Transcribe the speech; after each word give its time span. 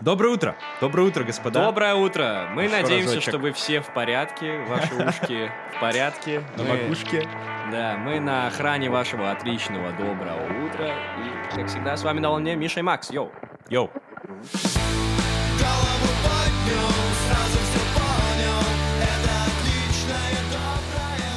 Доброе 0.00 0.34
утро! 0.34 0.56
Доброе 0.80 1.06
утро, 1.08 1.24
господа! 1.24 1.64
Доброе 1.64 1.94
утро! 1.94 2.48
Мы 2.52 2.64
Еще 2.64 2.76
надеемся, 2.82 3.06
разочек. 3.14 3.28
что 3.30 3.38
вы 3.38 3.52
все 3.52 3.80
в 3.80 3.86
порядке, 3.94 4.58
ваши 4.66 4.94
ушки 5.08 5.50
в 5.74 5.80
порядке. 5.80 6.42
На 6.56 6.64
макушке. 6.64 7.26
Да, 7.72 7.96
мы 7.96 8.20
на 8.20 8.46
охране 8.46 8.90
вашего 8.90 9.30
отличного 9.32 9.92
доброго 9.92 10.66
утра. 10.66 10.88
И, 10.88 11.56
как 11.56 11.68
всегда, 11.68 11.96
с 11.96 12.02
вами 12.04 12.20
на 12.20 12.28
волне 12.28 12.56
Миша 12.56 12.80
и 12.80 12.82
Макс. 12.82 13.10
Йоу! 13.10 13.32
Йоу! 13.70 13.88
Голову 13.88 14.02
поднял, 16.22 16.90
сразу 17.26 17.58
все 17.64 17.80
понял 17.94 18.62
Это 19.00 19.32
отличное, 19.46 20.36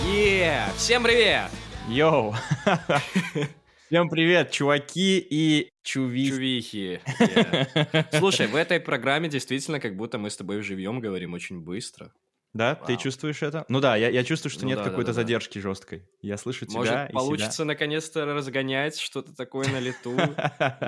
доброе 0.04 0.14
Е! 0.14 0.66
Всем 0.76 1.02
привет! 1.04 1.50
Йоу! 1.88 2.36
Всем 3.90 4.08
привет, 4.08 4.52
чуваки 4.52 5.18
и 5.18 5.72
чуви. 5.82 6.30
Чувихи. 6.30 7.02
Е. 7.20 8.06
Слушай, 8.20 8.46
в 8.46 8.56
этой 8.56 8.80
программе 8.80 9.30
действительно 9.30 9.80
как 9.80 9.96
будто 9.98 10.20
мы 10.20 10.30
с 10.30 10.38
тобой 10.38 10.62
живьем 10.62 11.00
говорим 11.00 11.34
очень 11.34 11.60
быстро. 11.60 12.14
Да, 12.54 12.76
ты 12.76 12.94
Вау. 12.94 13.02
чувствуешь 13.02 13.42
это? 13.42 13.66
Ну 13.68 13.80
да, 13.80 13.96
я, 13.96 14.10
я 14.10 14.24
чувствую, 14.24 14.52
что 14.52 14.62
Ну 14.62 14.68
нет 14.68 14.78
да, 14.78 14.84
какой-то 14.84 15.12
да, 15.12 15.16
да. 15.16 15.22
задержки 15.24 15.58
жесткой. 15.58 16.04
Я 16.22 16.38
слышу 16.38 16.68
тебя 16.68 16.78
Может, 16.78 16.94
и 16.94 16.98
себя. 16.98 17.08
получится 17.14 17.66
наконец-то 17.66 18.26
разгонять 18.26 19.00
что-то 19.00 19.36
такое 19.36 19.68
на 19.70 19.80
лету. 19.80 20.16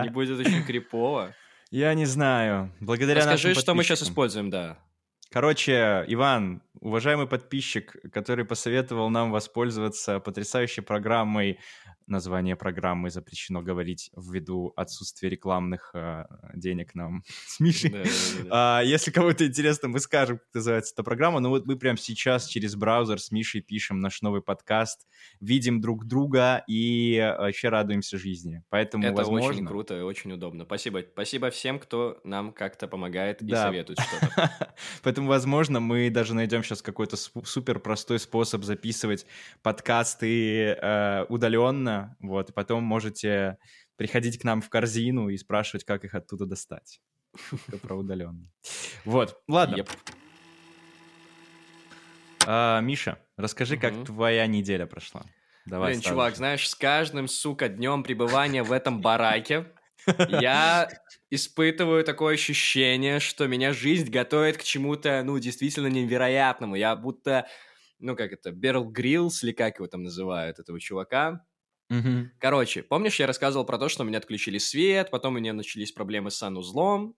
Не 0.03 0.09
будет 0.11 0.37
очень 0.37 0.63
крипово. 0.63 1.33
Я 1.71 1.95
не 1.95 2.05
знаю. 2.05 2.71
Благодаря 2.81 3.21
Расскажи, 3.21 3.55
что 3.55 3.73
мы 3.73 3.83
сейчас 3.83 4.03
используем, 4.03 4.51
да. 4.51 4.77
Короче, 5.31 6.03
Иван, 6.07 6.61
уважаемый 6.81 7.25
подписчик, 7.25 7.95
который 8.11 8.43
посоветовал 8.43 9.09
нам 9.09 9.31
воспользоваться 9.31 10.19
потрясающей 10.19 10.83
программой, 10.83 11.57
название 12.11 12.55
программы 12.55 13.09
запрещено 13.09 13.61
говорить 13.61 14.11
ввиду 14.15 14.73
отсутствия 14.75 15.29
рекламных 15.29 15.91
э, 15.93 16.25
денег 16.53 16.93
нам 16.93 17.23
с 17.47 17.59
Мишей. 17.59 17.89
Да, 17.89 18.03
да, 18.03 18.09
да. 18.43 18.47
А, 18.51 18.81
если 18.83 19.11
кому-то 19.11 19.47
интересно, 19.47 19.87
мы 19.87 19.99
скажем, 19.99 20.37
как 20.37 20.47
называется 20.53 20.93
эта 20.93 21.03
программа. 21.03 21.39
Но 21.39 21.49
вот 21.49 21.65
мы 21.65 21.77
прямо 21.77 21.97
сейчас 21.97 22.47
через 22.47 22.75
браузер 22.75 23.19
с 23.19 23.31
Мишей 23.31 23.61
пишем 23.61 23.99
наш 23.99 24.21
новый 24.21 24.41
подкаст, 24.41 25.07
видим 25.39 25.81
друг 25.81 26.05
друга 26.05 26.63
и 26.67 27.17
вообще 27.37 27.69
радуемся 27.69 28.17
жизни. 28.17 28.63
Поэтому, 28.69 29.05
Это 29.05 29.15
возможно... 29.15 29.49
очень 29.49 29.65
круто 29.65 29.97
и 29.97 30.01
очень 30.01 30.31
удобно. 30.31 30.65
Спасибо. 30.65 31.01
Спасибо 31.13 31.49
всем, 31.49 31.79
кто 31.79 32.19
нам 32.23 32.51
как-то 32.51 32.87
помогает 32.87 33.41
и 33.41 33.45
Да. 33.45 33.63
советует 33.63 33.99
что-то. 33.99 34.51
Поэтому, 35.03 35.27
возможно, 35.27 35.79
мы 35.79 36.09
даже 36.09 36.33
найдем 36.33 36.63
сейчас 36.63 36.81
какой-то 36.81 37.17
супер 37.17 37.79
простой 37.79 38.19
способ 38.19 38.63
записывать 38.63 39.25
подкасты 39.61 40.75
э, 40.81 41.25
удаленно. 41.29 42.00
Вот, 42.19 42.49
и 42.49 42.53
потом 42.53 42.83
можете 42.83 43.57
приходить 43.95 44.39
к 44.39 44.43
нам 44.43 44.61
в 44.61 44.69
корзину 44.69 45.29
и 45.29 45.37
спрашивать, 45.37 45.83
как 45.83 46.03
их 46.03 46.15
оттуда 46.15 46.45
достать. 46.45 47.01
Про 47.81 47.95
удаленно. 47.97 48.49
Вот, 49.05 49.41
ладно. 49.47 49.85
А, 52.45 52.81
Миша, 52.81 53.19
расскажи, 53.37 53.77
как 53.77 54.05
твоя 54.05 54.47
неделя 54.47 54.85
прошла. 54.85 55.23
Давай. 55.65 55.91
Блин, 55.91 56.01
чувак, 56.01 56.35
знаешь, 56.35 56.67
с 56.67 56.75
каждым, 56.75 57.27
сука, 57.27 57.69
днем 57.69 58.03
пребывания 58.03 58.63
в 58.63 58.71
этом 58.71 59.01
бараке 59.01 59.67
я 60.27 60.89
испытываю 61.29 62.03
такое 62.03 62.33
ощущение, 62.33 63.19
что 63.19 63.47
меня 63.47 63.73
жизнь 63.73 64.09
готовит 64.09 64.57
к 64.57 64.63
чему-то, 64.63 65.21
ну, 65.23 65.37
действительно 65.39 65.87
невероятному. 65.87 66.75
Я 66.75 66.95
будто, 66.95 67.47
ну, 67.99 68.15
как 68.15 68.31
это, 68.31 68.51
Берл 68.51 68.85
Гриллс, 68.85 69.43
или 69.43 69.51
как 69.51 69.77
его 69.77 69.87
там 69.87 70.03
называют, 70.03 70.59
этого 70.59 70.79
чувака. 70.79 71.45
Мгм. 71.91 72.31
Короче, 72.39 72.83
помнишь, 72.83 73.19
я 73.19 73.27
рассказывал 73.27 73.65
про 73.65 73.77
то, 73.77 73.89
что 73.89 74.03
у 74.03 74.05
меня 74.05 74.19
отключили 74.19 74.57
свет, 74.59 75.11
потом 75.11 75.35
у 75.35 75.39
меня 75.39 75.51
начались 75.51 75.91
проблемы 75.91 76.31
с 76.31 76.37
санузлом 76.37 77.17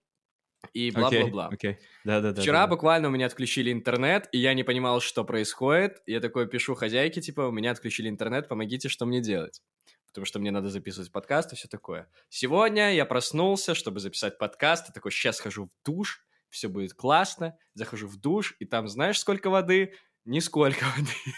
и 0.72 0.90
бла-бла-бла. 0.90 1.46
окей. 1.52 1.78
Да-да-да. 2.02 2.42
Вчера 2.42 2.62
да-да. 2.62 2.70
буквально 2.70 3.06
у 3.06 3.10
меня 3.12 3.26
отключили 3.26 3.70
интернет, 3.70 4.28
и 4.32 4.38
я 4.38 4.52
не 4.52 4.64
понимал, 4.64 5.00
что 5.00 5.22
происходит. 5.22 6.02
Я 6.06 6.18
такой 6.18 6.48
пишу 6.48 6.74
хозяйке, 6.74 7.20
типа, 7.20 7.42
у 7.42 7.52
меня 7.52 7.70
отключили 7.70 8.08
интернет, 8.08 8.48
помогите, 8.48 8.88
что 8.88 9.06
мне 9.06 9.20
делать. 9.20 9.62
Потому 10.08 10.24
что 10.24 10.40
мне 10.40 10.50
надо 10.50 10.70
записывать 10.70 11.12
подкаст 11.12 11.52
и 11.52 11.56
все 11.56 11.68
такое. 11.68 12.08
Сегодня 12.28 12.94
я 12.94 13.04
проснулся, 13.04 13.76
чтобы 13.76 14.00
записать 14.00 14.38
подкаст, 14.38 14.90
и 14.90 14.92
такой, 14.92 15.12
сейчас 15.12 15.36
схожу 15.36 15.66
в 15.66 15.70
душ, 15.86 16.26
все 16.50 16.66
будет 16.66 16.94
классно. 16.94 17.56
Захожу 17.74 18.08
в 18.08 18.16
душ, 18.16 18.56
и 18.58 18.64
там 18.64 18.88
знаешь, 18.88 19.20
сколько 19.20 19.50
воды? 19.50 19.94
Нисколько 20.24 20.84
воды. 20.96 21.36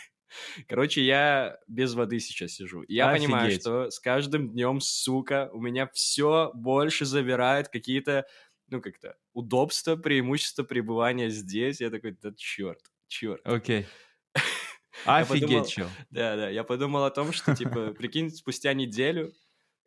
Короче, 0.68 1.02
я 1.04 1.58
без 1.66 1.94
воды 1.94 2.20
сейчас 2.20 2.52
сижу. 2.52 2.82
И 2.82 2.94
я 2.94 3.12
понимаю, 3.12 3.46
Офигеть. 3.46 3.62
что 3.62 3.90
с 3.90 4.00
каждым 4.00 4.50
днем, 4.50 4.80
сука, 4.80 5.50
у 5.52 5.60
меня 5.60 5.88
все 5.92 6.50
больше 6.54 7.04
забирает 7.04 7.68
какие-то 7.68 8.26
ну, 8.68 8.80
как-то, 8.80 9.16
удобство, 9.32 9.96
преимущество 9.96 10.64
пребывания 10.64 11.30
здесь. 11.30 11.80
Я 11.80 11.90
такой, 11.90 12.16
да 12.20 12.32
черт, 12.36 12.80
черт. 13.08 13.40
Окей. 13.44 13.86
Я 15.04 15.18
Офигеть, 15.18 15.68
чел. 15.68 15.88
Да-да, 16.10 16.48
я 16.48 16.64
подумал 16.64 17.04
о 17.04 17.10
том, 17.10 17.30
что, 17.32 17.54
типа, 17.54 17.92
прикинь, 17.92 18.30
спустя 18.30 18.72
неделю 18.72 19.32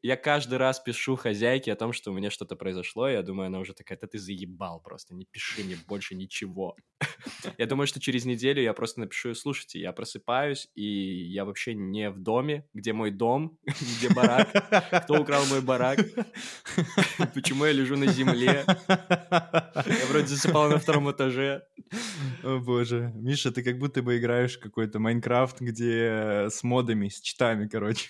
я 0.01 0.15
каждый 0.15 0.57
раз 0.57 0.79
пишу 0.79 1.15
хозяйке 1.15 1.73
о 1.73 1.75
том, 1.75 1.93
что 1.93 2.11
у 2.11 2.13
меня 2.13 2.29
что-то 2.29 2.55
произошло, 2.55 3.09
и 3.09 3.13
я 3.13 3.21
думаю, 3.21 3.47
она 3.47 3.59
уже 3.59 3.73
такая, 3.73 3.97
да 3.99 4.07
ты 4.07 4.17
заебал 4.17 4.79
просто, 4.81 5.13
не 5.13 5.25
пиши 5.25 5.63
мне 5.63 5.77
больше 5.87 6.15
ничего. 6.15 6.75
Я 7.57 7.65
думаю, 7.65 7.87
что 7.87 7.99
через 7.99 8.25
неделю 8.25 8.61
я 8.61 8.73
просто 8.73 8.99
напишу, 8.99 9.33
слушайте, 9.33 9.79
я 9.79 9.91
просыпаюсь, 9.93 10.67
и 10.75 10.83
я 10.83 11.45
вообще 11.45 11.73
не 11.73 12.09
в 12.09 12.19
доме, 12.19 12.65
где 12.73 12.93
мой 12.93 13.11
дом, 13.11 13.57
где 13.65 14.13
барак, 14.13 14.49
кто 15.03 15.21
украл 15.21 15.45
мой 15.45 15.61
барак, 15.61 15.99
почему 17.33 17.65
я 17.65 17.71
лежу 17.71 17.97
на 17.97 18.07
земле, 18.07 18.65
я 18.87 20.05
вроде 20.09 20.27
засыпал 20.27 20.69
на 20.69 20.77
втором 20.77 21.11
этаже. 21.11 21.63
О 22.43 22.59
боже. 22.59 23.11
Миша, 23.15 23.51
ты 23.51 23.63
как 23.63 23.79
будто 23.79 24.01
бы 24.01 24.17
играешь 24.17 24.57
какой-то 24.57 24.99
Майнкрафт, 24.99 25.59
где 25.61 26.47
с 26.49 26.63
модами, 26.63 27.09
с 27.09 27.19
читами, 27.21 27.67
короче. 27.67 28.09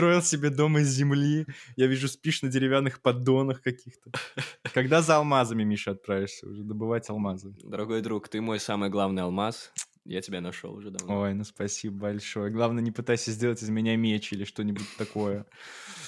Построил 0.00 0.22
себе 0.22 0.48
дом 0.48 0.78
из 0.78 0.88
земли. 0.88 1.46
Я 1.76 1.86
вижу, 1.86 2.08
спишь 2.08 2.40
на 2.40 2.48
деревянных 2.48 3.02
поддонах 3.02 3.60
каких-то. 3.60 4.10
Когда 4.72 5.02
за 5.02 5.16
алмазами, 5.16 5.62
Миша, 5.62 5.90
отправишься 5.90 6.48
уже 6.48 6.62
добывать 6.62 7.10
алмазы? 7.10 7.54
Дорогой 7.62 8.00
друг, 8.00 8.28
ты 8.28 8.40
мой 8.40 8.60
самый 8.60 8.88
главный 8.88 9.24
алмаз. 9.24 9.70
Я 10.06 10.22
тебя 10.22 10.40
нашел 10.40 10.72
уже 10.72 10.90
давно. 10.90 11.20
Ой, 11.20 11.34
ну 11.34 11.44
спасибо 11.44 11.98
большое. 11.98 12.50
Главное, 12.50 12.82
не 12.82 12.92
пытайся 12.92 13.30
сделать 13.30 13.62
из 13.62 13.68
меня 13.68 13.94
меч 13.96 14.32
или 14.32 14.44
что-нибудь 14.44 14.86
такое. 14.96 15.44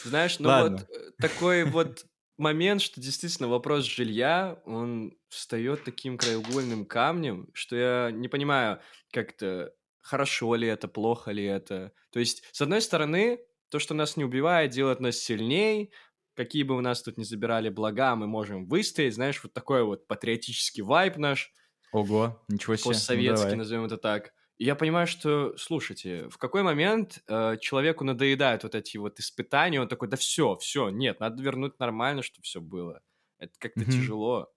Знаешь, 0.04 0.38
ну 0.38 0.48
Ладно. 0.48 0.78
вот 0.78 0.96
э, 0.96 1.10
такой 1.20 1.64
вот 1.64 2.06
момент, 2.38 2.80
что 2.80 2.98
действительно 2.98 3.48
вопрос 3.48 3.84
жилья, 3.84 4.58
он 4.64 5.12
встает 5.28 5.84
таким 5.84 6.16
краеугольным 6.16 6.86
камнем, 6.86 7.50
что 7.52 7.76
я 7.76 8.10
не 8.10 8.28
понимаю, 8.28 8.80
как-то 9.12 9.74
хорошо 10.00 10.54
ли 10.54 10.66
это, 10.66 10.88
плохо 10.88 11.30
ли 11.30 11.44
это. 11.44 11.92
То 12.10 12.20
есть, 12.20 12.42
с 12.52 12.62
одной 12.62 12.80
стороны, 12.80 13.38
то, 13.72 13.80
что 13.80 13.94
нас 13.94 14.16
не 14.16 14.24
убивает, 14.24 14.72
делает 14.72 15.00
нас 15.00 15.16
сильней, 15.18 15.92
какие 16.34 16.62
бы 16.64 16.76
у 16.76 16.82
нас 16.82 17.02
тут 17.02 17.18
ни 17.18 17.24
забирали 17.24 17.70
блага, 17.70 18.16
мы 18.16 18.28
можем 18.28 18.66
выстоять, 18.68 19.14
знаешь, 19.16 19.42
вот 19.42 19.54
такой 19.54 19.84
вот 19.84 20.06
патриотический 20.08 20.82
вайб 20.84 21.16
наш, 21.18 21.52
Ого, 21.90 22.44
ничего 22.48 22.76
себе. 22.76 23.02
Ну, 23.12 23.22
постсоветский, 23.22 23.24
давай. 23.24 23.56
назовем 23.56 23.84
это 23.84 23.96
так. 23.96 24.32
И 24.58 24.64
я 24.64 24.74
понимаю, 24.74 25.06
что, 25.06 25.56
слушайте, 25.56 26.28
в 26.28 26.38
какой 26.38 26.62
момент 26.62 27.22
э, 27.28 27.56
человеку 27.60 28.04
надоедают 28.04 28.62
вот 28.64 28.74
эти 28.74 28.96
вот 28.96 29.18
испытания, 29.18 29.80
он 29.80 29.88
такой, 29.88 30.08
да 30.08 30.16
все, 30.16 30.56
все, 30.58 30.88
нет, 30.90 31.20
надо 31.20 31.42
вернуть 31.42 31.78
нормально, 31.78 32.22
чтобы 32.22 32.44
все 32.44 32.60
было. 32.60 33.02
Это 33.38 33.52
как-то 33.58 33.84
Мгм. 33.84 34.12
тяжело. 34.24 34.52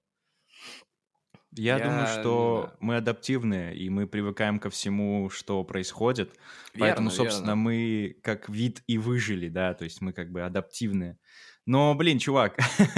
Я, 1.55 1.77
Я 1.77 1.85
думаю, 1.85 2.07
что 2.07 2.61
знаю. 2.63 2.77
мы 2.79 2.95
адаптивные, 2.97 3.75
и 3.75 3.89
мы 3.89 4.07
привыкаем 4.07 4.59
ко 4.59 4.69
всему, 4.69 5.29
что 5.29 5.63
происходит. 5.63 6.35
Поэтому, 6.77 7.09
Верно, 7.09 7.11
собственно, 7.11 7.47
верно. 7.51 7.61
мы 7.61 8.17
как 8.21 8.49
вид 8.49 8.83
и 8.87 8.97
выжили, 8.97 9.47
да, 9.47 9.73
то 9.73 9.85
есть 9.85 10.01
мы 10.01 10.11
как 10.11 10.31
бы 10.31 10.41
адаптивные. 10.41 11.17
Но, 11.65 11.95
блин, 11.95 12.19
чувак, 12.19 12.57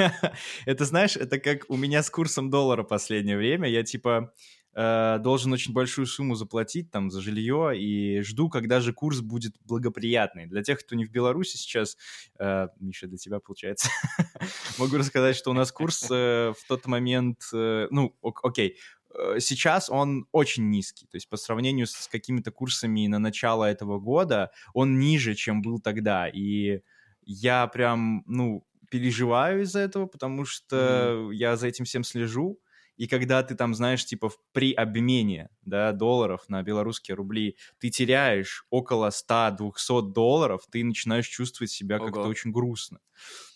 это, 0.65 0.85
знаешь, 0.85 1.15
это 1.15 1.39
как 1.39 1.69
у 1.69 1.77
меня 1.77 2.03
с 2.03 2.09
курсом 2.09 2.49
доллара 2.49 2.83
последнее 2.83 3.37
время. 3.37 3.69
Я, 3.69 3.83
типа, 3.83 4.33
э, 4.77 5.17
должен 5.19 5.51
очень 5.51 5.73
большую 5.73 6.05
сумму 6.05 6.35
заплатить 6.35 6.91
там 6.91 7.09
за 7.09 7.19
жилье 7.19 7.73
и 7.75 8.21
жду, 8.21 8.47
когда 8.47 8.79
же 8.79 8.93
курс 8.93 9.21
будет 9.21 9.55
благоприятный. 9.65 10.45
Для 10.45 10.61
тех, 10.61 10.79
кто 10.79 10.95
не 10.95 11.05
в 11.05 11.11
Беларуси 11.11 11.57
сейчас, 11.57 11.97
э, 12.39 12.67
Миша, 12.79 13.07
для 13.07 13.17
тебя 13.17 13.39
получается, 13.39 13.89
могу 14.77 14.97
рассказать, 14.97 15.35
что 15.35 15.49
у 15.49 15.53
нас 15.53 15.71
курс 15.71 16.07
э, 16.11 16.53
в 16.57 16.67
тот 16.67 16.85
момент, 16.85 17.41
э, 17.53 17.87
ну, 17.89 18.15
ок- 18.21 18.45
окей, 18.45 18.77
э, 19.15 19.39
сейчас 19.39 19.89
он 19.89 20.27
очень 20.31 20.69
низкий. 20.69 21.07
То 21.07 21.17
есть 21.17 21.27
по 21.27 21.37
сравнению 21.37 21.87
с 21.87 22.07
какими-то 22.07 22.51
курсами 22.51 23.07
на 23.07 23.17
начало 23.17 23.65
этого 23.65 23.99
года, 23.99 24.51
он 24.73 24.99
ниже, 24.99 25.33
чем 25.33 25.63
был 25.63 25.79
тогда. 25.79 26.27
И 26.27 26.81
я 27.25 27.65
прям, 27.65 28.23
ну, 28.27 28.63
переживаю 28.91 29.63
из-за 29.63 29.79
этого, 29.79 30.05
потому 30.05 30.45
что 30.45 31.29
я 31.33 31.57
за 31.57 31.67
этим 31.67 31.83
всем 31.83 32.03
слежу. 32.03 32.59
И 32.97 33.07
когда 33.07 33.43
ты 33.43 33.55
там, 33.55 33.73
знаешь, 33.73 34.05
типа 34.05 34.31
при 34.51 34.73
обмене 34.73 35.49
да, 35.61 35.91
долларов 35.91 36.43
на 36.49 36.61
белорусские 36.63 37.15
рубли 37.15 37.55
ты 37.79 37.89
теряешь 37.89 38.65
около 38.69 39.09
100-200 39.09 40.11
долларов, 40.11 40.63
ты 40.71 40.83
начинаешь 40.83 41.27
чувствовать 41.27 41.71
себя 41.71 41.99
как-то 41.99 42.21
очень 42.21 42.51
грустно. 42.51 42.99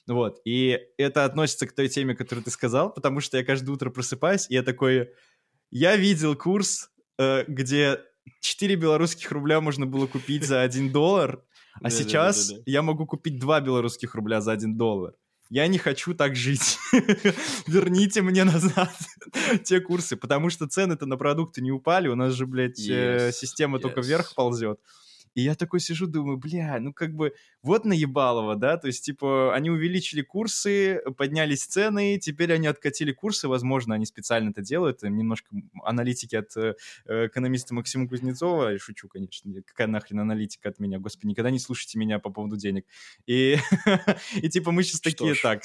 Вот, 0.07 0.41
и 0.45 0.79
это 0.97 1.25
относится 1.25 1.67
к 1.67 1.73
той 1.73 1.87
теме, 1.87 2.15
которую 2.15 2.43
ты 2.43 2.51
сказал, 2.51 2.91
потому 2.91 3.19
что 3.19 3.37
я 3.37 3.43
каждое 3.43 3.71
утро 3.71 3.91
просыпаюсь, 3.91 4.47
и 4.49 4.55
я 4.55 4.63
такой, 4.63 5.09
я 5.69 5.95
видел 5.95 6.35
курс, 6.35 6.89
э, 7.19 7.43
где 7.47 7.99
4 8.41 8.75
белорусских 8.75 9.31
рубля 9.31 9.61
можно 9.61 9.85
было 9.85 10.07
купить 10.07 10.43
за 10.43 10.61
1 10.61 10.91
доллар, 10.91 11.43
а 11.81 11.89
сейчас 11.89 12.53
я 12.65 12.81
могу 12.81 13.05
купить 13.05 13.39
2 13.39 13.61
белорусских 13.61 14.15
рубля 14.15 14.41
за 14.41 14.51
1 14.53 14.75
доллар. 14.75 15.13
Я 15.51 15.67
не 15.67 15.77
хочу 15.77 16.13
так 16.13 16.33
жить. 16.33 16.79
Верните 17.67 18.21
мне 18.21 18.45
назад 18.45 18.95
те 19.65 19.81
курсы, 19.81 20.15
потому 20.15 20.49
что 20.49 20.65
цены-то 20.65 21.05
на 21.05 21.17
продукты 21.17 21.61
не 21.61 21.71
упали, 21.71 22.07
у 22.07 22.15
нас 22.15 22.33
же, 22.33 22.45
блядь, 22.45 22.79
э, 22.79 23.27
Yes, 23.27 23.31
система 23.33 23.79
только 23.79 23.99
вверх 23.99 24.33
ползет. 24.33 24.79
И 25.33 25.41
я 25.41 25.55
такой 25.55 25.79
сижу, 25.79 26.07
думаю, 26.07 26.37
бля, 26.37 26.79
ну 26.79 26.93
как 26.93 27.13
бы 27.13 27.33
вот 27.61 27.85
наебалово, 27.85 28.55
да, 28.55 28.77
то 28.77 28.87
есть, 28.87 29.05
типа, 29.05 29.53
они 29.55 29.69
увеличили 29.69 30.21
курсы, 30.21 31.01
поднялись 31.17 31.65
цены, 31.65 32.17
теперь 32.19 32.53
они 32.53 32.67
откатили 32.67 33.11
курсы, 33.11 33.47
возможно, 33.47 33.95
они 33.95 34.05
специально 34.05 34.49
это 34.49 34.61
делают, 34.61 35.03
немножко 35.03 35.49
аналитики 35.83 36.35
от 36.35 36.55
э, 36.57 36.75
экономиста 37.05 37.73
Максима 37.73 38.07
Кузнецова, 38.07 38.77
шучу, 38.79 39.07
конечно, 39.07 39.61
какая 39.63 39.87
нахрен 39.87 40.19
аналитика 40.19 40.69
от 40.69 40.79
меня, 40.79 40.99
господи, 40.99 41.27
никогда 41.27 41.51
не 41.51 41.59
слушайте 41.59 41.97
меня 41.97 42.19
по 42.19 42.29
поводу 42.29 42.57
денег. 42.57 42.85
И, 43.25 43.57
и 44.35 44.49
типа, 44.49 44.71
мы 44.71 44.83
сейчас 44.83 45.01
такие, 45.01 45.35
так, 45.35 45.63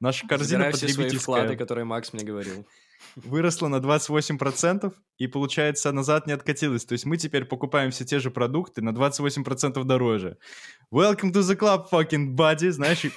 наша 0.00 0.26
корзина 0.26 0.70
Забираю 0.70 0.72
все 0.72 0.88
свои 0.88 1.08
вклады, 1.10 1.42
потребительская 1.42 1.56
которые 1.56 1.84
Макс 1.84 2.12
мне 2.12 2.24
говорил. 2.24 2.66
Выросла 3.14 3.68
на 3.68 3.76
28%, 3.76 4.92
и, 5.18 5.26
получается, 5.26 5.92
назад 5.92 6.26
не 6.26 6.32
откатилась. 6.32 6.84
То 6.84 6.92
есть 6.92 7.06
мы 7.06 7.16
теперь 7.16 7.44
покупаем 7.44 7.90
все 7.90 8.04
те 8.04 8.18
же 8.18 8.30
продукты 8.30 8.82
на 8.82 8.90
28% 8.90 9.82
дороже. 9.84 10.38
Welcome 10.92 11.32
to 11.32 11.40
the 11.40 11.56
club, 11.56 11.86
fucking 11.90 12.34
buddy, 12.34 12.70
знаешь, 12.70 13.04
и, 13.04 13.12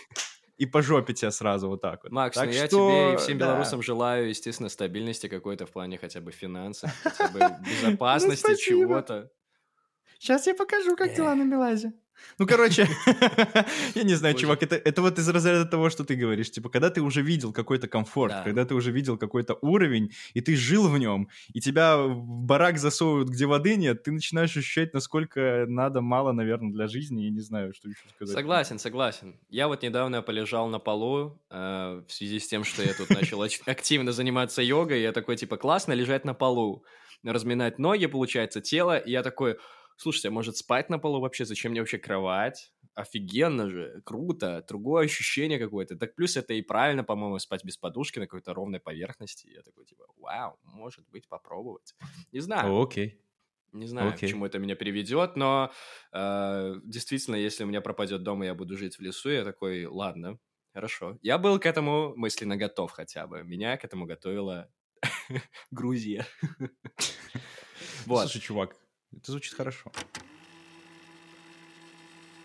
и 0.58 0.66
по 0.66 0.82
жопе 0.82 1.14
тебя 1.14 1.32
сразу 1.32 1.68
вот 1.70 1.82
так 1.82 2.04
вот. 2.04 2.12
Макс, 2.12 2.36
так 2.36 2.48
ну 2.48 2.54
я 2.54 2.68
что, 2.68 2.90
тебе 2.90 3.14
и 3.14 3.18
всем 3.18 3.38
да. 3.38 3.48
белорусам 3.48 3.82
желаю, 3.82 4.30
естественно, 4.30 4.70
стабильности 4.70 5.28
какой-то 5.28 5.66
в 5.66 5.72
плане 5.72 5.98
хотя 5.98 6.22
бы 6.22 6.32
финансов, 6.32 6.92
хотя 7.04 7.28
бы 7.30 7.40
безопасности, 7.66 8.46
Ну, 8.48 8.56
спасибо. 8.56 8.82
чего-то. 8.82 9.32
Сейчас 10.20 10.48
я 10.48 10.54
покажу, 10.54 10.96
как 10.98 11.16
дела 11.16 11.34
на 11.34 11.44
Меладзе. 11.44 11.94
Ну, 12.38 12.48
короче, 12.48 12.88
я 13.96 14.04
не 14.04 14.16
знаю, 14.16 14.36
чувак, 14.36 14.64
это, 14.64 14.76
это 14.76 15.02
вот 15.02 15.20
из 15.20 15.28
разряда 15.30 15.66
того, 15.66 15.90
что 15.90 16.04
ты 16.04 16.16
говоришь. 16.16 16.52
Типа, 16.52 16.70
когда 16.70 16.90
ты 16.90 17.02
уже 17.02 17.22
видел 17.22 17.54
какой-то 17.54 17.88
комфорт, 17.88 18.32
Да. 18.32 18.44
когда 18.44 18.66
ты 18.66 18.76
уже 18.76 18.92
видел 18.92 19.18
какой-то 19.18 19.58
уровень, 19.62 20.12
и 20.34 20.42
ты 20.42 20.56
жил 20.56 20.88
в 20.90 20.98
нем, 20.98 21.30
и 21.54 21.60
тебя 21.60 21.98
в 21.98 22.24
барак 22.24 22.78
засовывают, 22.78 23.30
где 23.30 23.46
воды 23.46 23.76
нет, 23.76 24.04
ты 24.04 24.12
начинаешь 24.12 24.56
ощущать, 24.56 24.94
насколько 24.94 25.66
надо 25.68 26.02
мало, 26.02 26.32
наверное, 26.32 26.72
для 26.72 26.88
жизни. 26.88 27.24
Я 27.24 27.30
не 27.30 27.42
знаю, 27.42 27.74
что 27.74 27.90
еще 27.90 28.08
сказать. 28.16 28.34
Согласен, 28.34 28.80
согласен. 28.80 29.36
Я 29.50 29.68
вот 29.68 29.84
недавно 29.84 30.22
полежал 30.22 30.68
на 30.70 30.80
полу 30.80 31.40
э, 31.50 32.04
в 32.08 32.12
связи 32.12 32.40
с 32.40 32.48
тем, 32.48 32.64
что 32.64 32.84
я 32.84 32.94
тут 32.94 33.10
начал 33.10 33.42
активно 33.66 34.12
заниматься 34.12 34.62
йогой. 34.62 35.02
Я 35.02 35.12
такой, 35.12 35.36
типа, 35.36 35.58
классно 35.58 35.94
лежать 35.94 36.26
на 36.26 36.34
полу, 36.34 36.84
разминать 37.24 37.80
ноги, 37.80 38.06
получается, 38.06 38.62
тело. 38.62 38.98
И 38.98 39.12
я 39.12 39.24
такой, 39.24 39.58
слушайте, 40.00 40.30
а 40.30 40.32
может 40.32 40.58
спать 40.58 40.90
на 40.90 40.98
полу 40.98 41.20
вообще? 41.20 41.46
Зачем 41.46 41.72
мне 41.72 41.82
вообще 41.82 41.98
кровать? 41.98 42.74
Офигенно 42.96 43.70
же, 43.70 44.02
круто, 44.06 44.64
другое 44.68 45.06
ощущение 45.06 45.60
какое-то. 45.60 45.98
Так 45.98 46.16
плюс 46.16 46.38
это 46.38 46.54
и 46.54 46.62
правильно, 46.62 47.04
по-моему, 47.04 47.38
спать 47.40 47.64
без 47.64 47.78
подушки 47.78 48.20
на 48.20 48.26
какой-то 48.26 48.54
ровной 48.54 48.80
поверхности. 48.80 49.48
Я 49.48 49.62
такой, 49.62 49.86
типа, 49.86 50.06
вау, 50.18 50.58
может 50.64 51.08
быть, 51.10 51.28
попробовать. 51.28 51.96
Не 52.32 52.40
знаю. 52.40 52.82
Окей. 52.82 53.22
Не 53.72 53.86
знаю, 53.86 54.10
Окей. 54.10 54.28
к 54.28 54.32
чему 54.32 54.46
это 54.48 54.58
меня 54.58 54.76
приведет, 54.76 55.36
но 55.36 55.72
э, 56.12 56.74
действительно, 56.84 57.36
если 57.36 57.64
у 57.64 57.68
меня 57.68 57.82
пропадет 57.82 58.24
дом, 58.24 58.44
и 58.44 58.48
я 58.48 58.56
буду 58.56 58.76
жить 58.76 58.98
в 58.98 59.02
лесу, 59.02 59.30
я 59.30 59.44
такой, 59.44 59.86
ладно, 59.86 60.40
хорошо. 60.74 61.20
Я 61.22 61.38
был 61.38 61.60
к 61.60 61.68
этому 61.68 62.16
мысленно 62.16 62.58
готов 62.58 62.92
хотя 62.92 63.28
бы. 63.28 63.44
Меня 63.44 63.78
к 63.78 63.86
этому 63.86 64.06
готовила 64.06 64.72
Грузия. 65.72 66.26
Вот. 68.06 68.24
Слушай, 68.24 68.42
чувак, 68.42 68.76
это 69.16 69.32
звучит 69.32 69.54
хорошо. 69.54 69.92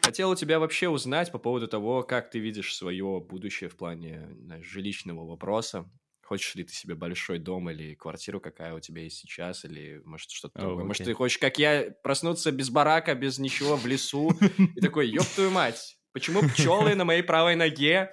Хотел 0.03 0.31
у 0.31 0.37
тебя 0.37 0.59
вообще 0.59 0.89
узнать 0.89 1.33
по 1.33 1.39
поводу 1.39 1.67
того, 1.67 2.03
как 2.03 2.31
ты 2.31 2.39
видишь 2.39 2.77
свое 2.77 3.21
будущее 3.27 3.71
в 3.71 3.77
плане 3.77 4.29
знаешь, 4.43 4.67
жилищного 4.67 5.27
вопроса. 5.27 5.91
Хочешь 6.23 6.55
ли 6.55 6.65
ты 6.65 6.73
себе 6.73 6.95
большой 6.95 7.39
дом 7.39 7.71
или 7.71 7.95
квартиру, 7.95 8.41
какая 8.41 8.75
у 8.75 8.81
тебя 8.81 9.03
есть 9.03 9.19
сейчас, 9.19 9.65
или 9.65 10.01
может 10.05 10.31
что-то 10.31 10.59
О, 10.59 10.63
другое? 10.63 10.85
Может, 10.85 11.03
окей. 11.03 11.13
ты 11.13 11.17
хочешь, 11.17 11.39
как 11.39 11.59
я, 11.59 11.91
проснуться 12.03 12.51
без 12.53 12.71
барака, 12.71 13.15
без 13.15 13.39
ничего 13.39 13.77
в 13.77 13.87
лесу, 13.87 14.31
и 14.75 14.81
такой, 14.81 15.09
ёб 15.09 15.27
твою 15.35 15.51
мать, 15.51 15.99
почему 16.13 16.43
пчелы 16.43 16.95
на 16.95 17.05
моей 17.05 17.23
правой 17.23 17.57
ноге 17.57 18.11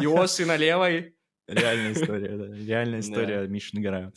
и 0.00 0.06
осы 0.06 0.44
на 0.44 0.56
левой? 0.56 1.14
Реальная 1.46 1.92
история, 1.92 2.36
да. 2.36 2.54
Реальная 2.54 3.00
история 3.00 3.46
Миши 3.46 3.76
Нагораю. 3.76 4.12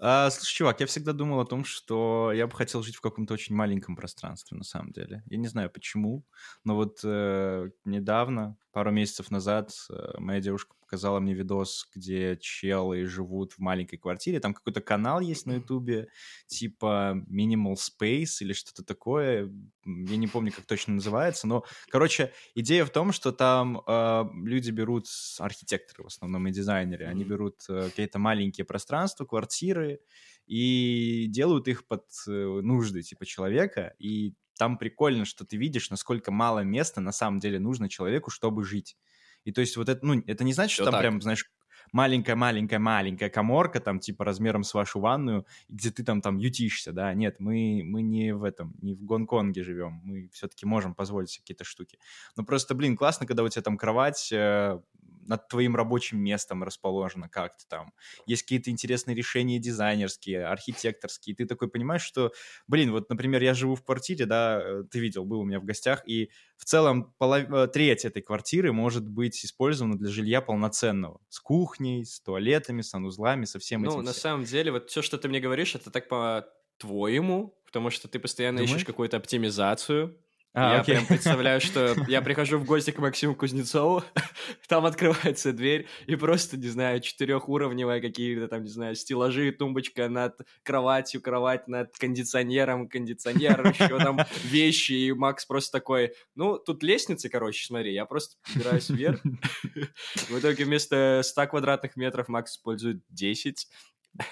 А, 0.00 0.30
слушай, 0.30 0.54
чувак, 0.54 0.80
я 0.80 0.86
всегда 0.86 1.12
думал 1.12 1.40
о 1.40 1.44
том, 1.46 1.64
что 1.64 2.30
я 2.32 2.46
бы 2.46 2.54
хотел 2.54 2.82
жить 2.82 2.94
в 2.96 3.00
каком-то 3.00 3.34
очень 3.34 3.54
маленьком 3.56 3.96
пространстве, 3.96 4.56
на 4.56 4.62
самом 4.64 4.92
деле. 4.92 5.22
Я 5.26 5.38
не 5.38 5.48
знаю 5.48 5.70
почему, 5.70 6.24
но 6.64 6.76
вот 6.76 7.00
э, 7.02 7.70
недавно, 7.84 8.56
пару 8.78 8.92
месяцев 8.92 9.32
назад, 9.32 9.72
э, 9.90 10.12
моя 10.18 10.40
девушка 10.40 10.76
показала 10.78 11.18
мне 11.18 11.34
видос, 11.34 11.88
где 11.92 12.36
челы 12.40 13.06
живут 13.06 13.54
в 13.54 13.58
маленькой 13.58 13.96
квартире. 13.96 14.38
Там 14.38 14.54
какой-то 14.54 14.80
канал 14.80 15.18
есть 15.18 15.46
на 15.46 15.54
ютубе, 15.54 16.06
типа 16.46 17.20
Minimal 17.28 17.74
Space 17.74 18.36
или 18.38 18.52
что-то 18.52 18.84
такое. 18.84 19.52
Я 19.84 20.16
не 20.16 20.28
помню, 20.28 20.52
как 20.52 20.64
точно 20.64 20.94
называется, 20.94 21.48
но, 21.48 21.64
короче, 21.88 22.32
идея 22.54 22.84
в 22.84 22.90
том, 22.90 23.10
что 23.10 23.32
там 23.32 23.82
э, 23.84 24.24
люди 24.44 24.70
берут, 24.70 25.06
архитекторы 25.40 26.04
в 26.04 26.06
основном 26.06 26.46
и 26.46 26.52
дизайнеры, 26.52 27.06
они 27.06 27.24
берут 27.24 27.56
э, 27.68 27.88
какие-то 27.90 28.20
маленькие 28.20 28.64
пространства, 28.64 29.24
квартиры 29.24 29.98
и 30.46 31.26
делают 31.28 31.66
их 31.66 31.84
под 31.88 32.04
э, 32.28 32.30
нужды 32.30 33.02
типа 33.02 33.26
человека, 33.26 33.96
и 33.98 34.34
там 34.58 34.76
прикольно, 34.76 35.24
что 35.24 35.46
ты 35.46 35.56
видишь, 35.56 35.90
насколько 35.90 36.30
мало 36.30 36.60
места 36.60 37.00
на 37.00 37.12
самом 37.12 37.38
деле 37.38 37.58
нужно 37.58 37.88
человеку, 37.88 38.30
чтобы 38.30 38.64
жить. 38.64 38.96
И 39.44 39.52
то 39.52 39.60
есть 39.62 39.76
вот 39.76 39.88
это, 39.88 40.04
ну, 40.04 40.22
это 40.26 40.44
не 40.44 40.52
значит, 40.52 40.72
что 40.72 40.82
Всё 40.82 40.90
там 40.90 40.92
так. 40.94 41.00
прям, 41.02 41.22
знаешь, 41.22 41.50
маленькая-маленькая-маленькая 41.92 43.30
коморка, 43.30 43.80
там, 43.80 43.98
типа, 43.98 44.24
размером 44.24 44.62
с 44.62 44.74
вашу 44.74 45.00
ванную, 45.00 45.46
где 45.68 45.90
ты 45.90 46.04
там, 46.04 46.20
там 46.20 46.36
ютишься, 46.36 46.92
да, 46.92 47.14
нет, 47.14 47.36
мы, 47.38 47.82
мы 47.84 48.02
не 48.02 48.34
в 48.34 48.44
этом, 48.44 48.74
не 48.82 48.94
в 48.94 49.04
Гонконге 49.04 49.62
живем, 49.62 50.00
мы 50.04 50.28
все-таки 50.32 50.66
можем 50.66 50.94
позволить 50.94 51.30
себе 51.30 51.42
какие-то 51.42 51.64
штуки. 51.64 51.98
Но 52.36 52.44
просто, 52.44 52.74
блин, 52.74 52.96
классно, 52.96 53.26
когда 53.26 53.42
у 53.42 53.48
тебя 53.48 53.62
там 53.62 53.76
кровать 53.76 54.30
э, 54.32 54.80
над 55.00 55.46
твоим 55.48 55.76
рабочим 55.76 56.18
местом 56.20 56.64
расположена 56.64 57.28
как-то 57.28 57.64
там, 57.68 57.92
есть 58.26 58.42
какие-то 58.42 58.70
интересные 58.70 59.14
решения 59.14 59.58
дизайнерские, 59.58 60.46
архитекторские, 60.46 61.36
ты 61.36 61.44
такой 61.46 61.68
понимаешь, 61.68 62.02
что, 62.02 62.32
блин, 62.66 62.92
вот, 62.92 63.10
например, 63.10 63.42
я 63.42 63.52
живу 63.54 63.74
в 63.74 63.84
квартире, 63.84 64.24
да, 64.26 64.60
э, 64.62 64.84
ты 64.90 65.00
видел, 65.00 65.24
был 65.26 65.40
у 65.40 65.44
меня 65.44 65.60
в 65.60 65.64
гостях, 65.64 66.02
и 66.08 66.30
в 66.56 66.64
целом 66.64 67.14
полов- 67.18 67.50
э, 67.52 67.68
треть 67.68 68.04
этой 68.06 68.22
квартиры 68.22 68.72
может 68.72 69.06
быть 69.08 69.44
использована 69.44 69.98
для 69.98 70.10
жилья 70.10 70.40
полноценного, 70.40 71.20
с 71.28 71.40
кухней, 71.40 72.04
с 72.06 72.20
туалетами, 72.20 72.80
с 72.80 72.90
санузлами, 72.90 73.44
со 73.44 73.58
всем 73.58 73.84
Ну, 73.84 73.84
этим 73.84 74.02
на 74.02 74.12
всем. 74.12 74.12
самом 74.12 74.44
деле, 74.44 74.72
вот 74.72 74.90
все, 74.90 75.02
что 75.02 75.18
ты 75.18 75.28
мне 75.28 75.40
говоришь, 75.40 75.74
это 75.74 75.90
так 75.90 76.08
по-твоему, 76.08 77.60
потому 77.64 77.90
что 77.90 78.08
ты 78.08 78.18
постоянно 78.18 78.60
ищешь 78.60 78.84
Думаешь? 78.84 78.84
какую-то 78.84 79.16
оптимизацию. 79.16 80.20
А, 80.54 80.74
я 80.74 80.80
окей. 80.80 80.94
прям 80.94 81.06
представляю, 81.06 81.60
что 81.60 81.94
я 82.08 82.22
прихожу 82.22 82.58
в 82.58 82.64
гости 82.64 82.90
к 82.90 82.98
Максиму 82.98 83.34
Кузнецову, 83.34 84.02
там 84.68 84.86
открывается 84.86 85.52
дверь, 85.52 85.86
и 86.06 86.16
просто, 86.16 86.56
не 86.56 86.68
знаю, 86.68 87.00
четырехуровневые 87.00 88.00
какие-то 88.00 88.48
там, 88.48 88.62
не 88.64 88.70
знаю, 88.70 88.94
стеллажи, 88.94 89.52
тумбочка 89.52 90.08
над 90.08 90.40
кроватью, 90.62 91.20
кровать 91.20 91.68
над 91.68 91.96
кондиционером, 91.96 92.88
кондиционер, 92.88 93.66
еще 93.68 93.98
там 93.98 94.20
вещи, 94.44 94.92
и 94.92 95.12
Макс 95.12 95.44
просто 95.44 95.78
такой, 95.78 96.12
ну, 96.34 96.58
тут 96.58 96.82
лестницы, 96.82 97.28
короче, 97.28 97.66
смотри, 97.66 97.92
я 97.92 98.06
просто 98.06 98.36
подбираюсь 98.44 98.88
вверх. 98.88 99.20
В 100.28 100.38
итоге 100.38 100.64
вместо 100.64 101.20
100 101.22 101.46
квадратных 101.48 101.96
метров 101.96 102.28
Макс 102.28 102.52
использует 102.52 103.02
10, 103.10 103.68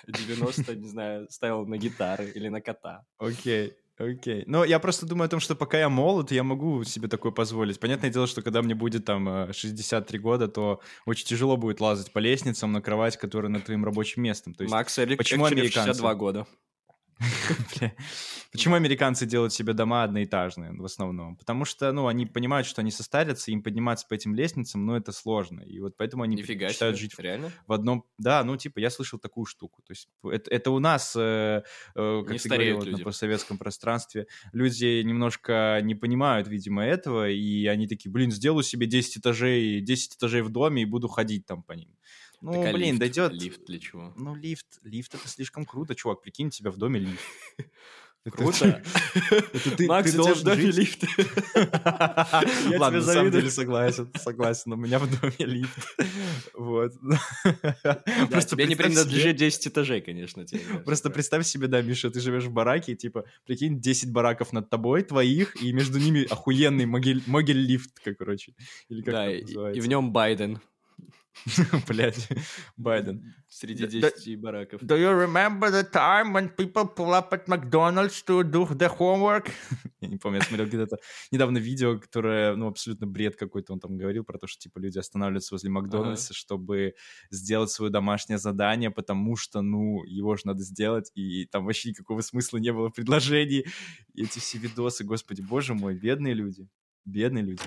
90, 0.07 0.75
не 0.77 0.89
знаю, 0.89 1.27
ставил 1.31 1.67
на 1.67 1.77
гитары 1.77 2.31
или 2.31 2.49
на 2.49 2.61
кота. 2.61 3.05
Окей, 3.19 3.77
окей. 3.99 4.45
Но 4.47 4.65
я 4.65 4.79
просто 4.79 5.07
думаю 5.07 5.27
о 5.27 5.29
том, 5.29 5.41
что 5.41 5.55
пока 5.55 5.79
я 5.79 5.89
молод, 5.89 6.31
я 6.33 6.43
могу 6.43 6.85
себе 6.85 7.09
такое 7.09 7.33
позволить. 7.33 7.81
Понятное 7.81 8.11
дело, 8.11 8.27
что 8.27 8.43
когда 8.43 8.63
мне 8.63 8.75
будет 8.75 9.05
там 9.05 9.29
э, 9.29 9.53
63 9.53 10.19
года, 10.19 10.49
то 10.49 10.81
очень 11.07 11.27
тяжело 11.27 11.57
будет 11.57 11.81
лазать 11.81 12.13
по 12.13 12.19
лестницам 12.19 12.73
на 12.73 12.81
кровать, 12.81 13.17
которая 13.17 13.51
над 13.51 13.65
твоим 13.65 13.85
рабочим 13.85 14.23
местом. 14.23 14.55
То 14.55 14.65
есть, 14.65 14.73
Макс 14.73 14.99
Эрик 14.99 15.19
почему 15.19 15.45
американцы? 15.45 15.93
62 15.93 16.15
года. 16.15 16.47
Почему 18.53 18.75
американцы 18.75 19.27
делают 19.27 19.53
себе 19.53 19.73
дома 19.73 20.03
одноэтажные 20.03 20.73
в 20.73 20.85
основном? 20.85 21.37
Потому 21.37 21.65
что, 21.65 21.91
ну, 21.93 22.07
они 22.09 22.27
понимают, 22.27 22.67
что 22.67 22.83
они 22.83 22.91
состарятся, 22.91 23.51
им 23.51 23.63
подниматься 23.63 24.07
по 24.09 24.15
этим 24.15 24.35
лестницам, 24.35 24.85
но 24.85 24.97
это 24.97 25.13
сложно. 25.13 25.61
И 25.63 25.81
вот 25.81 25.97
поэтому 25.97 26.23
они 26.25 26.37
Нифига 26.37 26.61
предпочитают 26.67 26.97
себе, 26.97 27.09
жить 27.09 27.19
реально? 27.19 27.53
в 27.67 27.73
одном... 27.73 28.05
Да, 28.19 28.45
ну, 28.45 28.57
типа, 28.57 28.81
я 28.81 28.91
слышал 28.91 29.19
такую 29.19 29.47
штуку. 29.47 29.83
То 29.83 29.93
есть 29.93 30.09
это, 30.25 30.51
это 30.51 30.71
у 30.71 30.79
нас, 30.79 31.15
э, 31.17 31.63
э, 31.95 32.23
как 32.23 32.33
Не 32.33 32.39
ты 32.39 32.49
говорил, 32.49 32.83
люди. 32.83 32.99
на 32.99 33.05
постсоветском 33.05 33.57
пространстве, 33.57 34.27
люди 34.53 35.03
немножко 35.03 35.81
не 35.83 35.95
понимают, 35.95 36.49
видимо, 36.49 36.85
этого, 36.85 37.31
и 37.31 37.67
они 37.67 37.87
такие, 37.89 38.11
блин, 38.11 38.31
сделаю 38.31 38.63
себе 38.63 38.87
10 38.87 39.19
этажей, 39.19 39.81
10 39.81 40.17
этажей 40.17 40.43
в 40.43 40.51
доме 40.51 40.83
и 40.83 40.85
буду 40.85 41.09
ходить 41.09 41.47
там 41.47 41.63
по 41.63 41.73
ним. 41.73 41.91
Ну, 42.41 42.53
Так, 42.53 42.71
а 42.71 42.73
блин, 42.73 42.89
лифт? 42.95 43.01
дойдет... 43.01 43.33
Лифт 43.33 43.65
для 43.67 43.79
чего? 43.79 44.13
Ну, 44.17 44.35
лифт, 44.35 44.67
лифт 44.83 45.15
это 45.15 45.27
слишком 45.29 45.65
круто, 45.65 45.95
чувак. 45.95 46.21
Прикинь, 46.23 46.49
у 46.49 46.51
тебя 46.51 46.71
в 46.71 46.77
доме 46.77 47.01
лифт. 47.01 47.21
Круто. 48.29 48.83
Макс, 49.87 50.11
ты 50.11 50.17
в 50.19 50.25
должен 50.25 50.45
доме 50.45 50.73
жить- 50.73 50.77
лифт. 50.77 51.05
Ладно, 51.55 52.45
тебе 52.67 52.79
на 52.79 52.81
самом 52.81 53.03
завидую. 53.03 53.31
деле 53.31 53.51
согласен, 53.53 54.11
согласен. 54.17 54.73
У 54.73 54.77
меня 54.77 54.99
в 54.99 55.09
доме 55.21 55.35
лифт. 55.39 55.79
Вот. 56.55 56.93
Просто 58.31 58.57
тебе 58.57 58.67
не 58.67 58.75
принадлежит 58.75 59.37
10 59.37 59.69
этажей, 59.69 60.01
конечно. 60.01 60.45
Просто 60.85 61.11
представь 61.11 61.47
себе, 61.47 61.69
да, 61.69 61.83
Миша, 61.83 62.11
ты 62.11 62.19
живешь 62.21 62.45
в 62.45 62.51
бараке, 62.51 62.97
типа, 62.97 63.27
прикинь, 63.47 63.81
10 63.81 64.11
бараков 64.11 64.53
над 64.53 64.71
тобой, 64.71 65.03
твоих, 65.03 65.63
и 65.63 65.73
между 65.73 65.99
ними 66.01 66.25
охуенный 66.25 66.85
могиль- 66.87 67.23
могиль-лифт, 67.27 67.91
как, 68.03 68.17
короче. 68.19 68.55
Или 68.89 69.03
как 69.03 69.15
Да, 69.15 69.31
и, 69.33 69.81
в 69.81 69.87
нем 69.87 70.13
Байден 70.13 70.61
Блядь, 71.89 72.29
Байден. 72.77 73.35
среди 73.49 73.85
Да- 74.01 74.11
10 74.11 74.41
бараков. 74.41 74.83
Do 74.83 74.97
you 74.97 75.13
remember 75.13 75.71
the 75.71 75.85
time 75.91 76.33
when 76.33 76.49
people 76.55 76.87
pull 76.87 77.13
up 77.13 77.33
at 77.33 77.47
McDonald's 77.47 78.23
to 78.25 78.43
do 78.43 78.67
their 78.77 78.91
homework? 78.97 79.51
Я 80.01 80.09
не 80.09 80.17
помню, 80.19 80.39
я 80.41 80.45
смотрел 80.45 80.67
где-то 80.67 80.99
недавно 81.31 81.59
видео, 81.59 81.99
которое, 81.99 82.55
ну, 82.55 82.69
абсолютно 82.69 83.07
бред 83.07 83.37
какой-то 83.37 83.73
он 83.73 83.81
там 83.81 83.97
говорил 83.97 84.25
про 84.25 84.39
то, 84.39 84.47
что, 84.47 84.59
типа, 84.61 84.79
люди 84.79 84.99
останавливаются 84.99 85.55
возле 85.55 85.71
Макдональдса, 85.71 86.35
чтобы 86.35 86.95
сделать 87.31 87.71
свое 87.71 87.91
домашнее 87.91 88.39
задание, 88.39 88.91
потому 88.91 89.37
что, 89.37 89.63
ну, 89.63 90.05
его 90.05 90.37
же 90.37 90.43
надо 90.45 90.63
сделать, 90.63 91.11
и 91.15 91.47
там 91.47 91.65
вообще 91.65 91.91
никакого 91.91 92.21
смысла 92.21 92.59
не 92.59 92.73
было 92.73 92.89
в 92.89 92.93
предложении. 92.93 93.67
Эти 94.15 94.39
все 94.39 94.59
видосы, 94.59 95.05
господи, 95.05 95.41
боже 95.41 95.75
мой, 95.75 95.95
бедные 95.95 96.35
люди. 96.35 96.69
Бедные 97.05 97.45
люди. 97.45 97.63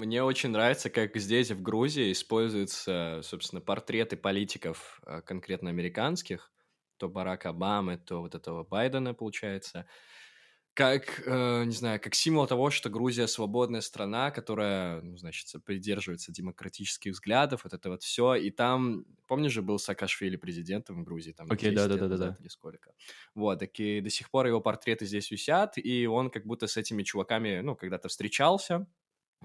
Мне 0.00 0.22
очень 0.22 0.50
нравится, 0.50 0.90
как 0.90 1.16
здесь, 1.16 1.50
в 1.50 1.60
Грузии, 1.60 2.12
используются, 2.12 3.20
собственно, 3.24 3.60
портреты 3.60 4.16
политиков, 4.16 5.00
э, 5.04 5.22
конкретно 5.22 5.70
американских, 5.70 6.52
то 6.98 7.08
Барака 7.08 7.50
Обамы, 7.50 7.98
то 7.98 8.20
вот 8.20 8.34
этого 8.34 8.64
Байдена, 8.64 9.12
получается, 9.12 9.86
как, 10.74 11.20
э, 11.26 11.64
не 11.64 11.72
знаю, 11.72 12.00
как 12.00 12.14
символ 12.14 12.46
того, 12.46 12.70
что 12.70 12.88
Грузия 12.88 13.26
свободная 13.26 13.80
страна, 13.80 14.30
которая, 14.30 15.02
ну, 15.02 15.16
значит, 15.16 15.52
придерживается 15.64 16.30
демократических 16.30 17.12
взглядов, 17.12 17.64
вот 17.64 17.72
это 17.72 17.90
вот 17.90 18.04
все. 18.04 18.36
И 18.36 18.50
там, 18.50 19.04
помнишь 19.26 19.52
же, 19.52 19.62
был 19.62 19.80
Саакашвили 19.80 20.36
президентом 20.36 21.02
в 21.02 21.04
Грузии, 21.04 21.32
там, 21.32 21.48
Окей, 21.50 21.72
10 21.72 21.72
лет 21.72 21.88
да-да-да-да-да. 21.88 22.26
назад 22.26 22.40
или 22.40 22.48
сколько. 22.48 22.92
Вот, 23.34 23.58
так 23.58 23.80
и 23.80 24.00
до 24.00 24.10
сих 24.10 24.30
пор 24.30 24.46
его 24.46 24.60
портреты 24.60 25.04
здесь 25.06 25.32
висят, 25.32 25.76
и 25.76 26.06
он 26.06 26.30
как 26.30 26.46
будто 26.46 26.68
с 26.68 26.76
этими 26.76 27.02
чуваками, 27.02 27.58
ну, 27.60 27.74
когда-то 27.74 28.08
встречался, 28.08 28.86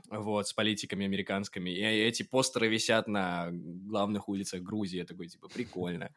вот, 0.09 0.47
с 0.47 0.53
политиками 0.53 1.05
американскими, 1.05 1.69
и 1.69 1.81
эти 1.81 2.23
постеры 2.23 2.67
висят 2.67 3.07
на 3.07 3.49
главных 3.51 4.29
улицах 4.29 4.61
Грузии, 4.61 4.97
я 4.97 5.05
такой, 5.05 5.27
типа, 5.27 5.47
прикольно. 5.47 6.13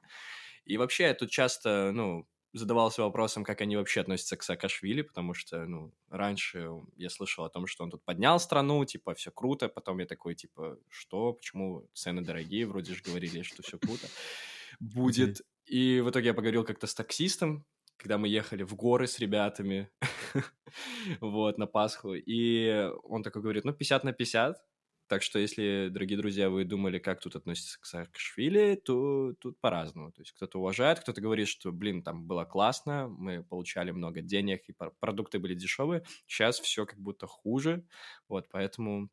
И 0.65 0.77
вообще, 0.77 1.05
я 1.05 1.15
тут 1.15 1.31
часто, 1.31 1.93
ну, 1.93 2.27
задавался 2.53 3.03
вопросом, 3.03 3.45
как 3.45 3.61
они 3.61 3.77
вообще 3.77 4.01
относятся 4.01 4.37
к 4.37 4.43
Саакашвили, 4.43 5.03
потому 5.03 5.35
что, 5.35 5.67
ну, 5.67 5.93
раньше 6.09 6.71
я 6.97 7.11
слышал 7.11 7.45
о 7.45 7.51
том, 7.51 7.67
что 7.67 7.85
он 7.85 7.91
тут 7.91 8.05
поднял 8.05 8.41
страну, 8.41 8.85
типа, 8.85 9.15
все 9.15 9.31
круто, 9.31 9.69
потом 9.69 9.99
я 9.99 10.07
такой, 10.07 10.35
типа, 10.35 10.79
что, 10.89 11.35
почему 11.35 11.89
цены 11.93 12.23
дорогие, 12.23 12.67
вроде 12.67 12.95
же 12.95 13.03
говорили, 13.03 13.43
что 13.43 13.63
все 13.63 13.79
круто. 13.79 14.07
Будет. 14.81 15.43
И 15.67 16.01
в 16.01 16.11
итоге 16.11 16.29
я 16.29 16.35
поговорил 16.35 16.65
как-то 16.65 16.87
с 16.87 16.95
таксистом, 16.95 17.65
когда 17.97 18.19
мы 18.19 18.29
ехали 18.29 18.63
в 18.63 18.75
горы 18.75 19.07
с 19.07 19.19
ребятами, 19.19 19.91
вот, 21.21 21.59
на 21.59 21.67
Пасху, 21.67 22.15
и 22.15 22.91
он 23.05 23.23
такой 23.23 23.43
говорит, 23.43 23.65
ну, 23.65 23.73
50 23.73 24.05
на 24.05 24.13
50, 24.13 24.63
так 25.09 25.23
что, 25.23 25.39
если, 25.39 25.89
дорогие 25.89 26.19
друзья, 26.19 26.51
вы 26.51 26.65
думали, 26.65 26.99
как 26.99 27.21
тут 27.21 27.37
относится 27.37 27.81
к 27.81 27.87
Саакашвили, 27.87 28.75
то 28.75 29.35
тут 29.39 29.61
по-разному. 29.61 30.11
То 30.11 30.23
есть 30.23 30.33
кто-то 30.33 30.59
уважает, 30.59 30.99
кто-то 30.99 31.21
говорит, 31.21 31.47
что, 31.47 31.71
блин, 31.71 32.03
там 32.03 32.27
было 32.27 32.45
классно, 32.45 33.07
мы 33.09 33.45
получали 33.45 33.93
много 33.93 34.21
денег, 34.21 34.69
и 34.69 34.75
продукты 34.99 35.39
были 35.39 35.55
дешевые. 35.55 36.03
Сейчас 36.27 36.59
все 36.59 36.87
как 36.87 36.99
будто 36.99 37.29
хуже. 37.29 37.87
Вот, 38.29 38.49
поэтому 38.51 39.09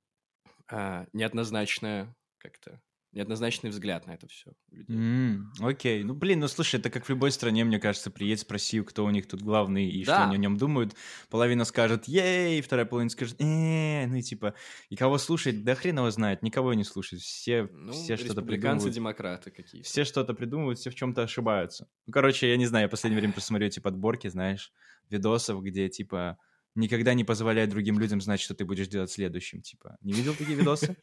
а, 0.67 1.05
неоднозначная 1.13 2.15
как-то 2.39 2.81
неоднозначный 3.13 3.69
взгляд 3.69 4.07
на 4.07 4.11
это 4.15 4.27
все 4.27 4.51
у 4.71 4.75
людей. 4.75 4.95
М, 4.95 5.51
Окей. 5.61 6.03
Ну, 6.03 6.13
блин, 6.13 6.39
ну 6.39 6.47
слушай, 6.47 6.79
это 6.79 6.89
как 6.89 7.05
в 7.05 7.09
любой 7.09 7.31
стране, 7.31 7.63
мне 7.63 7.79
кажется, 7.79 8.09
приедь, 8.11 8.39
спроси, 8.39 8.81
кто 8.81 9.05
у 9.05 9.09
них 9.09 9.27
тут 9.27 9.41
главный 9.41 9.87
и 9.89 10.03
что 10.03 10.13
Да. 10.13 10.25
они 10.25 10.35
о 10.35 10.37
нем 10.39 10.57
думают. 10.57 10.95
Половина 11.29 11.65
скажет 11.65 12.05
«Ей», 12.07 12.61
вторая 12.61 12.85
половина 12.85 13.09
скажет 13.09 13.39
«Э», 13.41 14.07
ну 14.07 14.15
и 14.15 14.21
типа, 14.21 14.55
и 14.89 14.95
кого 14.95 15.17
слушать, 15.17 15.63
да 15.63 15.75
хрен 15.75 15.97
его 15.97 16.09
знает, 16.11 16.41
никого 16.43 16.73
не 16.73 16.83
слушает. 16.83 17.21
Все, 17.21 17.69
Ну, 17.71 17.91
все 17.93 18.17
что-то 18.17 18.41
придумывают. 18.41 18.93
демократы 18.93 19.51
какие-то. 19.51 19.87
Все 19.87 20.03
что-то 20.05 20.33
придумывают, 20.33 20.79
все 20.79 20.89
в 20.89 20.95
чем-то 20.95 21.23
ошибаются. 21.23 21.87
Ну, 22.07 22.13
короче, 22.13 22.49
я 22.49 22.57
не 22.57 22.65
знаю, 22.65 22.83
я 22.83 22.87
в 22.87 22.91
последнее 22.91 23.19
время 23.19 23.33
просто 23.33 23.47
смотрю 23.49 23.67
эти 23.67 23.79
подборки, 23.79 24.27
знаешь, 24.27 24.71
видосов, 25.09 25.61
где, 25.61 25.89
типа, 25.89 26.37
никогда 26.75 27.13
не 27.13 27.23
позволяй 27.23 27.67
другим 27.67 27.99
людям 27.99 28.19
знать, 28.21 28.41
что 28.41 28.53
ты 28.55 28.65
будешь 28.65 28.87
делать 28.87 29.11
следующим, 29.11 29.61
типа. 29.61 29.97
Не 30.01 30.13
видел 30.13 30.33
такие 30.33 30.57
видосы? 30.57 30.95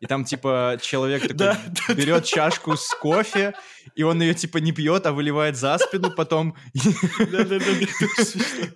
И 0.00 0.06
там, 0.06 0.24
типа, 0.24 0.78
человек 0.80 1.22
такой 1.28 1.36
Да, 1.36 1.58
берет 1.94 2.24
чашку 2.24 2.76
с 2.76 2.88
кофе, 3.00 3.54
и 3.94 4.02
он 4.02 4.20
ее, 4.20 4.34
типа, 4.34 4.58
не 4.58 4.72
пьет, 4.72 5.06
а 5.06 5.12
выливает 5.12 5.56
за 5.56 5.78
спину, 5.78 6.10
потом 6.10 6.54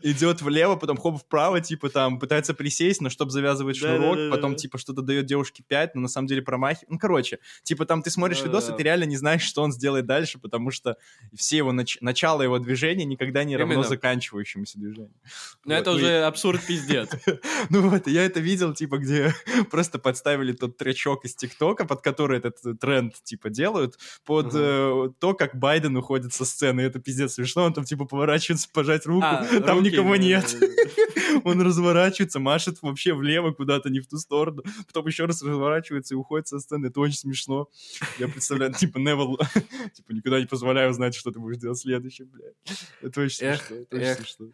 идет 0.03 0.43
влево, 0.43 0.77
потом 0.77 0.97
хоп 0.97 1.21
вправо, 1.21 1.61
типа, 1.61 1.91
там, 1.91 2.19
пытается 2.19 2.55
присесть, 2.55 3.01
но 3.01 3.11
чтобы 3.11 3.31
завязывать 3.31 3.77
шнурок, 3.77 4.31
потом, 4.31 4.57
типа, 4.57 4.79
что-то 4.79 5.03
дает 5.03 5.27
девушке 5.27 5.63
5, 5.67 5.95
но 5.95 6.03
на 6.03 6.09
самом 6.09 6.27
деле 6.29 6.43
промахивает. 6.43 6.91
Ну, 6.91 6.99
короче, 6.99 7.39
типа, 7.63 7.85
там 7.87 8.03
ты 8.03 8.11
смотришь 8.11 8.43
видосы, 8.43 8.73
ты 8.73 8.83
реально 8.83 9.05
не 9.05 9.17
знаешь, 9.17 9.43
что 9.43 9.63
он 9.63 9.73
сделает 9.73 10.07
дальше, 10.07 10.39
потому 10.39 10.71
что 10.71 10.97
все 11.35 11.59
его 11.59 11.73
нач- 11.73 11.99
начало 12.01 12.43
его 12.43 12.59
движения 12.59 13.05
никогда 13.05 13.45
не 13.45 13.57
равно 13.57 13.75
Именно. 13.75 13.89
заканчивающемуся 13.89 14.79
движению. 14.79 15.13
Ну, 15.65 15.75
Вот, 15.75 15.81
это 15.81 15.91
ну 15.91 15.97
уже 15.97 16.25
абсурд 16.39 16.65
пиздец. 16.65 17.11
ну 17.71 17.89
вот, 17.89 18.07
я 18.07 18.25
это 18.25 18.39
видел, 18.39 18.73
типа, 18.73 18.99
где 18.99 19.35
просто 19.71 19.99
подставили 19.99 20.53
тот 20.53 20.77
тречок 20.77 21.25
из 21.25 21.35
ТикТока, 21.35 21.85
под 21.85 22.01
который 22.01 22.39
этот 22.39 22.79
тренд, 22.79 23.15
типа, 23.25 23.51
делают, 23.51 23.99
под 24.25 24.53
э, 24.55 25.09
то, 25.19 25.35
как 25.35 25.57
Байден 25.57 25.97
уходит 25.97 26.33
со 26.33 26.45
сцены. 26.45 26.83
Это 26.83 27.01
пиздец 27.01 27.35
смешно, 27.35 27.65
он 27.65 27.73
там, 27.73 27.85
типа, 27.85 28.05
поворачивается 28.05 28.69
пожать 28.73 29.05
руку, 29.07 29.27
А, 29.27 29.45
там 29.67 29.83
никого 29.83 30.15
нет. 30.15 30.57
Он 31.45 31.61
разворачивается, 31.61 32.39
машет 32.39 32.79
вообще 32.83 33.15
влево 33.15 33.53
куда-то, 33.53 33.91
не 33.91 34.01
в 34.01 34.07
ту 34.07 34.19
сторону, 34.19 34.63
потом 34.87 35.07
еще 35.07 35.25
раз 35.25 35.43
разворачивается 35.43 36.15
и 36.15 36.17
уходит 36.17 36.47
со 36.47 36.61
сцены. 36.61 36.87
Это 36.87 37.01
очень 37.01 37.19
смешно. 37.19 37.69
Я 38.19 38.29
представляю, 38.29 38.73
типа, 38.75 38.99
never, 38.99 39.37
типа, 39.93 40.13
никогда 40.13 40.39
не 40.39 40.47
позволяю 40.47 40.93
знать, 40.93 41.15
что 41.15 41.33
ты 41.33 41.41
будешь 41.41 41.59
делать 41.59 41.79
следующим, 41.79 42.27
блядь. 42.27 42.55
Это 43.03 43.21
очень 43.23 43.37
смешно. 43.37 43.77
это 43.77 43.97
очень 43.97 44.07
эх. 44.07 44.17
смешно. 44.19 44.47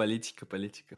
Политика, 0.00 0.46
политика. 0.46 0.96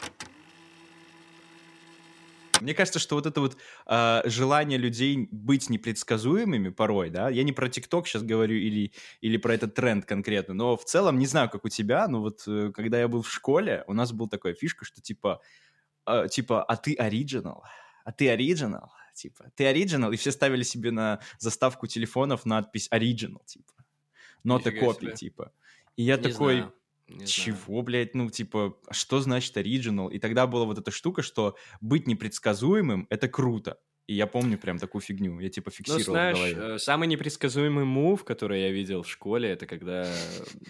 Мне 2.60 2.72
кажется, 2.72 3.00
что 3.00 3.16
вот 3.16 3.26
это 3.26 3.40
вот 3.40 3.56
а, 3.84 4.22
желание 4.26 4.78
людей 4.78 5.26
быть 5.32 5.68
непредсказуемыми 5.68 6.68
порой, 6.68 7.10
да, 7.10 7.28
я 7.28 7.42
не 7.42 7.50
про 7.50 7.68
ТикТок 7.68 8.06
сейчас 8.06 8.22
говорю 8.22 8.54
или, 8.54 8.92
или 9.20 9.38
про 9.38 9.54
этот 9.54 9.74
тренд 9.74 10.04
конкретно, 10.04 10.54
но 10.54 10.76
в 10.76 10.84
целом, 10.84 11.18
не 11.18 11.26
знаю, 11.26 11.50
как 11.50 11.64
у 11.64 11.68
тебя, 11.68 12.06
но 12.06 12.20
вот 12.20 12.44
э, 12.46 12.70
когда 12.72 13.00
я 13.00 13.08
был 13.08 13.22
в 13.22 13.28
школе, 13.28 13.82
у 13.88 13.92
нас 13.92 14.12
была 14.12 14.28
такая 14.28 14.54
фишка, 14.54 14.84
что 14.84 15.00
типа, 15.00 15.40
а, 16.04 16.28
типа, 16.28 16.62
а 16.62 16.76
ты 16.76 16.94
оригинал, 16.94 17.64
а 18.04 18.12
ты 18.12 18.30
оригинал, 18.30 18.92
типа, 19.14 19.50
ты 19.56 19.66
оригинал, 19.66 20.12
и 20.12 20.16
все 20.16 20.30
ставили 20.30 20.62
себе 20.62 20.92
на 20.92 21.18
заставку 21.40 21.88
телефонов 21.88 22.46
надпись 22.46 22.86
оригинал, 22.92 23.42
типа, 23.46 23.72
copy, 24.70 25.00
себе. 25.00 25.12
типа. 25.16 25.52
И 25.96 26.04
я 26.04 26.16
Не 26.16 26.22
такой, 26.22 26.58
знаю, 26.58 26.74
не 27.12 27.26
знаю. 27.26 27.28
чего, 27.28 27.82
блядь, 27.82 28.14
ну, 28.14 28.30
типа, 28.30 28.76
что 28.90 29.20
значит 29.20 29.56
оригинал? 29.56 30.08
И 30.08 30.18
тогда 30.18 30.46
была 30.46 30.64
вот 30.64 30.78
эта 30.78 30.90
штука, 30.90 31.22
что 31.22 31.56
быть 31.80 32.06
непредсказуемым— 32.06 33.06
это 33.10 33.28
круто. 33.28 33.78
И 34.08 34.14
я 34.14 34.26
помню 34.26 34.58
прям 34.58 34.78
такую 34.78 35.00
фигню, 35.00 35.38
я 35.38 35.48
типа 35.48 35.70
Ну, 35.70 35.76
фиксировал 35.76 36.02
в 36.02 36.04
знаешь, 36.06 36.36
голове. 36.36 36.74
э, 36.74 36.78
самый 36.78 37.06
непредсказуемый 37.06 37.84
мув, 37.84 38.24
который 38.24 38.60
я 38.62 38.72
видел 38.72 39.04
в 39.04 39.08
школе, 39.08 39.48
это 39.50 39.64
когда 39.66 40.04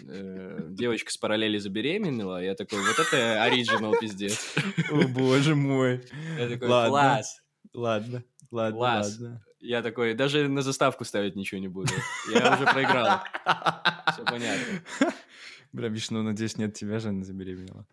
э, 0.02 0.58
девочка 0.68 1.11
с 1.11 1.16
параллели 1.16 1.56
забеременела, 1.58 2.42
я 2.44 2.54
такой, 2.54 2.78
вот 2.80 2.99
это 2.99 3.42
оригинал 3.42 3.94
пиздец. 3.99 4.54
О, 4.90 5.08
боже 5.08 5.54
мой. 5.54 6.02
Я 6.38 6.49
такой, 6.49 6.68
Ладно. 6.68 6.90
класс. 6.90 7.40
Ладно. 7.72 8.25
Ладно, 8.50 8.76
Класс. 8.78 9.18
ладно. 9.18 9.44
Я 9.61 9.80
такой, 9.82 10.12
даже 10.14 10.46
на 10.49 10.61
заставку 10.61 11.04
ставить 11.06 11.34
ничего 11.37 11.58
не 11.58 11.68
буду. 11.68 11.90
Я 12.30 12.54
уже 12.54 12.66
проиграл. 12.66 13.20
Все 14.12 14.25
понятно. 14.25 14.82
Бля, 15.73 15.88
Вишну, 15.88 16.23
надеюсь, 16.23 16.59
нет 16.59 16.75
тебя 16.75 16.99
же 16.99 17.25
забеременела. 17.25 17.87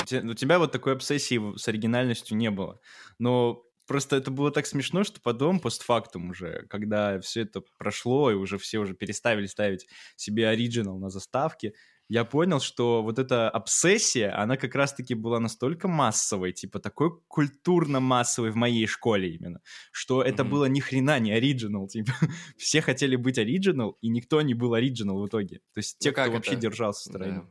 У 0.00 0.04
те- 0.04 0.20
У 0.20 0.34
тебя 0.34 0.58
вот 0.58 0.72
такой 0.72 0.94
обсессии 0.94 1.56
с 1.56 1.68
оригинальностью 1.68 2.36
не 2.36 2.50
было. 2.50 2.80
Но 3.18 3.62
просто 3.86 4.16
это 4.16 4.32
было 4.32 4.50
так 4.50 4.66
смешно, 4.66 5.04
что 5.04 5.20
потом, 5.20 5.60
постфактум 5.60 6.30
уже, 6.30 6.66
когда 6.68 7.20
все 7.20 7.42
это 7.42 7.62
прошло, 7.78 8.32
и 8.32 8.34
уже 8.34 8.58
все 8.58 8.78
уже 8.78 8.94
переставили 8.94 9.46
ставить 9.46 9.86
себе 10.16 10.48
оригинал 10.48 10.98
на 10.98 11.08
заставке, 11.08 11.74
я 12.12 12.24
понял, 12.24 12.60
что 12.60 13.02
вот 13.02 13.18
эта 13.18 13.48
обсессия, 13.48 14.38
она 14.42 14.56
как 14.56 14.74
раз-таки 14.74 15.14
была 15.14 15.40
настолько 15.40 15.88
массовой, 15.88 16.52
типа 16.52 16.78
такой 16.78 17.10
культурно-массовой 17.28 18.50
в 18.50 18.56
моей 18.56 18.86
школе 18.86 19.34
именно, 19.34 19.60
что 19.92 20.22
это 20.22 20.42
Мгм. 20.44 20.50
было 20.52 20.64
ни 20.66 20.80
хрена 20.80 21.18
не 21.20 21.32
оригинал, 21.32 21.88
типа 21.88 22.12
все 22.58 22.82
хотели 22.82 23.16
быть 23.16 23.38
оригинал, 23.38 23.96
и 24.02 24.08
никто 24.08 24.42
не 24.42 24.54
был 24.54 24.74
оригинал 24.74 25.22
в 25.22 25.26
итоге. 25.26 25.60
То 25.72 25.78
есть 25.78 25.98
те, 25.98 26.10
Ну 26.10 26.12
кто 26.12 26.30
вообще 26.32 26.52
это? 26.52 26.60
держался 26.60 27.00
в 27.00 27.12
стороне. 27.12 27.32
Да. 27.40 27.48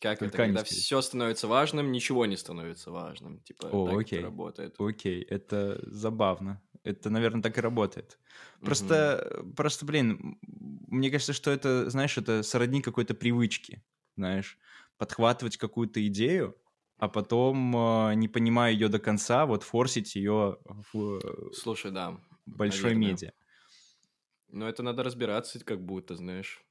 Как 0.00 0.18
Только 0.18 0.34
это, 0.36 0.36
когда 0.46 0.60
скорее. 0.64 0.80
все 0.80 1.00
становится 1.02 1.46
важным, 1.46 1.92
ничего 1.92 2.26
не 2.26 2.36
становится 2.36 2.90
важным. 2.90 3.40
Типа, 3.42 3.66
О, 3.70 3.86
так 3.86 3.98
окей. 4.00 4.18
это 4.18 4.26
работает. 4.28 4.74
Окей, 4.78 5.22
это 5.22 5.78
забавно. 5.86 6.62
Это, 6.82 7.10
наверное, 7.10 7.42
так 7.42 7.58
и 7.58 7.60
работает. 7.60 8.18
Просто, 8.62 9.44
просто, 9.56 9.84
блин, 9.84 10.38
мне 10.88 11.10
кажется, 11.10 11.34
что 11.34 11.50
это, 11.50 11.90
знаешь, 11.90 12.16
это 12.16 12.42
сродни 12.42 12.80
какой-то 12.80 13.12
привычки, 13.14 13.82
знаешь, 14.20 14.58
подхватывать 14.98 15.56
какую-то 15.56 16.06
идею, 16.08 16.56
а 16.98 17.08
потом, 17.08 17.74
э, 17.76 18.14
не 18.14 18.28
понимая 18.28 18.72
ее 18.72 18.88
до 18.88 18.98
конца, 18.98 19.46
вот 19.46 19.62
форсить 19.62 20.14
ее 20.16 20.58
в 20.92 21.20
э, 21.24 21.50
Слушай, 21.52 21.90
да. 21.92 22.20
большой 22.46 22.94
наверное. 22.94 22.94
медиа. 22.94 23.32
Но 24.48 24.68
это 24.68 24.82
надо 24.82 25.02
разбираться, 25.02 25.64
как 25.64 25.82
будто, 25.82 26.14
знаешь. 26.14 26.62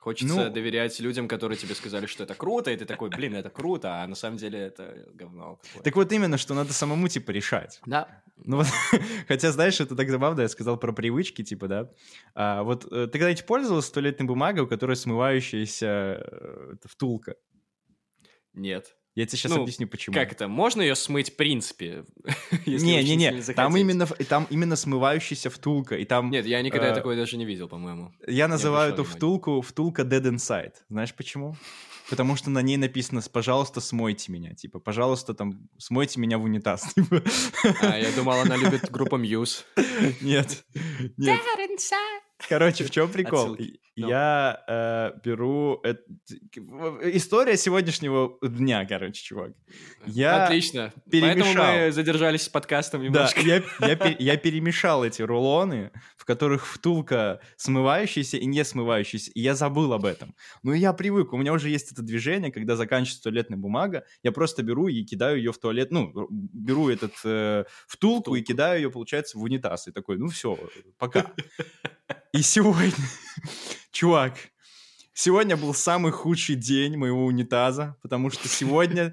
Хочется 0.00 0.46
Ну- 0.46 0.50
доверять 0.50 0.98
людям, 0.98 1.28
которые 1.28 1.58
тебе 1.58 1.74
сказали, 1.74 2.06
что 2.06 2.24
это 2.24 2.34
круто, 2.34 2.70
и 2.70 2.76
ты 2.76 2.86
такой, 2.86 3.10
блин, 3.10 3.34
это 3.34 3.50
круто, 3.50 4.02
а 4.02 4.06
на 4.06 4.14
самом 4.14 4.38
деле 4.38 4.58
это 4.58 5.06
говно. 5.12 5.56
какое-то. 5.56 5.82
Так 5.82 5.94
вот 5.94 6.10
именно, 6.10 6.38
что 6.38 6.54
надо 6.54 6.72
самому, 6.72 7.06
типа, 7.08 7.32
решать. 7.32 7.82
Да. 7.84 8.22
Ну 8.36 8.56
вот, 8.56 8.66
хотя, 9.28 9.52
знаешь, 9.52 9.78
это 9.78 9.94
так 9.94 10.08
забавно, 10.08 10.40
я 10.40 10.48
сказал 10.48 10.78
про 10.78 10.92
привычки, 10.92 11.44
типа, 11.44 11.68
да. 11.68 11.90
А, 12.34 12.62
вот 12.62 12.86
э, 12.90 13.08
ты 13.08 13.18
когда-нибудь 13.18 13.44
пользовался 13.44 13.92
туалетной 13.92 14.26
бумагой, 14.26 14.62
у 14.62 14.66
которой 14.66 14.96
смывающаяся 14.96 15.86
э, 15.86 16.74
втулка? 16.86 17.34
Нет. 18.54 18.96
Я 19.14 19.26
тебе 19.26 19.38
сейчас 19.38 19.52
Ну, 19.52 19.62
объясню, 19.62 19.88
почему. 19.88 20.14
Как 20.14 20.32
это? 20.32 20.46
Можно 20.46 20.82
ее 20.82 20.94
смыть 20.94 21.30
в 21.30 21.36
принципе? 21.36 22.04
Не-не-не, 22.66 23.42
там 23.54 23.76
именно, 23.76 24.06
там 24.06 24.46
именно 24.50 24.76
смывающаяся 24.76 25.50
втулка, 25.50 25.96
и 25.96 26.04
там... 26.04 26.30
Нет, 26.30 26.46
я 26.46 26.62
никогда 26.62 26.88
э, 26.88 26.94
такое 26.94 27.16
даже 27.16 27.36
не 27.36 27.44
видел, 27.44 27.68
по-моему. 27.68 28.12
Я 28.26 28.46
называю 28.48 28.92
эту 28.92 29.04
втулку 29.04 29.60
втулка 29.62 30.02
Dead 30.02 30.22
Inside. 30.22 30.74
Знаешь 30.88 31.14
почему? 31.14 31.56
Потому 32.08 32.34
что 32.34 32.50
на 32.50 32.60
ней 32.60 32.76
написано 32.76 33.20
«пожалуйста, 33.32 33.80
смойте 33.80 34.32
меня». 34.32 34.54
Типа, 34.54 34.80
пожалуйста, 34.80 35.32
там, 35.32 35.68
смойте 35.78 36.18
меня 36.18 36.38
в 36.38 36.44
унитаз. 36.44 36.82
Типа. 36.94 37.22
А, 37.82 37.96
я 37.96 38.10
думал, 38.12 38.40
она 38.40 38.56
любит 38.56 38.90
группу 38.90 39.16
Muse. 39.16 39.64
Нет, 40.20 40.64
нет. 41.16 41.40
Короче, 42.48 42.84
в 42.84 42.90
чем 42.90 43.10
прикол? 43.10 43.52
Отсылки. 43.52 43.80
Ну. 44.00 44.08
Я 44.08 44.64
э, 44.66 45.12
беру... 45.24 45.82
История 47.02 47.56
сегодняшнего 47.56 48.38
дня, 48.42 48.84
короче, 48.86 49.22
чувак. 49.22 49.52
Я 50.06 50.44
Отлично. 50.44 50.92
перемешал. 51.10 51.54
Поэтому 51.54 51.84
мы 51.86 51.92
задержались 51.92 52.42
с 52.42 52.48
подкастом 52.48 53.00
Да, 53.00 53.06
немножко. 53.06 53.40
я, 53.40 53.62
я, 53.86 53.96
пе- 53.96 54.16
я 54.18 54.36
перемешал 54.36 55.04
эти 55.04 55.22
рулоны, 55.22 55.90
в 56.16 56.24
которых 56.24 56.66
втулка 56.66 57.40
смывающаяся 57.56 58.36
и 58.36 58.46
не 58.46 58.64
смывающаяся, 58.64 59.30
и 59.32 59.40
я 59.40 59.54
забыл 59.54 59.92
об 59.92 60.04
этом. 60.04 60.34
Ну, 60.62 60.72
и 60.72 60.78
я 60.78 60.92
привык, 60.92 61.32
у 61.32 61.36
меня 61.36 61.52
уже 61.52 61.68
есть 61.68 61.92
это 61.92 62.02
движение, 62.02 62.50
когда 62.52 62.76
заканчивается 62.76 63.22
туалетная 63.24 63.58
бумага, 63.58 64.04
я 64.22 64.32
просто 64.32 64.62
беру 64.62 64.88
и 64.88 65.04
кидаю 65.04 65.38
ее 65.38 65.52
в 65.52 65.58
туалет, 65.58 65.90
ну, 65.90 66.28
беру 66.30 66.88
этот 66.88 67.12
э, 67.24 67.64
втулку 67.86 68.34
и 68.34 68.40
Втулку. 68.40 68.52
кидаю 68.52 68.80
ее, 68.82 68.90
получается, 68.90 69.38
в 69.38 69.42
унитаз, 69.42 69.88
и 69.88 69.92
такой, 69.92 70.18
ну, 70.18 70.28
все, 70.28 70.58
пока. 70.98 71.30
И 72.32 72.42
сегодня, 72.42 72.92
чувак, 73.90 74.34
сегодня 75.14 75.56
был 75.56 75.74
самый 75.74 76.12
худший 76.12 76.54
день 76.56 76.96
моего 76.96 77.24
унитаза, 77.24 77.96
потому 78.02 78.30
что 78.30 78.48
сегодня 78.48 79.12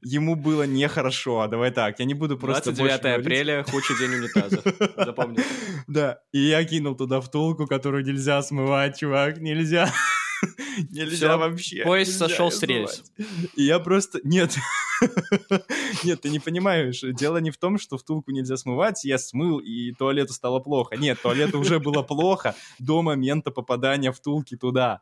ему 0.00 0.34
было 0.34 0.64
нехорошо. 0.64 1.40
А 1.40 1.48
Давай 1.48 1.70
так, 1.70 1.98
я 1.98 2.04
не 2.04 2.14
буду 2.14 2.36
просто 2.36 2.72
29 2.72 2.78
больше 2.78 3.02
говорить. 3.02 3.26
апреля, 3.26 3.64
худший 3.64 3.98
день 3.98 4.14
унитаза. 4.14 4.62
Запомни. 4.96 5.38
Да, 5.88 6.20
и 6.32 6.38
я 6.38 6.64
кинул 6.64 6.94
туда 6.94 7.20
втулку, 7.20 7.66
которую 7.66 8.04
нельзя 8.04 8.40
смывать, 8.42 8.98
чувак, 8.98 9.38
нельзя. 9.38 9.92
Нельзя 10.90 11.36
вообще. 11.36 11.82
поезд 11.82 12.18
сошел 12.18 12.50
с 12.50 12.62
рельс. 12.62 13.04
И 13.56 13.64
я 13.64 13.78
просто... 13.78 14.20
Нет. 14.24 14.56
Нет, 16.04 16.20
ты 16.20 16.30
не 16.30 16.38
понимаешь. 16.38 17.00
Дело 17.02 17.38
не 17.38 17.50
в 17.50 17.58
том, 17.58 17.78
что 17.78 17.98
втулку 17.98 18.30
нельзя 18.30 18.56
смывать, 18.56 19.04
я 19.04 19.18
смыл, 19.18 19.58
и 19.58 19.92
туалету 19.92 20.32
стало 20.32 20.60
плохо. 20.60 20.96
Нет, 20.96 21.20
туалету 21.22 21.58
уже 21.58 21.80
было 21.80 22.02
плохо 22.02 22.54
до 22.78 23.02
момента 23.02 23.50
попадания 23.50 24.12
втулки 24.12 24.56
туда. 24.56 25.00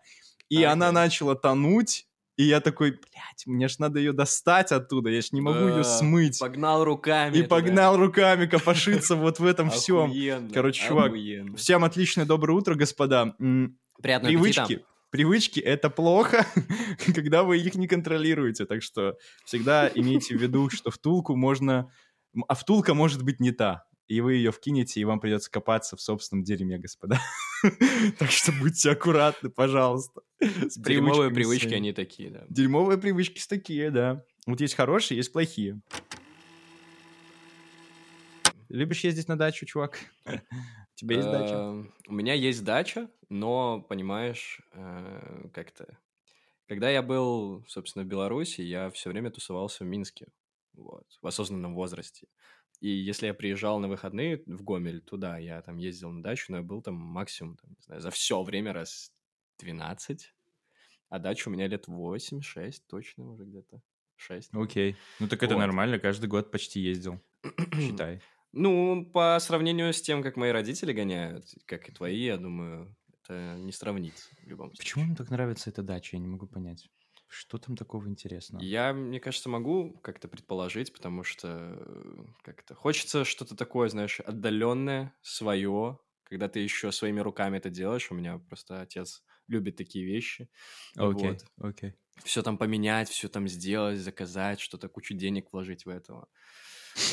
И 0.49 0.57
Окей. 0.57 0.67
она 0.67 0.91
начала 0.93 1.35
тонуть, 1.37 2.07
и 2.37 2.45
я 2.45 2.61
такой, 2.61 2.93
блядь, 2.93 3.47
мне 3.47 3.69
ж 3.69 3.79
надо 3.79 3.99
ее 3.99 4.13
достать 4.13 4.73
оттуда, 4.73 5.11
я 5.11 5.21
ж 5.21 5.33
не 5.33 5.41
могу 5.41 5.59
ее 5.69 5.77
Да, 5.77 5.85
смыть. 5.85 6.39
Погнал 6.41 6.85
руками. 6.85 7.37
И 7.37 7.43
погнал 7.43 7.97
руками 7.97 8.47
копошиться 8.47 9.15
вот 9.15 9.39
в 9.39 9.45
этом 9.45 9.71
всем. 9.71 10.13
Короче, 10.53 10.89
чувак. 10.89 11.13
Всем 11.57 11.85
отличное 11.85 12.25
доброе 12.25 12.55
утро, 12.55 12.75
господа. 12.75 13.35
Приятного 14.03 14.33
Привычки. 14.33 14.61
аппетита. 14.61 14.85
Привычки— 15.11 15.59
это 15.61 15.91
плохо, 15.91 16.47
когда 17.15 17.43
вы 17.43 17.59
их 17.59 17.75
не 17.75 17.89
контролируете. 17.89 18.65
Так 18.65 18.83
что 18.83 19.17
всегда 19.45 19.89
имейте 19.89 20.37
в 20.37 20.41
виду, 20.41 20.71
что 20.71 20.91
втулку 20.91 21.35
можно... 21.37 21.91
А 22.47 22.55
втулка 22.55 22.95
может 22.95 23.25
быть 23.25 23.41
не 23.41 23.51
та. 23.51 23.85
И 24.07 24.21
вы 24.21 24.35
ее 24.35 24.53
вкинете, 24.53 25.01
и 25.01 25.05
вам 25.05 25.21
придется 25.21 25.51
копаться 25.51 25.97
в 25.97 26.01
собственном 26.01 26.45
дерьме, 26.45 26.79
господа. 26.79 27.21
Так 28.19 28.31
что 28.31 28.53
будьте 28.53 28.91
аккуратны, 28.91 29.51
пожалуйста. 29.51 30.23
Дерьмовые 30.77 31.31
привычки, 31.31 31.75
они 31.75 31.93
такие, 31.93 32.31
да. 32.31 32.45
Дерьмовые 32.49 32.97
привычки 32.97 33.43
такие, 33.47 33.91
да. 33.91 34.25
Вот 34.47 34.61
есть 34.61 34.75
хорошие, 34.75 35.19
есть 35.19 35.33
плохие. 35.33 35.81
Любишь 38.69 39.05
ездить 39.05 39.29
на 39.29 39.37
дачу, 39.37 39.67
чувак? 39.67 39.99
У 40.27 40.41
тебя 40.95 41.17
есть 41.17 41.31
дача? 41.31 41.55
Э, 41.55 41.85
У 42.07 42.13
меня 42.13 42.35
есть 42.35 42.65
дача, 42.65 43.11
но, 43.31 43.81
понимаешь, 43.81 44.61
э, 44.73 45.49
как-то... 45.55 45.99
Когда 46.67 46.91
я 46.91 47.03
был, 47.03 47.65
собственно, 47.67 48.05
в 48.05 48.09
Беларуси, 48.09 48.61
я 48.61 48.91
все 48.91 49.11
время 49.11 49.31
тусовался 49.31 49.85
в 49.85 49.87
Минске, 49.87 50.29
вот, 50.75 51.07
в 51.23 51.27
осознанном 51.27 51.75
возрасте. 51.75 52.29
И 52.81 52.89
если 52.89 53.27
я 53.27 53.35
приезжал 53.35 53.79
на 53.79 53.89
выходные 53.89 54.43
в 54.47 54.63
Гомель, 54.63 55.01
туда 55.01 55.39
я 55.39 55.61
там 55.63 55.79
ездил 55.79 56.11
на 56.11 56.23
дачу, 56.23 56.47
но 56.49 56.59
я 56.59 56.63
был 56.63 56.83
там 56.83 56.95
максимум, 56.95 57.57
там, 57.57 57.71
не 57.71 57.83
знаю, 57.83 58.01
за 58.01 58.11
все 58.11 58.43
время 58.43 58.73
раз 58.73 59.13
12. 59.59 60.35
А 61.09 61.19
дача 61.19 61.49
у 61.49 61.53
меня 61.53 61.67
лет 61.67 61.89
8-6 61.89 62.83
точно 62.89 63.31
уже 63.31 63.45
где-то. 63.45 63.83
6. 64.17 64.51
Окей. 64.55 64.97
Ну 65.19 65.29
так 65.29 65.43
это 65.43 65.55
Вот. 65.55 65.61
нормально, 65.61 65.99
каждый 65.99 66.27
год 66.27 66.51
почти 66.51 66.81
ездил. 66.81 67.21
Считай. 67.75 68.21
Ну, 68.53 69.07
по 69.07 69.39
сравнению 69.39 69.93
с 69.95 70.03
тем, 70.03 70.25
как 70.25 70.37
мои 70.37 70.51
родители 70.51 70.93
гоняют, 70.93 71.55
как 71.67 71.89
и 71.89 71.93
твои, 71.93 72.25
я 72.25 72.37
думаю, 72.37 72.97
это 73.23 73.57
не 73.57 73.73
сравнится 73.73 74.29
в 74.43 74.49
любом 74.49 74.69
случае. 74.75 74.85
Почему 74.85 75.05
им 75.05 75.17
так 75.17 75.31
нравится 75.31 75.71
эта 75.71 75.83
дача, 75.83 76.17
я 76.17 76.21
не 76.21 76.29
могу 76.29 76.47
понять. 76.47 76.89
Что 77.29 77.59
там 77.59 77.77
такого 77.77 78.09
интересного? 78.09 78.61
Я, 78.63 78.93
мне 78.93 79.21
кажется, 79.21 79.49
могу 79.49 79.93
как-то 80.03 80.27
предположить, 80.27 80.93
потому 80.93 81.23
что 81.23 81.77
э, 81.79 82.25
как-то 82.43 82.75
хочется 82.75 83.25
что-то 83.25 83.55
такое, 83.55 83.89
знаешь, 83.89 84.19
отдаленное, 84.19 85.15
свое, 85.23 86.01
когда 86.25 86.49
ты 86.49 86.59
еще 86.59 86.91
своими 86.91 87.21
руками 87.21 87.59
это 87.59 87.71
делаешь. 87.71 88.11
У 88.11 88.15
меня 88.15 88.39
просто 88.39 88.81
отец 88.81 89.23
любит 89.47 89.77
такие 89.77 90.05
вещи. 90.05 90.51
Окей, 90.97 91.31
Вот. 91.31 91.45
окей. 91.59 91.95
Все 92.25 92.43
там 92.43 92.59
поменять, 92.59 93.09
все 93.09 93.29
там 93.29 93.47
сделать, 93.49 93.99
заказать, 93.99 94.61
что-то, 94.61 94.89
кучу 94.89 95.15
денег 95.15 95.53
вложить 95.53 95.87
в 95.87 95.89
этого. 95.89 96.29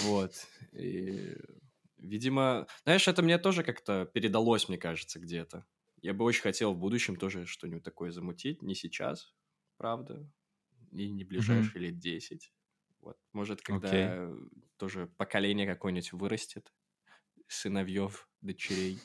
Вот. 0.04 0.34
И, 0.74 1.38
видимо, 1.98 2.68
знаешь, 2.84 3.08
это 3.08 3.22
мне 3.22 3.38
тоже 3.38 3.64
как-то 3.64 4.06
передалось, 4.06 4.68
мне 4.68 4.78
кажется, 4.78 5.20
где-то. 5.20 5.66
Я 6.02 6.14
бы 6.14 6.26
очень 6.26 6.42
хотел 6.42 6.74
в 6.74 6.78
будущем 6.78 7.16
тоже 7.16 7.46
что-нибудь 7.46 7.84
такое 7.84 8.12
замутить. 8.12 8.62
Не 8.62 8.76
сейчас, 8.76 9.34
правда, 9.78 10.30
и 10.92 11.10
не 11.10 11.24
ближайшие 11.24 11.82
лет 11.82 12.00
10. 12.00 12.52
Вот, 13.02 13.18
может, 13.34 13.62
когда 13.62 13.90
Окей. 13.90 14.50
тоже 14.78 15.08
поколение 15.18 15.66
какое-нибудь 15.66 16.14
вырастет, 16.14 16.74
сыновьев, 17.48 18.30
дочерей, 18.42 19.00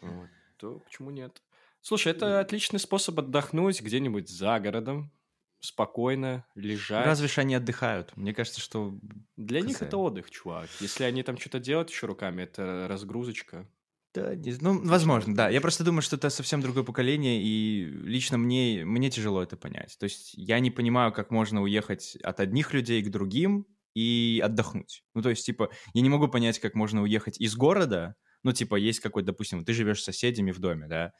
вот, 0.00 0.28
то 0.58 0.80
почему 0.80 1.10
нет? 1.10 1.42
Слушай, 1.80 2.12
это 2.12 2.40
отличный 2.40 2.80
способ 2.80 3.18
отдохнуть 3.18 3.80
где-нибудь 3.80 4.28
за 4.28 4.58
городом, 4.58 5.12
спокойно 5.60 6.44
лежать. 6.54 7.06
Разве 7.06 7.28
ж 7.28 7.38
они 7.38 7.54
отдыхают? 7.54 8.16
Мне 8.16 8.34
кажется, 8.34 8.60
что... 8.60 8.98
Для 9.36 9.60
них 9.60 9.80
это 9.82 9.96
отдых, 9.96 10.30
чувак. 10.30 10.68
Если 10.80 11.04
они 11.04 11.22
там 11.22 11.38
что-то 11.38 11.60
делают 11.60 11.90
еще 11.90 12.06
руками, 12.06 12.42
это 12.42 12.86
разгрузочка. 12.88 13.68
Да, 14.16 14.32
ну, 14.62 14.80
возможно, 14.88 15.34
да. 15.34 15.50
Я 15.50 15.60
просто 15.60 15.84
думаю, 15.84 16.00
что 16.00 16.16
это 16.16 16.30
совсем 16.30 16.62
другое 16.62 16.84
поколение, 16.84 17.42
и 17.42 17.84
лично 17.84 18.38
мне, 18.38 18.82
мне 18.86 19.10
тяжело 19.10 19.42
это 19.42 19.58
понять. 19.58 19.96
То 19.98 20.04
есть 20.04 20.32
я 20.34 20.58
не 20.58 20.70
понимаю, 20.70 21.12
как 21.12 21.30
можно 21.30 21.60
уехать 21.62 22.16
от 22.22 22.40
одних 22.40 22.72
людей 22.72 23.02
к 23.02 23.10
другим 23.10 23.66
и 23.94 24.40
отдохнуть. 24.42 25.04
Ну, 25.14 25.20
то 25.20 25.28
есть, 25.28 25.44
типа, 25.44 25.70
я 25.92 26.00
не 26.00 26.08
могу 26.08 26.28
понять, 26.28 26.58
как 26.60 26.74
можно 26.74 27.02
уехать 27.02 27.38
из 27.38 27.54
города, 27.56 28.14
ну, 28.42 28.52
типа, 28.52 28.76
есть 28.76 29.00
какой-то, 29.00 29.26
допустим, 29.26 29.64
ты 29.66 29.74
живешь 29.74 30.00
с 30.00 30.04
соседями 30.04 30.50
в 30.50 30.60
доме, 30.60 30.86
да, 30.88 31.12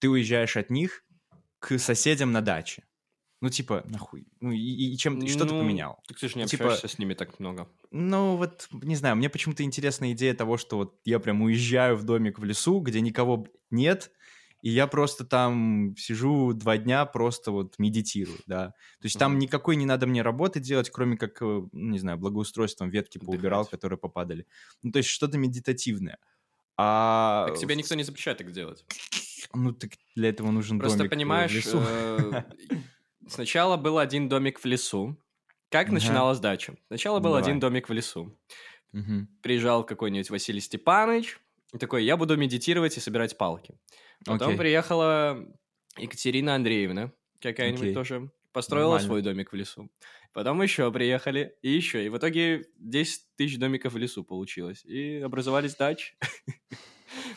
ты 0.00 0.08
уезжаешь 0.08 0.56
от 0.56 0.70
них 0.70 1.04
к 1.60 1.78
соседям 1.78 2.32
на 2.32 2.40
даче. 2.40 2.84
Ну, 3.40 3.48
типа, 3.48 3.84
нахуй. 3.86 4.26
Ну, 4.40 4.52
и, 4.52 4.58
и 4.58 4.96
чем, 4.98 5.18
и 5.18 5.28
что 5.28 5.46
ты 5.46 5.54
Ну, 5.54 5.60
поменял? 5.60 5.98
Так 6.06 6.18
ты 6.18 6.28
же 6.28 6.38
не 6.38 6.44
Типа- 6.46 6.64
общаешься 6.64 6.88
с 6.88 6.98
ними 6.98 7.14
так 7.14 7.40
много. 7.40 7.68
Ну, 7.90 8.36
вот, 8.36 8.68
не 8.70 8.96
знаю, 8.96 9.16
мне 9.16 9.30
почему-то 9.30 9.62
интересна 9.62 10.12
идея 10.12 10.34
того, 10.34 10.58
что 10.58 10.76
вот 10.76 11.00
я 11.04 11.18
прям 11.20 11.40
уезжаю 11.42 11.96
в 11.96 12.04
домик 12.04 12.38
в 12.38 12.44
лесу, 12.44 12.80
где 12.80 13.00
никого 13.00 13.46
нет, 13.70 14.10
и 14.60 14.68
я 14.68 14.86
просто 14.86 15.24
там 15.24 15.94
сижу 15.96 16.52
два 16.52 16.76
дня, 16.76 17.06
просто 17.06 17.50
вот 17.50 17.78
медитирую, 17.78 18.38
да. 18.46 18.68
То 19.00 19.06
есть 19.06 19.18
там 19.18 19.38
никакой 19.38 19.76
не 19.76 19.86
надо 19.86 20.06
мне 20.06 20.20
работы 20.20 20.60
делать, 20.60 20.90
кроме 20.90 21.16
как, 21.16 21.40
э, 21.40 21.44
ну, 21.44 21.68
не 21.72 21.98
знаю, 21.98 22.18
благоустройством 22.18 22.90
ветки 22.90 23.16
поубирал, 23.16 23.60
Отдыхать. 23.62 23.80
которые 23.80 23.98
попадали. 23.98 24.46
Ну, 24.82 24.92
то 24.92 24.98
есть 24.98 25.08
что-то 25.08 25.38
медитативное. 25.38 26.18
А... 26.76 27.46
Так 27.48 27.58
тебе 27.58 27.74
никто 27.74 27.94
не 27.94 28.02
запрещает 28.02 28.36
так 28.36 28.52
делать. 28.52 28.84
Ну, 29.54 29.72
так 29.72 29.92
для 30.14 30.28
этого 30.28 30.50
нужен 30.50 30.78
Просто 30.78 30.98
домик 30.98 31.10
э, 31.10 31.14
в 31.14 31.16
понимаешь, 31.16 31.54
лесу. 31.54 31.82
Сначала 33.28 33.76
был 33.76 33.98
один 33.98 34.28
домик 34.28 34.60
в 34.60 34.64
лесу. 34.64 35.16
Как 35.70 35.86
Ага. 35.86 35.94
начиналась 35.94 36.40
дача? 36.40 36.74
Сначала 36.88 37.18
был 37.20 37.30
Давай. 37.30 37.42
один 37.42 37.60
домик 37.60 37.88
в 37.88 37.92
лесу. 37.92 38.36
Мгм. 38.92 39.28
Приезжал 39.42 39.84
какой-нибудь 39.84 40.30
Василий 40.30 40.60
Степанович, 40.60 41.38
и 41.72 41.78
такой, 41.78 42.04
я 42.04 42.16
буду 42.16 42.36
медитировать 42.36 42.96
и 42.96 43.00
собирать 43.00 43.38
палки. 43.38 43.74
Потом 44.24 44.48
Окей. 44.48 44.58
приехала 44.58 45.46
Екатерина 45.96 46.56
Андреевна, 46.56 47.12
какая-нибудь 47.40 47.82
Окей. 47.82 47.94
тоже, 47.94 48.30
построила 48.52 48.94
Нормально. 48.94 49.06
свой 49.06 49.22
домик 49.22 49.52
в 49.52 49.56
лесу. 49.56 49.88
Потом 50.32 50.60
еще 50.62 50.90
приехали, 50.92 51.56
и 51.62 51.70
еще. 51.70 52.04
И 52.04 52.08
в 52.08 52.16
итоге 52.18 52.64
10 52.78 53.22
тысяч 53.36 53.58
домиков 53.58 53.92
в 53.92 53.96
лесу 53.96 54.24
получилось. 54.24 54.84
И 54.84 55.16
образовались 55.18 55.76
дачи. 55.76 56.14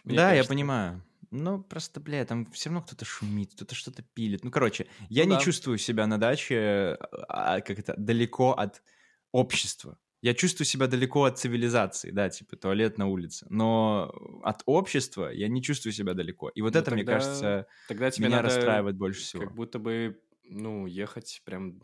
Да, 0.03 0.33
я 0.33 0.43
понимаю. 0.43 1.01
Ну, 1.35 1.63
просто, 1.63 1.99
бля, 1.99 2.23
там 2.25 2.45
все 2.51 2.69
равно 2.69 2.83
кто-то 2.83 3.05
шумит, 3.05 3.53
кто-то 3.55 3.73
что-то 3.73 4.03
пилит. 4.03 4.43
Ну, 4.43 4.51
короче, 4.51 4.87
я 5.09 5.23
Ну 5.23 5.29
не 5.31 5.35
да. 5.35 5.39
чувствую 5.39 5.79
себя 5.79 6.05
на 6.05 6.19
даче 6.19 6.97
а, 7.27 7.59
как 7.61 7.79
это, 7.79 7.95
далеко 7.97 8.51
от 8.51 8.83
общества. 9.31 9.97
Я 10.21 10.35
чувствую 10.35 10.65
себя 10.67 10.87
далеко 10.87 11.23
от 11.25 11.39
цивилизации, 11.39 12.11
да, 12.11 12.29
типа 12.29 12.55
туалет 12.55 12.97
на 12.99 13.07
улице. 13.07 13.47
Но 13.49 14.13
от 14.43 14.61
общества 14.65 15.29
я 15.31 15.47
не 15.47 15.61
чувствую 15.63 15.91
себя 15.91 16.13
далеко. 16.13 16.49
И 16.49 16.61
вот 16.61 16.75
Ну, 16.75 16.79
это, 16.81 16.91
мне 16.91 17.03
тогда 17.03 17.13
кажется, 17.15 17.67
Тогда 17.87 18.11
тебе 18.11 18.27
меня 18.27 18.37
надо 18.37 18.43
расстраивает 18.43 18.95
больше 18.95 19.21
всего. 19.21 19.43
как 19.43 19.55
будто 19.55 19.79
бы, 19.79 20.21
ну, 20.43 20.85
ехать 20.85 21.41
прям... 21.45 21.81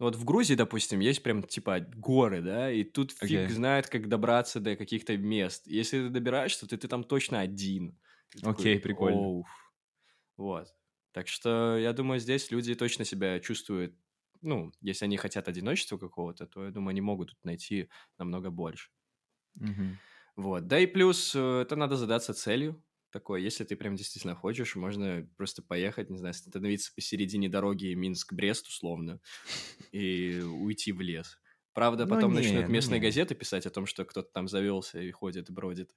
Вот 0.00 0.16
в 0.16 0.24
Грузии, 0.24 0.54
допустим, 0.54 0.98
есть 1.00 1.22
прям, 1.22 1.42
типа, 1.44 1.78
горы, 1.80 2.42
да, 2.42 2.70
и 2.70 2.82
тут 2.82 3.12
фиг 3.12 3.22
Окей. 3.24 3.48
знает, 3.48 3.88
как 3.88 4.08
добраться 4.08 4.58
до 4.60 4.76
каких-то 4.76 5.16
мест. 5.16 5.66
Если 5.66 5.98
ты 6.02 6.08
добираешься, 6.08 6.66
то 6.66 6.76
ты 6.76 6.88
там 6.88 7.04
точно 7.04 7.40
один. 7.40 7.96
Окей, 8.42 8.78
прикольно. 8.78 9.30
«Оуф». 9.30 9.46
Вот. 10.36 10.74
Так 11.12 11.28
что, 11.28 11.78
я 11.78 11.92
думаю, 11.92 12.20
здесь 12.20 12.50
люди 12.50 12.74
точно 12.74 13.04
себя 13.04 13.38
чувствуют, 13.40 13.96
ну, 14.42 14.72
если 14.80 15.04
они 15.06 15.16
хотят 15.16 15.48
одиночества 15.48 15.98
какого-то, 15.98 16.46
то, 16.46 16.64
я 16.64 16.70
думаю, 16.70 16.90
они 16.90 17.00
могут 17.00 17.30
тут 17.30 17.44
найти 17.44 17.88
намного 18.18 18.50
больше. 18.50 18.90
Мгм. 19.54 19.98
Вот. 20.36 20.66
Да 20.66 20.78
и 20.80 20.86
плюс, 20.86 21.34
э, 21.34 21.60
это 21.62 21.76
надо 21.76 21.96
задаться 21.96 22.34
целью 22.34 22.82
такой. 23.10 23.42
Если 23.42 23.64
ты 23.64 23.76
прям 23.76 23.94
действительно 23.96 24.34
хочешь, 24.34 24.74
можно 24.74 25.28
просто 25.36 25.62
поехать, 25.62 26.10
не 26.10 26.18
знаю, 26.18 26.30
остановиться 26.32 26.92
посередине 26.94 27.48
дороги 27.48 27.94
Минск-Брест, 27.94 28.66
условно, 28.66 29.20
и 29.92 30.40
уйти 30.40 30.92
в 30.92 31.00
лес. 31.00 31.38
Правда, 31.74 32.06
Ну 32.06 32.10
потом 32.14 32.30
не, 32.30 32.36
начнут 32.36 32.68
ну 32.68 32.68
местные 32.68 33.00
не. 33.00 33.06
газеты 33.06 33.34
писать 33.34 33.66
о 33.66 33.70
том, 33.70 33.86
что 33.86 34.04
кто-то 34.04 34.30
там 34.32 34.48
завелся 34.48 35.00
и 35.00 35.10
ходит, 35.10 35.50
бродит. 35.50 35.90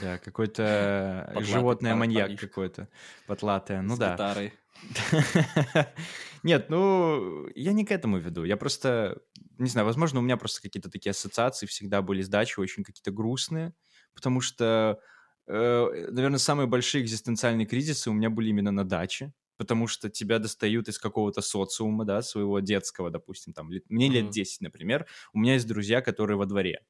Да, 0.00 0.18
какой-то 0.18 1.32
животное 1.40 1.94
маньяк 1.94 2.38
какой-то, 2.38 2.88
потлатое. 3.26 3.82
Ну 3.82 3.96
да. 3.96 4.12
гитарой. 4.14 4.52
Нет, 6.42 6.70
ну, 6.70 7.48
я 7.54 7.72
не 7.72 7.84
к 7.84 7.90
этому 7.90 8.18
веду. 8.18 8.44
Я 8.44 8.56
просто, 8.56 9.20
не 9.58 9.68
знаю, 9.68 9.86
возможно, 9.86 10.20
у 10.20 10.22
меня 10.22 10.36
просто 10.36 10.62
какие-то 10.62 10.90
такие 10.90 11.10
ассоциации 11.10 11.66
всегда 11.66 12.02
были 12.02 12.22
с 12.22 12.28
дачей, 12.28 12.62
очень 12.62 12.84
какие-то 12.84 13.10
грустные, 13.10 13.74
потому 14.14 14.40
что, 14.40 15.00
э, 15.46 16.06
наверное, 16.10 16.38
самые 16.38 16.66
большие 16.66 17.02
экзистенциальные 17.02 17.66
кризисы 17.66 18.10
у 18.10 18.12
меня 18.12 18.30
были 18.30 18.50
именно 18.50 18.70
на 18.70 18.84
даче, 18.84 19.32
потому 19.56 19.86
что 19.86 20.08
тебя 20.10 20.38
достают 20.38 20.88
из 20.88 20.98
какого-то 20.98 21.40
социума, 21.42 22.04
да, 22.04 22.22
своего 22.22 22.60
детского, 22.60 23.10
допустим, 23.10 23.52
там, 23.52 23.70
мне 23.88 24.08
лет 24.08 24.28
Мгм. 24.28 24.30
10, 24.30 24.60
например, 24.60 25.06
у 25.32 25.38
меня 25.38 25.54
есть 25.54 25.66
друзья, 25.68 26.00
которые 26.02 26.36
во 26.38 26.46
дворе. 26.46 26.82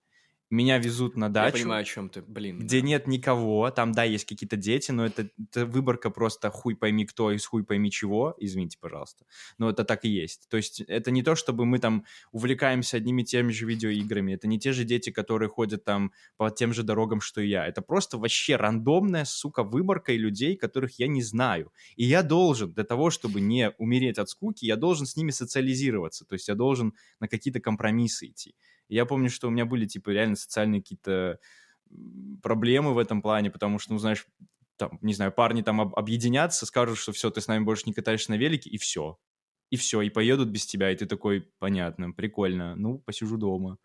Меня 0.49 0.79
везут 0.79 1.17
на 1.17 1.27
Я 1.27 1.31
дачу, 1.31 1.59
понимаю, 1.59 1.83
о 1.83 1.85
чем 1.85 2.09
ты, 2.09 2.23
блин. 2.23 2.61
где 2.61 2.81
да. 2.81 2.87
нет 2.87 3.07
никого, 3.09 3.69
там, 3.73 3.91
да, 3.91 4.05
есть 4.05 4.27
какие-то 4.27 4.57
дети, 4.57 4.93
но 4.93 5.05
это, 5.05 5.29
это 5.39 5.67
выборка 5.67 6.09
просто 6.09 6.51
хуй 6.51 6.77
пойми 6.77 7.05
кто 7.05 7.33
из 7.33 7.45
хуй 7.45 7.65
пойми 7.65 7.91
чего, 7.91 8.35
извините, 8.39 8.79
пожалуйста, 8.81 9.25
но 9.59 9.69
это 9.71 9.85
так 9.85 10.05
и 10.05 10.09
есть. 10.09 10.49
То 10.49 10.57
есть 10.57 10.81
это 10.83 11.11
не 11.11 11.25
то, 11.25 11.35
чтобы 11.35 11.67
мы 11.67 11.81
там 11.81 12.05
увлекаемся 12.31 12.99
одними 12.99 13.23
и 13.23 13.25
теми 13.25 13.51
же 13.51 13.67
видеоиграми, 13.67 14.35
это 14.35 14.47
не 14.47 14.61
те 14.61 14.73
же 14.73 14.85
дети, 14.85 15.11
которые 15.11 15.49
ходят 15.49 15.85
там 15.85 16.13
по 16.37 16.49
тем 16.51 16.73
же 16.73 16.85
дорогам, 16.85 17.21
что 17.21 17.41
и 17.41 17.49
я. 17.49 17.67
Это 17.67 17.83
просто 17.83 18.17
вообще 18.17 18.55
рандомная, 18.55 19.25
сука, 19.25 19.65
выборка 19.65 20.13
и 20.13 20.19
людей, 20.19 20.57
которых 20.57 21.01
я 21.01 21.09
не 21.09 21.23
знаю. 21.23 21.73
И 21.97 22.05
я 22.05 22.23
должен, 22.23 22.73
для 22.73 22.85
того, 22.85 23.11
чтобы 23.11 23.41
не 23.41 23.73
умереть 23.79 24.19
от 24.19 24.29
скуки, 24.29 24.65
я 24.65 24.77
должен 24.77 25.07
с 25.07 25.17
ними 25.17 25.33
социализироваться, 25.33 26.25
то 26.25 26.35
есть 26.35 26.47
я 26.47 26.55
должен 26.55 26.95
на 27.19 27.27
какие-то 27.27 27.59
компромиссы 27.59 28.27
идти. 28.29 28.55
Я 28.89 29.07
помню, 29.07 29.31
что 29.31 29.49
у 29.49 29.51
меня 29.51 29.67
были, 29.67 29.87
типа, 29.87 30.11
реально 30.11 30.37
социальные 30.37 30.83
какие-то 30.83 31.39
проблемы 32.43 32.95
в 32.95 32.99
этом 32.99 33.23
плане, 33.23 33.51
потому 33.51 33.79
что, 33.79 33.93
ну, 33.93 33.99
знаешь, 33.99 34.27
там, 34.77 34.99
не 35.03 35.15
знаю, 35.15 35.33
парни 35.33 35.63
там 35.63 35.81
об- 35.81 35.95
объединятся, 35.97 36.67
скажут, 36.67 36.99
что 36.99 37.13
все, 37.13 37.31
ты 37.31 37.41
с 37.41 37.49
нами 37.49 37.65
больше 37.65 37.85
не 37.87 37.93
катаешься 37.95 38.31
на 38.31 38.37
велике, 38.37 38.71
и 38.71 38.79
все. 38.79 39.19
И 39.71 39.77
все, 39.77 40.03
и 40.03 40.11
поедут 40.11 40.49
без 40.51 40.67
тебя, 40.67 40.91
и 40.93 40.97
ты 40.97 41.07
такой, 41.07 41.49
понятно, 41.59 42.13
прикольно, 42.13 42.77
ну, 42.77 42.99
посижу 42.99 43.37
дома. 43.37 43.79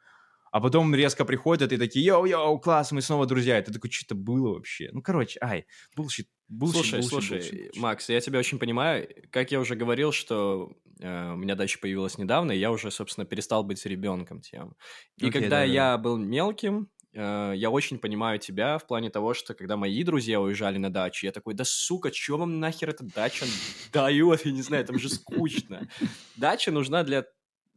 А 0.52 0.60
потом 0.60 0.94
резко 0.94 1.26
приходят 1.26 1.72
и 1.72 1.78
такие, 1.78 2.06
йоу-йоу, 2.06 2.60
класс, 2.60 2.92
мы 2.92 3.02
снова 3.02 3.26
друзья. 3.26 3.58
И 3.60 3.64
ты 3.64 3.72
такой, 3.72 3.90
что-то 3.90 4.16
было 4.16 4.56
вообще. 4.56 4.90
Ну, 4.92 5.02
короче, 5.02 5.40
ай, 5.42 5.66
bullshit, 5.98 6.28
bullshit, 6.52 6.72
Слушай, 6.72 7.00
bullshit, 7.00 7.04
слушай, 7.04 7.40
bullshit, 7.40 7.72
bullshit. 7.72 7.80
Макс, 7.80 8.10
я 8.10 8.20
тебя 8.20 8.40
очень 8.40 8.60
понимаю. 8.60 9.08
Как 9.32 9.52
я 9.52 9.60
уже 9.60 9.76
говорил, 9.76 10.12
что 10.12 10.72
э, 11.00 11.32
у 11.32 11.38
меня 11.38 11.56
дача 11.56 11.80
появилась 11.80 12.18
недавно, 12.18 12.52
и 12.52 12.60
я 12.60 12.72
уже, 12.72 12.92
собственно, 12.92 13.26
перестал 13.26 13.64
быть 13.64 13.86
ребенком 13.86 14.42
тем. 14.42 14.76
И 15.18 15.28
Окей, 15.28 15.32
когда 15.32 15.62
да-да. 15.62 15.64
я 15.64 15.98
был 15.98 16.18
мелким, 16.18 16.90
э, 17.14 17.54
я 17.56 17.70
очень 17.70 18.00
понимаю 18.00 18.40
тебя 18.40 18.78
в 18.78 18.88
плане 18.88 19.10
того, 19.10 19.34
что 19.34 19.54
когда 19.54 19.78
мои 19.78 20.04
друзья 20.04 20.40
уезжали 20.42 20.78
на 20.78 20.92
дачу, 20.92 21.26
я 21.26 21.32
такой, 21.32 21.54
да 21.54 21.64
сука, 21.66 22.12
чё 22.12 22.38
вам 22.38 22.60
нахер 22.60 22.90
эта 22.90 23.04
дача 23.04 23.46
дает? 23.94 24.46
Я 24.46 24.52
не 24.52 24.62
знаю, 24.62 24.86
там 24.86 25.00
же 25.00 25.10
скучно. 25.10 25.88
Дача 26.36 26.72
нужна 26.72 27.04
для 27.04 27.26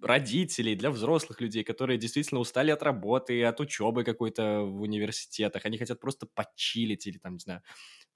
родителей, 0.04 0.74
для 0.76 0.90
взрослых 0.90 1.40
людей, 1.40 1.64
которые 1.64 1.98
действительно 1.98 2.40
устали 2.40 2.70
от 2.70 2.82
работы, 2.82 3.44
от 3.44 3.60
учебы 3.60 4.04
какой-то 4.04 4.60
в 4.62 4.80
университетах. 4.82 5.64
Они 5.66 5.78
хотят 5.78 6.00
просто 6.00 6.26
почилить 6.26 7.06
или 7.06 7.18
там, 7.18 7.34
не 7.34 7.40
знаю, 7.40 7.62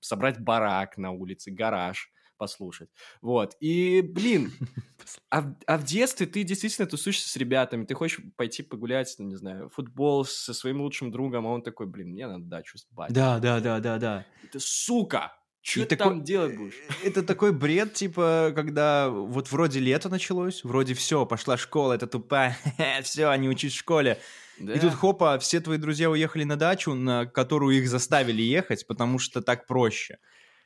собрать 0.01 0.40
барак 0.40 0.98
на 0.98 1.11
улице, 1.12 1.51
гараж 1.51 2.12
послушать. 2.37 2.90
Вот. 3.20 3.57
И, 3.61 4.01
блин, 4.03 4.59
а, 5.31 5.42
в- 5.42 5.57
а 5.66 5.79
в 5.79 5.85
детстве 5.85 6.27
ты 6.27 6.44
действительно 6.44 6.87
тусуешься 6.87 7.29
с 7.29 7.37
ребятами, 7.37 7.85
ты 7.85 7.94
хочешь 7.94 8.20
пойти 8.37 8.62
погулять, 8.62 9.14
ну, 9.18 9.27
не 9.27 9.37
знаю, 9.37 9.68
футбол 9.70 10.24
со 10.24 10.55
своим 10.55 10.81
лучшим 10.81 11.11
другом, 11.11 11.46
а 11.46 11.51
он 11.51 11.62
такой, 11.62 11.87
блин, 11.87 12.11
мне 12.11 12.27
надо 12.27 12.44
дачу 12.44 12.79
с 12.79 12.87
батей. 12.90 13.14
Да, 13.14 13.38
да, 13.38 13.61
да, 13.61 13.81
да, 13.81 13.98
да. 13.98 14.24
Ты, 14.53 14.61
сука, 14.61 15.33
что 15.70 15.87
ты 15.87 15.96
такой- 15.96 16.12
там 16.14 16.24
делать 16.24 16.57
будешь? 16.57 16.74
Это 17.04 17.22
такой 17.22 17.52
бред, 17.52 17.94
типа, 17.94 18.52
когда 18.54 19.09
вот 19.11 19.50
вроде 19.52 19.81
лето 19.81 20.09
началось, 20.09 20.64
вроде 20.64 20.94
все, 20.94 21.26
пошла 21.26 21.57
школа, 21.57 21.92
это 21.94 22.07
тупая, 22.07 22.57
все, 23.02 23.35
не 23.37 23.48
учись 23.48 23.72
в 23.74 23.78
школе. 23.78 24.18
И 24.59 24.78
тут 24.81 24.92
хопа, 24.94 25.38
все 25.38 25.61
твои 25.61 25.78
друзья 25.78 26.11
уехали 26.11 26.42
на 26.44 26.57
дачу, 26.57 26.94
на 26.94 27.26
которую 27.26 27.76
их 27.76 27.88
заставили 27.88 28.42
ехать, 28.42 28.87
потому 28.88 29.18
что 29.20 29.40
так 29.40 29.66
проще. 29.66 30.18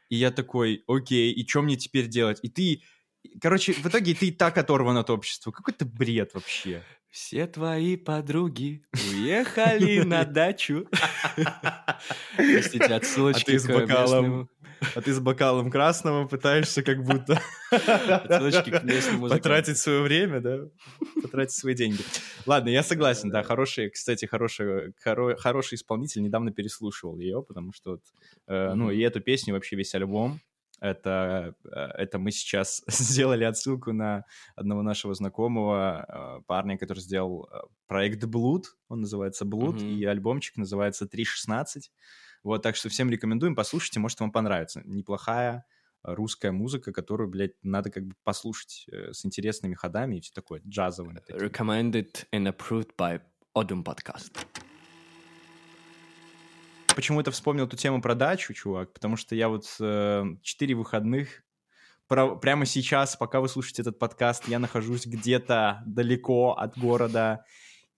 И 0.08 0.16
я 0.16 0.30
такой, 0.30 0.82
окей, 0.86 1.30
и 1.32 1.46
что 1.46 1.62
мне 1.62 1.76
теперь 1.76 2.06
делать? 2.06 2.38
И 2.42 2.48
ты, 2.48 2.82
короче, 3.40 3.72
в 3.74 3.86
итоге 3.86 4.14
ты 4.14 4.28
и 4.28 4.30
так 4.30 4.56
оторван 4.56 4.96
от 4.96 5.10
общества. 5.10 5.50
Какой-то 5.52 5.84
бред 5.84 6.32
вообще. 6.34 6.82
Все 7.10 7.46
твои 7.46 7.96
подруги 7.96 8.82
уехали 9.12 10.00
на 10.00 10.24
дачу. 10.24 10.86
Простите, 12.36 12.84
А 12.86 12.96
отсылочки 12.96 13.56
с 13.58 13.64
к 13.66 13.72
бокалом. 13.72 14.24
местному- 14.24 14.48
а 14.94 15.00
ты 15.00 15.12
с 15.12 15.20
бокалом 15.20 15.70
красного 15.70 16.26
пытаешься 16.26 16.82
как 16.82 17.04
будто 17.04 17.40
потратить 19.36 19.78
свое 19.78 20.02
время, 20.02 20.40
да, 20.40 20.58
потратить 21.22 21.54
свои 21.54 21.74
деньги. 21.74 22.02
Ладно, 22.46 22.68
я 22.70 22.82
согласен, 22.82 23.30
да, 23.30 23.42
хороший, 23.42 23.90
кстати, 23.90 24.26
хороший, 24.26 24.92
хоро- 25.04 25.36
хороший 25.36 25.74
исполнитель, 25.76 26.22
недавно 26.22 26.52
переслушивал 26.52 27.18
ее, 27.18 27.42
потому 27.42 27.72
что, 27.72 27.92
вот, 27.92 28.02
э, 28.48 28.74
ну, 28.74 28.90
и 28.90 29.00
эту 29.00 29.20
песню, 29.20 29.54
вообще 29.54 29.76
весь 29.76 29.94
альбом, 29.94 30.40
это, 30.80 31.54
э, 31.64 31.68
это 31.70 32.18
мы 32.18 32.32
сейчас 32.32 32.82
сделали 32.88 33.44
отсылку 33.44 33.92
на 33.92 34.24
одного 34.56 34.82
нашего 34.82 35.14
знакомого 35.14 36.38
э, 36.40 36.42
парня, 36.46 36.76
который 36.76 36.98
сделал 37.00 37.48
проект 37.86 38.24
Blood, 38.24 38.64
он 38.88 39.00
называется 39.02 39.44
Blood, 39.44 39.74
Мгм. 39.76 39.86
и 39.98 40.04
альбомчик 40.04 40.56
называется 40.56 41.04
3.16. 41.06 41.90
Вот, 42.42 42.62
так 42.62 42.76
что 42.76 42.88
всем 42.88 43.10
рекомендуем, 43.10 43.54
послушайте, 43.54 44.00
может, 44.00 44.18
вам 44.20 44.32
понравится. 44.32 44.82
Неплохая 44.84 45.64
э, 46.04 46.14
русская 46.14 46.50
музыка, 46.50 46.92
которую, 46.92 47.28
блядь, 47.28 47.52
надо 47.62 47.90
как 47.90 48.04
бы 48.04 48.14
послушать 48.24 48.86
э, 48.90 49.12
с 49.12 49.24
интересными 49.24 49.74
ходами 49.74 50.16
и 50.16 50.20
все 50.20 50.32
такое, 50.34 50.60
джазовыми. 50.66 51.20
такими. 51.20 51.38
Recommended 51.38 52.26
and 52.32 52.52
approved 52.52 52.90
by 52.98 53.20
Odum 53.56 53.84
Podcast. 53.84 54.32
Почему 56.94 57.20
это 57.20 57.30
вспомнил 57.30 57.66
эту 57.66 57.76
тему 57.76 58.02
про 58.02 58.14
дачу, 58.14 58.52
чувак? 58.52 58.92
Потому 58.92 59.16
что 59.16 59.34
я 59.34 59.48
вот 59.48 59.64
э, 59.80 60.24
четыре 60.42 60.74
выходных 60.74 61.42
про- 62.06 62.36
прямо 62.36 62.66
сейчас, 62.66 63.16
пока 63.16 63.40
вы 63.40 63.48
слушаете 63.48 63.82
этот 63.82 63.98
подкаст, 63.98 64.46
я 64.48 64.58
нахожусь 64.58 65.06
где-то 65.06 65.82
далеко 65.86 66.52
от 66.52 66.76
города 66.76 67.44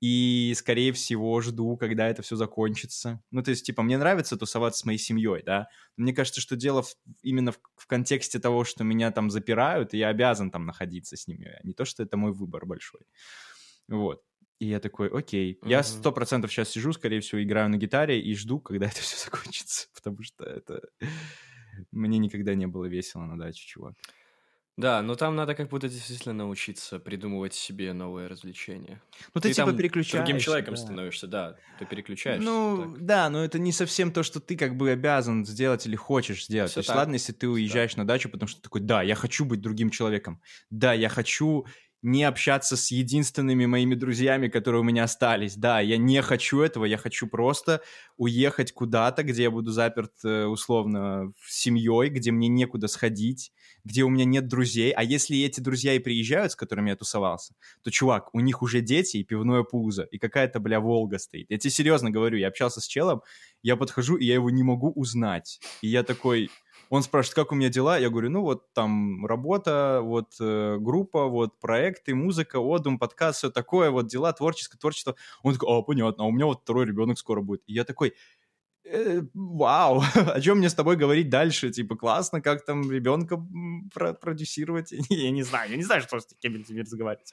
и, 0.06 0.52
скорее 0.54 0.92
всего, 0.92 1.40
жду, 1.40 1.78
когда 1.78 2.06
это 2.08 2.20
все 2.20 2.36
закончится. 2.36 3.22
Ну, 3.30 3.42
то 3.42 3.50
есть, 3.50 3.64
типа, 3.64 3.82
мне 3.82 3.96
нравится 3.96 4.36
тусоваться 4.36 4.80
с 4.80 4.84
моей 4.84 4.98
семьей, 4.98 5.42
да. 5.42 5.68
Мне 5.96 6.12
кажется, 6.12 6.42
что 6.42 6.56
дело 6.56 6.82
в- 6.82 6.94
именно 7.22 7.52
в, 7.52 7.58
в 7.76 7.86
контексте 7.86 8.38
того, 8.38 8.64
что 8.64 8.84
меня 8.84 9.10
там 9.12 9.30
запирают, 9.30 9.94
и 9.94 9.98
я 9.98 10.08
обязан 10.08 10.50
там 10.50 10.66
находиться 10.66 11.16
с 11.16 11.26
ними, 11.26 11.46
а 11.58 11.66
не 11.66 11.72
то, 11.72 11.86
что 11.86 12.02
это 12.02 12.18
мой 12.18 12.32
выбор 12.32 12.66
большой. 12.66 13.00
Вот. 13.88 14.20
И 14.58 14.66
я 14.66 14.78
такой, 14.78 15.08
окей. 15.08 15.58
Я 15.64 15.78
Мгм. 15.78 15.84
сто 15.84 16.12
процентов 16.12 16.52
сейчас 16.52 16.68
сижу, 16.68 16.92
скорее 16.92 17.20
всего, 17.20 17.42
играю 17.42 17.70
на 17.70 17.78
гитаре 17.78 18.20
и 18.20 18.34
жду, 18.34 18.60
когда 18.60 18.86
это 18.88 19.00
все 19.00 19.16
закончится, 19.24 19.88
потому 19.94 20.22
что 20.22 20.44
это... 20.44 20.82
Мне 21.92 22.18
никогда 22.18 22.54
не 22.54 22.66
было 22.66 22.84
весело 22.84 23.22
на 23.22 23.38
даче, 23.38 23.66
чувак. 23.66 23.94
Да, 24.76 25.02
но 25.02 25.14
там 25.14 25.36
надо 25.36 25.54
как 25.54 25.68
будто 25.68 25.88
действительно 25.88 26.34
научиться 26.34 26.98
придумывать 26.98 27.54
себе 27.54 27.92
новые 27.92 28.26
развлечения. 28.26 29.00
Ну, 29.32 29.40
ты, 29.40 29.52
типа 29.52 29.68
там 29.68 29.76
переключаешься. 29.76 30.16
другим 30.16 30.38
человеком 30.40 30.74
да. 30.74 30.80
становишься, 30.80 31.26
да. 31.28 31.56
Ты 31.78 31.86
переключаешься. 31.86 32.44
Ну, 32.44 32.92
так. 32.94 33.04
да, 33.04 33.30
но 33.30 33.44
это 33.44 33.60
не 33.60 33.70
совсем 33.70 34.10
то, 34.10 34.24
что 34.24 34.40
ты 34.40 34.56
как 34.56 34.76
бы 34.76 34.90
обязан 34.90 35.46
сделать 35.46 35.86
или 35.86 35.94
хочешь 35.94 36.46
сделать. 36.46 36.72
Всё 36.72 36.76
то 36.76 36.80
есть, 36.80 36.88
так. 36.88 36.96
ладно, 36.96 37.14
если 37.14 37.32
ты 37.32 37.48
уезжаешь 37.48 37.94
на 37.94 38.04
дачу, 38.04 38.28
потому 38.28 38.48
что 38.48 38.60
ты 38.60 38.64
такой, 38.64 38.80
да, 38.80 39.02
я 39.02 39.14
хочу 39.14 39.44
быть 39.44 39.60
другим 39.60 39.90
человеком. 39.90 40.40
Да, 40.70 40.92
я 40.92 41.08
хочу 41.08 41.66
не 42.04 42.22
общаться 42.24 42.76
с 42.76 42.90
единственными 42.90 43.64
моими 43.64 43.94
друзьями, 43.94 44.48
которые 44.48 44.82
у 44.82 44.84
меня 44.84 45.04
остались. 45.04 45.56
Да, 45.56 45.80
я 45.80 45.96
не 45.96 46.20
хочу 46.20 46.60
этого, 46.60 46.84
я 46.84 46.98
хочу 46.98 47.26
просто 47.26 47.80
уехать 48.18 48.72
куда-то, 48.72 49.22
где 49.22 49.44
я 49.44 49.50
буду 49.50 49.72
заперт 49.72 50.12
э, 50.22 50.44
условно 50.44 51.32
с 51.40 51.62
семьей, 51.62 52.10
где 52.10 52.30
мне 52.30 52.48
некуда 52.48 52.88
сходить, 52.88 53.52
где 53.84 54.02
у 54.02 54.10
меня 54.10 54.26
нет 54.26 54.48
друзей. 54.48 54.92
А 54.92 55.02
если 55.02 55.40
эти 55.40 55.60
друзья 55.60 55.94
и 55.94 55.98
приезжают, 55.98 56.52
с 56.52 56.56
которыми 56.56 56.90
я 56.90 56.96
тусовался, 56.96 57.54
то, 57.82 57.90
чувак, 57.90 58.34
у 58.34 58.40
них 58.40 58.60
уже 58.60 58.82
дети 58.82 59.16
и 59.16 59.24
пивное 59.24 59.62
пузо, 59.62 60.02
и 60.02 60.18
какая-то, 60.18 60.60
бля, 60.60 60.80
Волга 60.80 61.18
стоит. 61.18 61.46
Я 61.48 61.56
тебе 61.56 61.70
серьезно 61.70 62.10
говорю, 62.10 62.36
я 62.36 62.48
общался 62.48 62.82
с 62.82 62.86
челом, 62.86 63.22
я 63.62 63.76
подхожу, 63.76 64.16
и 64.16 64.26
я 64.26 64.34
его 64.34 64.50
не 64.50 64.62
могу 64.62 64.92
узнать. 64.92 65.58
И 65.80 65.88
я 65.88 66.02
такой... 66.02 66.50
Он 66.90 67.02
спрашивает, 67.02 67.34
как 67.34 67.52
у 67.52 67.54
меня 67.54 67.68
дела? 67.68 67.98
Я 67.98 68.10
говорю, 68.10 68.30
ну 68.30 68.42
вот 68.42 68.72
там 68.72 69.26
работа, 69.26 70.00
вот 70.02 70.34
э, 70.40 70.76
группа, 70.78 71.26
вот 71.26 71.58
проекты, 71.60 72.14
музыка, 72.14 72.60
отдум, 72.60 72.98
подкаст, 72.98 73.38
все 73.38 73.50
такое, 73.50 73.90
вот 73.90 74.06
дела, 74.06 74.32
творческое, 74.32 74.78
творчество. 74.78 75.16
Он 75.42 75.54
такой, 75.54 75.78
а, 75.78 75.82
понятно, 75.82 76.24
а 76.24 76.26
у 76.26 76.32
меня 76.32 76.46
вот 76.46 76.62
второй 76.62 76.86
ребенок 76.86 77.18
скоро 77.18 77.40
будет. 77.40 77.62
И 77.66 77.72
я 77.72 77.84
такой, 77.84 78.14
«Э, 78.84 79.22
вау, 79.32 80.02
о 80.14 80.40
чем 80.40 80.58
мне 80.58 80.68
с 80.68 80.74
тобой 80.74 80.96
говорить 80.96 81.30
дальше? 81.30 81.70
Типа, 81.70 81.96
классно, 81.96 82.42
как 82.42 82.64
там 82.64 82.90
ребенка 82.90 83.42
продюсировать? 83.92 84.92
Я 85.08 85.30
не 85.30 85.42
знаю, 85.42 85.70
я 85.70 85.76
не 85.76 85.84
знаю, 85.84 86.02
что 86.02 86.20
с 86.20 86.26
кем 86.40 86.62
тебе 86.64 86.82
разговаривать. 86.82 87.32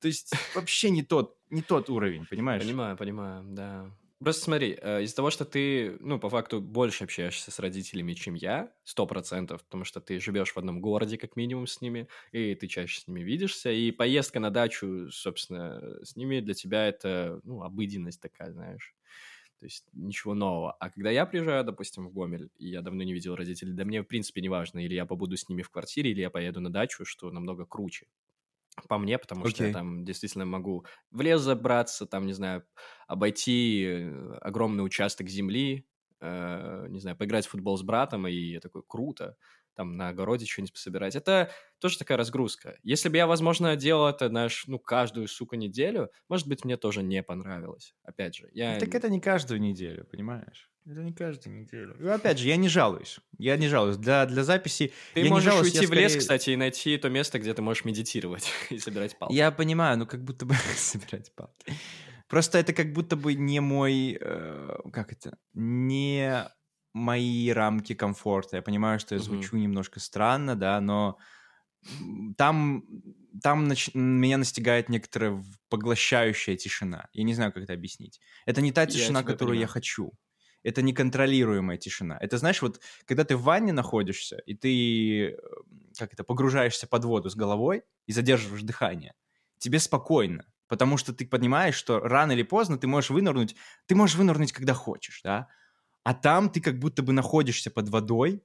То 0.00 0.08
есть 0.08 0.32
вообще 0.54 0.90
не 0.90 1.02
тот, 1.02 1.36
не 1.50 1.62
тот 1.62 1.88
уровень, 1.88 2.26
понимаешь? 2.28 2.62
Понимаю, 2.62 2.96
понимаю, 2.96 3.44
да. 3.44 3.86
Просто 4.22 4.42
смотри, 4.44 4.78
э, 4.80 5.02
из-за 5.02 5.16
того, 5.16 5.30
что 5.30 5.44
ты, 5.44 5.96
ну, 5.98 6.18
по 6.20 6.30
факту 6.30 6.60
больше 6.60 7.04
общаешься 7.04 7.50
с 7.50 7.58
родителями, 7.58 8.14
чем 8.14 8.34
я, 8.34 8.72
сто 8.84 9.04
процентов, 9.06 9.64
потому 9.64 9.84
что 9.84 10.00
ты 10.00 10.20
живешь 10.20 10.52
в 10.52 10.56
одном 10.58 10.80
городе, 10.80 11.18
как 11.18 11.34
минимум, 11.34 11.66
с 11.66 11.80
ними, 11.80 12.06
и 12.30 12.54
ты 12.54 12.68
чаще 12.68 13.00
с 13.00 13.08
ними 13.08 13.20
видишься, 13.22 13.72
и 13.72 13.90
поездка 13.90 14.38
на 14.38 14.50
дачу, 14.50 15.10
собственно, 15.10 16.04
с 16.04 16.14
ними 16.14 16.38
для 16.40 16.54
тебя 16.54 16.86
это, 16.86 17.40
ну, 17.42 17.62
обыденность 17.62 18.20
такая, 18.20 18.52
знаешь. 18.52 18.94
То 19.58 19.66
есть 19.66 19.86
ничего 19.92 20.34
нового. 20.34 20.72
А 20.72 20.90
когда 20.90 21.10
я 21.10 21.26
приезжаю, 21.26 21.64
допустим, 21.64 22.08
в 22.08 22.12
Гомель, 22.12 22.50
и 22.58 22.68
я 22.68 22.82
давно 22.82 23.02
не 23.04 23.12
видел 23.14 23.36
родителей, 23.36 23.72
да 23.74 23.84
мне, 23.84 24.02
в 24.02 24.06
принципе, 24.06 24.40
не 24.42 24.48
важно, 24.48 24.80
или 24.84 24.94
я 24.94 25.06
побуду 25.06 25.36
с 25.36 25.48
ними 25.48 25.62
в 25.62 25.70
квартире, 25.70 26.12
или 26.12 26.20
я 26.20 26.30
поеду 26.30 26.60
на 26.60 26.70
дачу, 26.70 27.04
что 27.04 27.30
намного 27.30 27.66
круче 27.66 28.06
по 28.88 28.98
мне, 28.98 29.18
потому 29.18 29.46
что 29.46 29.64
я 29.64 29.70
там 29.70 30.04
действительно 30.04 30.46
могу 30.46 30.86
в 31.10 31.20
лес 31.20 31.40
забраться, 31.42 32.06
там, 32.06 32.26
не 32.26 32.32
знаю, 32.32 32.64
обойти 33.06 33.84
э, 33.84 34.34
огромный 34.40 34.84
участок 34.84 35.28
земли, 35.28 35.86
э, 36.20 36.86
не 36.88 37.00
знаю, 37.00 37.16
поиграть 37.16 37.46
в 37.46 37.50
футбол 37.50 37.76
с 37.76 37.82
братом, 37.82 38.26
и 38.26 38.32
я 38.34 38.60
такой, 38.60 38.82
круто, 38.86 39.36
там 39.74 39.96
на 39.96 40.08
огороде 40.08 40.46
что-нибудь 40.46 40.72
пособирать. 40.72 41.16
Это 41.16 41.50
тоже 41.78 41.98
такая 41.98 42.18
разгрузка. 42.18 42.76
Если 42.82 43.08
бы 43.08 43.16
я, 43.16 43.26
возможно, 43.26 43.76
делал 43.76 44.08
это, 44.08 44.28
знаешь, 44.28 44.64
ну, 44.66 44.78
каждую, 44.78 45.28
сука, 45.28 45.56
неделю, 45.56 46.10
может 46.28 46.46
быть, 46.46 46.64
мне 46.64 46.76
тоже 46.76 47.02
не 47.02 47.22
понравилось. 47.22 47.94
Опять 48.02 48.36
же, 48.36 48.48
я... 48.52 48.78
Так 48.78 48.94
это 48.94 49.08
не 49.08 49.20
каждую 49.20 49.60
неделю, 49.60 50.04
понимаешь? 50.04 50.70
Это 50.84 51.00
не 51.02 51.12
каждую 51.12 51.60
неделю. 51.60 51.96
И 52.00 52.06
опять 52.08 52.38
же, 52.38 52.48
я 52.48 52.56
не 52.56 52.68
жалуюсь. 52.68 53.20
Я 53.38 53.56
не 53.56 53.68
жалуюсь. 53.68 53.96
Для, 53.98 54.26
для 54.26 54.42
записи 54.42 54.92
Ты 55.14 55.20
я 55.20 55.24
не 55.24 55.30
можешь 55.30 55.52
жалуюсь, 55.52 55.74
я 55.74 55.80
уйти 55.80 55.86
в 55.86 55.94
лес, 55.94 56.12
скорее- 56.12 56.18
кстати, 56.20 56.50
и 56.50 56.56
найти 56.56 56.96
то 56.98 57.08
место, 57.08 57.38
где 57.38 57.54
ты 57.54 57.62
можешь 57.62 57.84
медитировать 57.84 58.50
и 58.70 58.78
собирать 58.78 59.16
палки. 59.16 59.32
Я 59.32 59.52
понимаю, 59.52 59.96
ну 59.98 60.06
как 60.06 60.24
будто 60.24 60.44
бы 60.44 60.54
собирать 60.76 61.32
палки. 61.34 61.72
Просто 62.28 62.58
это 62.58 62.72
как 62.72 62.92
будто 62.92 63.14
бы 63.14 63.34
не 63.34 63.60
мой, 63.60 64.16
э, 64.20 64.76
как 64.92 65.12
это, 65.12 65.36
не 65.54 66.48
мои 66.92 67.50
рамки 67.50 67.94
комфорта. 67.94 68.56
Я 68.56 68.62
понимаю, 68.62 69.00
что 69.00 69.14
я 69.14 69.20
звучу 69.20 69.56
немножко 69.56 70.00
странно, 70.00 70.56
да, 70.56 70.80
но 70.80 71.18
там, 72.36 72.84
там 73.42 73.66
нач- 73.70 73.90
меня 73.94 74.38
настигает 74.38 74.88
некоторая 74.88 75.42
поглощающая 75.68 76.56
тишина. 76.56 77.08
Я 77.12 77.24
не 77.24 77.34
знаю, 77.34 77.52
как 77.52 77.64
это 77.64 77.72
объяснить. 77.72 78.20
Это 78.46 78.60
не 78.60 78.72
та 78.72 78.86
Я 78.86 78.86
тишина, 78.86 79.22
тебя 79.22 79.34
которую 79.34 79.58
я 79.58 79.66
понимаю. 79.66 79.66
хочу. 79.66 80.12
Это 80.62 80.82
неконтролируемая 80.82 81.76
тишина. 81.76 82.16
Это, 82.20 82.38
знаешь, 82.38 82.62
вот 82.62 82.80
когда 83.04 83.24
ты 83.24 83.36
в 83.36 83.42
ванне 83.42 83.72
находишься, 83.72 84.38
и 84.46 84.54
ты, 84.54 85.30
э, 85.32 85.36
как 85.98 86.12
это, 86.14 86.22
погружаешься 86.24 86.86
под 86.86 87.04
воду 87.04 87.30
с 87.30 87.34
головой 87.34 87.82
и 88.06 88.12
задерживаешь 88.12 88.62
дыхание, 88.62 89.14
тебе 89.58 89.80
спокойно, 89.80 90.46
потому 90.68 90.96
что 90.98 91.12
ты 91.12 91.26
понимаешь, 91.26 91.74
что 91.74 91.98
рано 91.98 92.32
или 92.32 92.44
поздно 92.44 92.78
ты 92.78 92.86
можешь 92.86 93.10
вынырнуть, 93.10 93.56
ты 93.86 93.96
можешь 93.96 94.16
вынырнуть, 94.16 94.52
когда 94.52 94.72
хочешь, 94.72 95.20
да, 95.24 95.48
а 96.04 96.14
там 96.14 96.50
ты 96.50 96.60
как 96.60 96.78
будто 96.78 97.02
бы 97.02 97.12
находишься 97.12 97.70
под 97.70 97.88
водой, 97.88 98.42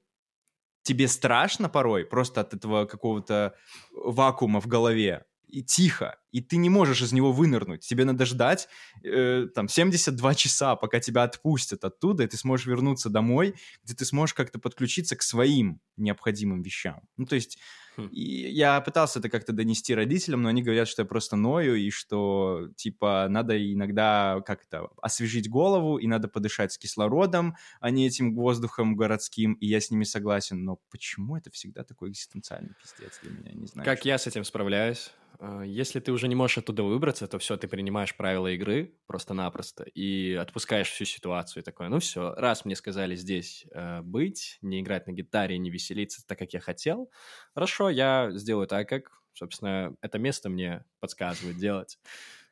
тебе 0.82 1.08
страшно 1.08 1.68
порой 1.68 2.04
просто 2.04 2.40
от 2.40 2.54
этого 2.54 2.86
какого-то 2.86 3.54
вакуума 3.92 4.60
в 4.60 4.66
голове, 4.66 5.24
и 5.48 5.62
тихо, 5.62 6.18
и 6.30 6.40
ты 6.40 6.56
не 6.56 6.68
можешь 6.68 7.00
из 7.00 7.12
него 7.12 7.32
вынырнуть. 7.32 7.86
Тебе 7.86 8.04
надо 8.04 8.26
ждать 8.26 8.68
э, 9.02 9.46
там 9.54 9.68
72 9.68 10.34
часа, 10.34 10.76
пока 10.76 11.00
тебя 11.00 11.22
отпустят 11.22 11.84
оттуда, 11.84 12.24
и 12.24 12.26
ты 12.26 12.36
сможешь 12.36 12.66
вернуться 12.66 13.08
домой, 13.08 13.54
где 13.82 13.94
ты 13.94 14.04
сможешь 14.04 14.34
как-то 14.34 14.58
подключиться 14.58 15.16
к 15.16 15.22
своим 15.22 15.80
необходимым 15.96 16.62
вещам. 16.62 17.00
Ну, 17.16 17.24
то 17.24 17.34
есть 17.34 17.58
Хм. 17.98 18.06
и 18.12 18.48
я 18.50 18.80
пытался 18.80 19.18
это 19.18 19.28
как-то 19.28 19.52
донести 19.52 19.92
родителям, 19.92 20.42
но 20.42 20.50
они 20.50 20.62
говорят, 20.62 20.86
что 20.86 21.02
я 21.02 21.06
просто 21.06 21.34
ною, 21.34 21.74
и 21.74 21.90
что, 21.90 22.68
типа, 22.76 23.26
надо 23.28 23.60
иногда 23.72 24.40
как-то 24.46 24.90
освежить 25.02 25.50
голову, 25.50 25.98
и 25.98 26.06
надо 26.06 26.28
подышать 26.28 26.72
с 26.72 26.78
кислородом, 26.78 27.56
а 27.80 27.90
не 27.90 28.06
этим 28.06 28.36
воздухом 28.36 28.94
городским, 28.94 29.54
и 29.54 29.66
я 29.66 29.80
с 29.80 29.90
ними 29.90 30.04
согласен. 30.04 30.64
Но 30.64 30.78
почему 30.90 31.36
это 31.36 31.50
всегда 31.50 31.82
такой 31.82 32.10
экзистенциальный 32.10 32.74
пиздец 32.80 33.18
для 33.20 33.32
меня? 33.32 33.52
Не 33.52 33.66
знаю. 33.66 33.84
Как 33.84 33.98
что. 33.98 34.08
я 34.08 34.18
с 34.18 34.28
этим 34.28 34.44
справляюсь? 34.44 35.10
Э, 35.40 35.62
Если 35.66 36.00
ты 36.00 36.12
уже 36.12 36.28
не 36.28 36.34
можешь 36.34 36.58
оттуда 36.58 36.82
выбраться, 36.82 37.26
то 37.28 37.38
все, 37.38 37.56
ты 37.56 37.68
принимаешь 37.68 38.16
правила 38.16 38.48
игры 38.48 38.98
просто-напросто 39.06 39.84
и 39.84 40.34
отпускаешь 40.34 40.88
всю 40.90 41.04
ситуацию. 41.04 41.62
И 41.62 41.64
такое, 41.64 41.88
ну 41.88 41.98
все, 42.00 42.34
раз 42.34 42.64
мне 42.64 42.76
сказали 42.76 43.14
здесь 43.16 43.66
э, 43.72 44.02
быть, 44.02 44.58
не 44.62 44.80
играть 44.80 45.06
на 45.06 45.12
гитаре, 45.12 45.58
не 45.58 45.70
веселиться 45.70 46.24
так, 46.26 46.38
как 46.38 46.52
я 46.54 46.60
хотел, 46.60 47.10
хорошо, 47.54 47.90
я 47.90 48.30
сделаю 48.34 48.66
так, 48.66 48.88
как, 48.88 49.22
собственно, 49.34 49.94
это 50.00 50.18
место 50.18 50.48
мне 50.48 50.84
подсказывает 51.00 51.56
делать. 51.56 51.98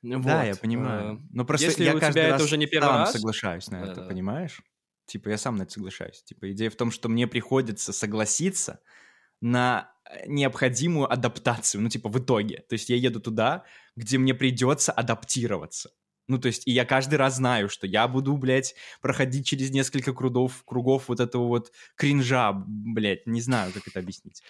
Ну 0.03 0.21
Да, 0.25 0.45
вот, 0.45 0.45
я 0.45 0.57
понимаю. 0.57 1.13
э, 1.13 1.19
Но 1.33 1.45
просто 1.45 1.73
если 1.73 1.85
я 1.85 1.95
у 1.95 2.01
каждый 2.01 2.01
тебя 2.01 2.29
это 2.29 2.43
раз 2.43 2.43
уже 2.45 2.57
не 2.59 2.67
первый 2.67 2.97
сам 2.97 2.99
раз- 2.99 3.13
соглашаюсь 3.13 3.71
на 3.71 3.85
это, 3.85 4.03
Да-да. 4.03 4.03
понимаешь? 4.03 4.63
Типа, 5.07 5.29
я 5.31 5.39
сам 5.39 5.57
на 5.57 5.63
это 5.65 5.73
соглашаюсь. 5.73 6.23
Типа, 6.25 6.51
идея 6.53 6.71
в 6.71 6.77
том, 6.77 6.91
что 6.91 7.09
мне 7.09 7.27
приходится 7.29 7.93
согласиться 7.93 8.81
на 9.41 9.91
э, 10.09 10.27
необходимую 10.27 11.13
адаптацию, 11.13 11.81
ну, 11.83 11.89
типа, 11.89 12.09
в 12.09 12.19
итоге. 12.19 12.65
То 12.69 12.75
есть 12.75 12.89
я 12.91 12.97
еду 12.97 13.21
туда, 13.21 13.65
где 13.97 14.19
мне 14.19 14.35
придется 14.35 14.93
адаптироваться. 14.93 15.91
Ну, 16.29 16.39
то 16.39 16.47
есть, 16.49 16.67
и 16.67 16.73
я 16.73 16.85
каждый 16.85 17.15
раз 17.17 17.37
знаю, 17.37 17.69
что 17.69 17.87
я 17.87 18.09
буду, 18.09 18.37
блядь, 18.37 18.75
проходить 19.01 19.47
через 19.47 19.71
несколько 19.71 20.13
кругов, 20.13 20.65
кругов 20.65 21.09
вот 21.09 21.21
этого 21.21 21.47
вот 21.47 21.71
кринжа, 21.95 22.53
блядь, 22.53 23.27
не 23.27 23.41
знаю, 23.41 23.73
как 23.73 23.87
это 23.87 24.01
объяснить. 24.01 24.43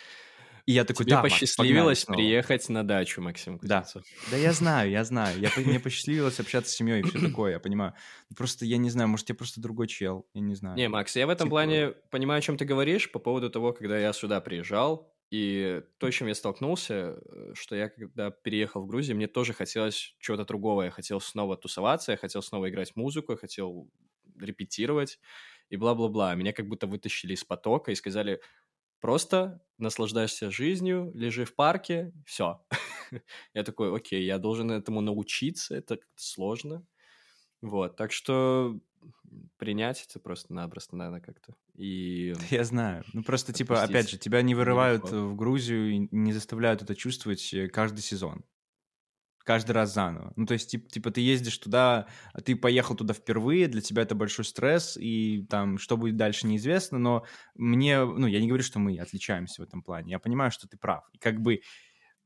И 0.66 0.72
я 0.72 0.85
такой, 0.85 1.05
Тебе 1.07 1.14
да, 1.14 1.22
Макс, 1.22 1.33
посчастливилось 1.33 2.00
снова». 2.00 2.16
приехать 2.18 2.68
на 2.68 2.83
дачу, 2.87 3.22
Максим 3.22 3.59
Да. 3.62 3.83
Кузнецов. 3.83 4.02
Да 4.31 4.37
я 4.37 4.52
знаю, 4.52 4.90
я 4.90 5.05
знаю. 5.05 5.38
Я, 5.38 5.50
мне 5.57 5.79
посчастливилось 5.79 6.40
общаться 6.40 6.72
с 6.72 6.74
семьей 6.74 7.00
и 7.00 7.02
все 7.05 7.20
такое, 7.20 7.52
я 7.52 7.61
понимаю. 7.61 7.94
Просто 8.37 8.64
я 8.64 8.76
не 8.76 8.90
знаю, 8.90 9.09
может, 9.09 9.29
я 9.29 9.37
просто 9.37 9.61
другой 9.61 9.87
чел, 9.87 10.26
я 10.35 10.40
не 10.40 10.57
знаю. 10.57 10.76
Не, 10.76 10.88
Макс, 10.88 11.14
я 11.14 11.26
в 11.26 11.31
этом 11.31 11.46
Типа- 11.46 11.50
плане 11.50 11.90
понимаю, 12.11 12.38
о 12.38 12.42
чем 12.42 12.57
ты 12.57 12.64
говоришь 12.64 13.11
по 13.12 13.20
поводу 13.20 13.48
того, 13.48 13.72
когда 13.72 13.96
я 13.98 14.12
сюда 14.12 14.40
приезжал, 14.40 15.14
и 15.31 15.83
то, 15.98 16.11
с 16.11 16.14
чем 16.14 16.29
я 16.29 16.35
столкнулся, 16.35 17.18
э, 17.24 17.52
что 17.55 17.74
я 17.76 17.88
когда 17.88 18.31
переехал 18.31 18.83
в 18.83 18.87
Грузию, 18.87 19.16
мне 19.16 19.26
тоже 19.29 19.52
хотелось 19.52 20.14
чего-то 20.18 20.44
другого. 20.44 20.83
Я 20.83 20.90
хотел 20.90 21.20
снова 21.20 21.57
тусоваться, 21.57 22.12
я 22.12 22.18
хотел 22.18 22.42
снова 22.42 22.68
играть 22.70 22.94
музыку, 22.96 23.33
я 23.33 23.38
хотел 23.38 23.88
репетировать 24.38 25.18
и 25.68 25.76
бла-бла-бла. 25.76 26.35
Меня 26.35 26.52
как 26.52 26.68
будто 26.68 26.87
вытащили 26.87 27.35
из 27.35 27.44
потока 27.44 27.90
и 27.90 27.94
сказали, 27.96 28.40
просто 29.00 29.61
наслаждаешься 29.78 30.50
жизнью, 30.50 31.11
лежи 31.14 31.44
в 31.44 31.54
парке, 31.54 32.12
все. 32.24 32.64
Я 33.54 33.62
такой, 33.62 33.94
окей, 33.94 34.24
я 34.24 34.38
должен 34.38 34.70
этому 34.70 35.00
научиться, 35.00 35.76
это 35.76 35.96
как-то 35.96 36.22
сложно. 36.22 36.87
Вот, 37.62 37.96
так 37.96 38.12
что 38.12 38.78
принять 39.59 40.06
это 40.09 40.20
просто-напросто 40.20 40.96
надо 40.96 41.20
как-то. 41.20 41.54
И 41.74 42.35
Я 42.50 42.64
знаю. 42.64 43.04
Ну 43.12 43.22
просто, 43.22 43.52
типа, 43.52 43.82
опять 43.82 44.11
же, 44.11 44.18
тебя 44.18 44.42
не 44.42 44.54
вырывают 44.54 45.11
в 45.11 45.35
Грузию 45.35 45.90
и 45.90 46.09
не 46.11 46.32
заставляют 46.32 46.82
это 46.82 46.94
чувствовать 46.94 47.52
э, 47.54 47.68
каждый 47.68 48.00
сезон. 48.00 48.44
Каждый 49.46 49.70
раз 49.72 49.94
заново. 49.94 50.32
Ну, 50.35 50.44
то 50.44 50.54
есть, 50.54 50.72
тип- 50.74 50.88
типа, 50.88 51.12
ты 51.12 51.20
ездишь 51.20 51.56
туда, 51.59 52.09
а 52.32 52.40
ты 52.40 52.56
поехал 52.56 52.96
туда 52.96 53.14
впервые, 53.14 53.68
для 53.68 53.80
тебя 53.80 54.02
это 54.02 54.16
большой 54.16 54.44
стресс, 54.44 54.96
и 55.00 55.46
там, 55.48 55.78
что 55.78 55.96
будет 55.96 56.16
дальше, 56.16 56.48
неизвестно, 56.48 56.98
но 56.98 57.24
мне, 57.54 58.04
ну, 58.04 58.26
я 58.26 58.40
не 58.40 58.48
говорю, 58.48 58.64
что 58.64 58.80
мы 58.80 58.98
отличаемся 58.98 59.62
в 59.62 59.64
этом 59.64 59.82
плане, 59.82 60.11
я 60.11 60.18
понимаю, 60.18 60.50
что 60.50 60.66
ты 60.66 60.76
прав. 60.76 61.04
И 61.12 61.18
как 61.18 61.40
бы 61.40 61.61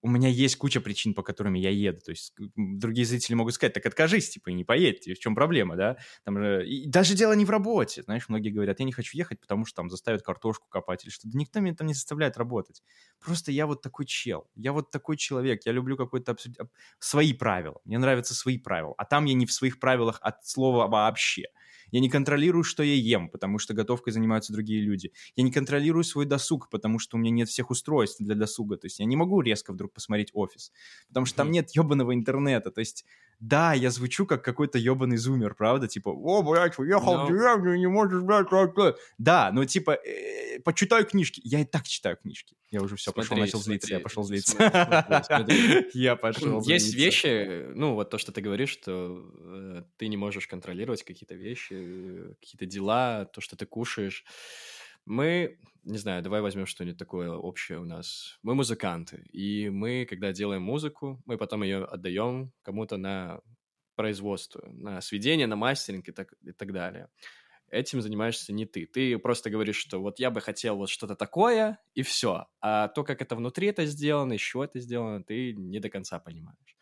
у 0.02 0.08
меня 0.08 0.28
есть 0.28 0.56
куча 0.56 0.80
причин, 0.80 1.14
по 1.14 1.22
которым 1.22 1.54
я 1.54 1.70
еду. 1.70 2.00
То 2.00 2.10
есть 2.10 2.34
другие 2.56 3.06
зрители 3.06 3.34
могут 3.34 3.54
сказать, 3.54 3.74
так 3.74 3.84
откажись, 3.86 4.30
типа, 4.30 4.50
и 4.50 4.54
не 4.54 4.64
поедь, 4.64 5.06
в 5.06 5.18
чем 5.18 5.34
проблема, 5.34 5.76
да? 5.76 5.96
Там 6.24 6.38
же... 6.38 6.66
И 6.66 6.88
даже 6.88 7.14
дело 7.14 7.34
не 7.34 7.44
в 7.44 7.50
работе. 7.50 8.02
Знаешь, 8.02 8.28
многие 8.28 8.50
говорят, 8.50 8.80
я 8.80 8.86
не 8.86 8.92
хочу 8.92 9.16
ехать, 9.16 9.40
потому 9.40 9.66
что 9.66 9.76
там 9.76 9.90
заставят 9.90 10.22
картошку 10.22 10.68
копать 10.68 11.04
или 11.04 11.10
что-то. 11.10 11.36
Никто 11.36 11.60
меня 11.60 11.74
там 11.74 11.86
не 11.86 11.94
заставляет 11.94 12.36
работать. 12.38 12.82
Просто 13.24 13.52
я 13.52 13.66
вот 13.66 13.82
такой 13.82 14.06
чел. 14.06 14.48
Я 14.54 14.72
вот 14.72 14.90
такой 14.90 15.16
человек. 15.16 15.66
Я 15.66 15.72
люблю 15.72 15.96
какой-то 15.96 16.32
абсу- 16.32 16.54
об- 16.58 16.70
свои 16.98 17.32
правила. 17.32 17.80
Мне 17.84 17.98
нравятся 17.98 18.34
свои 18.34 18.58
правила. 18.58 18.94
А 18.96 19.04
там 19.04 19.26
я 19.26 19.34
не 19.34 19.46
в 19.46 19.52
своих 19.52 19.78
правилах 19.80 20.18
от 20.22 20.46
слова 20.46 20.86
вообще. 20.86 21.44
Я 21.90 22.00
не 22.00 22.08
контролирую, 22.08 22.64
что 22.64 22.82
я 22.82 22.94
ем, 22.94 23.28
потому 23.28 23.58
что 23.58 23.74
готовкой 23.74 24.12
занимаются 24.12 24.52
другие 24.52 24.82
люди. 24.82 25.12
Я 25.36 25.44
не 25.44 25.52
контролирую 25.52 26.04
свой 26.04 26.26
досуг, 26.26 26.68
потому 26.70 26.98
что 26.98 27.16
у 27.16 27.20
меня 27.20 27.30
нет 27.30 27.48
всех 27.48 27.70
устройств 27.70 28.20
для 28.20 28.34
досуга. 28.34 28.76
То 28.76 28.86
есть 28.86 28.98
я 29.00 29.04
не 29.04 29.16
могу 29.16 29.40
резко 29.40 29.72
вдруг 29.72 29.92
посмотреть 29.92 30.30
офис, 30.32 30.72
потому 31.08 31.26
что 31.26 31.36
там 31.36 31.50
нет 31.50 31.70
ебаного 31.74 32.14
интернета. 32.14 32.70
То 32.70 32.80
есть 32.80 33.04
да, 33.40 33.72
я 33.72 33.90
звучу 33.90 34.26
как 34.26 34.44
какой-то 34.44 34.78
ебаный 34.78 35.16
зумер, 35.16 35.54
правда? 35.54 35.88
Типа, 35.88 36.10
о, 36.10 36.42
блядь, 36.42 36.78
уехал 36.78 37.14
Но- 37.16 37.26
в 37.26 37.28
деревню, 37.28 37.76
не 37.76 37.86
можешь, 37.88 38.22
блядь, 38.22 38.48
как 38.48 38.74
то». 38.74 38.96
Да, 39.18 39.50
но 39.52 39.64
типа, 39.64 39.92
э, 39.92 40.60
почитаю 40.60 41.06
книжки. 41.06 41.40
Я 41.44 41.60
и 41.60 41.64
так 41.64 41.88
читаю 41.88 42.16
книжки. 42.16 42.56
Я 42.70 42.82
уже 42.82 42.94
все, 42.96 43.12
пошел, 43.12 43.28
Смотри, 43.28 43.42
начал 43.46 43.58
злиться, 43.60 43.88
я 43.88 43.96
смотри, 43.96 44.04
пошел 44.04 44.22
злиться. 44.22 44.52
смотри, 44.56 45.24
смотри. 45.24 45.90
Я 45.94 46.14
пошел 46.14 46.60
Есть 46.62 46.90
злиться. 46.92 46.98
вещи, 47.28 47.66
ну, 47.74 47.94
вот 47.94 48.10
то, 48.10 48.18
что 48.18 48.30
ты 48.30 48.40
говоришь, 48.40 48.70
что 48.70 49.24
э, 49.40 49.82
ты 49.96 50.06
не 50.06 50.16
можешь 50.16 50.46
контролировать 50.46 51.02
какие-то 51.02 51.34
вещи, 51.34 51.72
э, 51.72 52.34
какие-то 52.40 52.66
дела, 52.66 53.24
то, 53.24 53.40
что 53.40 53.56
ты 53.56 53.66
кушаешь. 53.66 54.24
Мы, 55.10 55.58
не 55.82 55.98
знаю, 55.98 56.22
давай 56.22 56.40
возьмем 56.40 56.66
что-нибудь 56.66 56.96
такое 56.96 57.32
общее 57.32 57.80
у 57.80 57.84
нас. 57.84 58.38
Мы 58.44 58.54
музыканты, 58.54 59.24
и 59.32 59.68
мы, 59.68 60.06
когда 60.08 60.30
делаем 60.32 60.62
музыку, 60.62 61.20
мы 61.26 61.36
потом 61.36 61.64
ее 61.64 61.84
отдаем 61.84 62.52
кому-то 62.62 62.96
на 62.96 63.40
производство, 63.96 64.64
на 64.68 65.00
сведение, 65.00 65.48
на 65.48 65.56
мастеринг 65.56 66.08
и 66.08 66.12
так, 66.12 66.32
и 66.42 66.52
так 66.52 66.72
далее. 66.72 67.08
Этим 67.70 68.00
занимаешься 68.00 68.52
не 68.52 68.66
ты. 68.66 68.86
Ты 68.86 69.18
просто 69.18 69.50
говоришь, 69.50 69.78
что 69.78 70.00
вот 70.00 70.20
я 70.20 70.30
бы 70.30 70.40
хотел 70.40 70.76
вот 70.76 70.88
что-то 70.88 71.16
такое, 71.16 71.80
и 71.94 72.02
все. 72.02 72.46
А 72.60 72.86
то, 72.86 73.02
как 73.02 73.20
это 73.20 73.34
внутри 73.34 73.66
это 73.66 73.86
сделано, 73.86 74.38
чего 74.38 74.62
это 74.62 74.78
сделано, 74.78 75.24
ты 75.24 75.54
не 75.54 75.80
до 75.80 75.88
конца 75.88 76.20
понимаешь. 76.20 76.76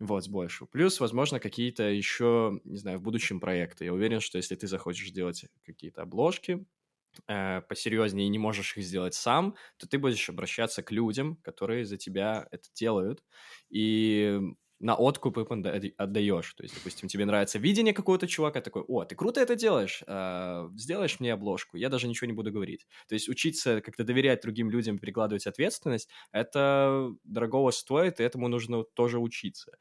Вот, 0.00 0.24
с 0.24 0.28
большего. 0.28 0.66
Плюс, 0.66 0.98
возможно, 0.98 1.38
какие-то 1.38 1.84
еще, 1.84 2.60
не 2.64 2.78
знаю, 2.78 2.98
в 2.98 3.02
будущем 3.02 3.38
проекты. 3.38 3.84
Я 3.84 3.92
уверен, 3.92 4.18
что 4.18 4.36
если 4.36 4.56
ты 4.56 4.66
захочешь 4.66 5.12
делать 5.12 5.46
какие-то 5.64 6.02
обложки, 6.02 6.66
э, 7.28 7.60
посерьезнее 7.62 8.26
и 8.26 8.30
не 8.30 8.38
можешь 8.38 8.76
их 8.76 8.84
сделать 8.84 9.14
сам, 9.14 9.56
то 9.78 9.88
ты 9.88 9.98
будешь 9.98 10.28
обращаться 10.30 10.82
к 10.82 10.90
людям, 10.92 11.36
которые 11.36 11.84
за 11.86 11.96
тебя 11.96 12.46
это 12.50 12.68
делают, 12.74 13.22
и 13.70 14.40
на 14.80 14.94
откуп 14.94 15.38
им 15.38 15.46
отда- 15.50 15.80
отдаешь. 15.96 16.54
То 16.54 16.62
есть, 16.62 16.76
допустим, 16.76 17.08
тебе 17.08 17.24
нравится 17.24 17.58
видение 17.58 17.92
какого-то 17.92 18.28
чувака, 18.28 18.60
такой, 18.60 18.82
о, 18.86 19.04
ты 19.04 19.16
круто 19.16 19.40
это 19.40 19.56
делаешь, 19.56 20.04
а, 20.06 20.68
сделаешь 20.76 21.18
мне 21.18 21.32
обложку, 21.32 21.76
я 21.76 21.88
даже 21.88 22.06
ничего 22.06 22.28
не 22.28 22.32
буду 22.32 22.52
говорить. 22.52 22.86
То 23.08 23.14
есть 23.14 23.28
учиться 23.28 23.80
как-то 23.80 24.04
доверять 24.04 24.42
другим 24.42 24.70
людям, 24.70 24.98
перекладывать 25.00 25.48
ответственность, 25.48 26.08
это 26.30 27.10
дорогого 27.24 27.72
стоит, 27.72 28.20
и 28.20 28.22
этому 28.22 28.46
нужно 28.46 28.84
тоже 28.84 29.18
учиться. 29.18 29.72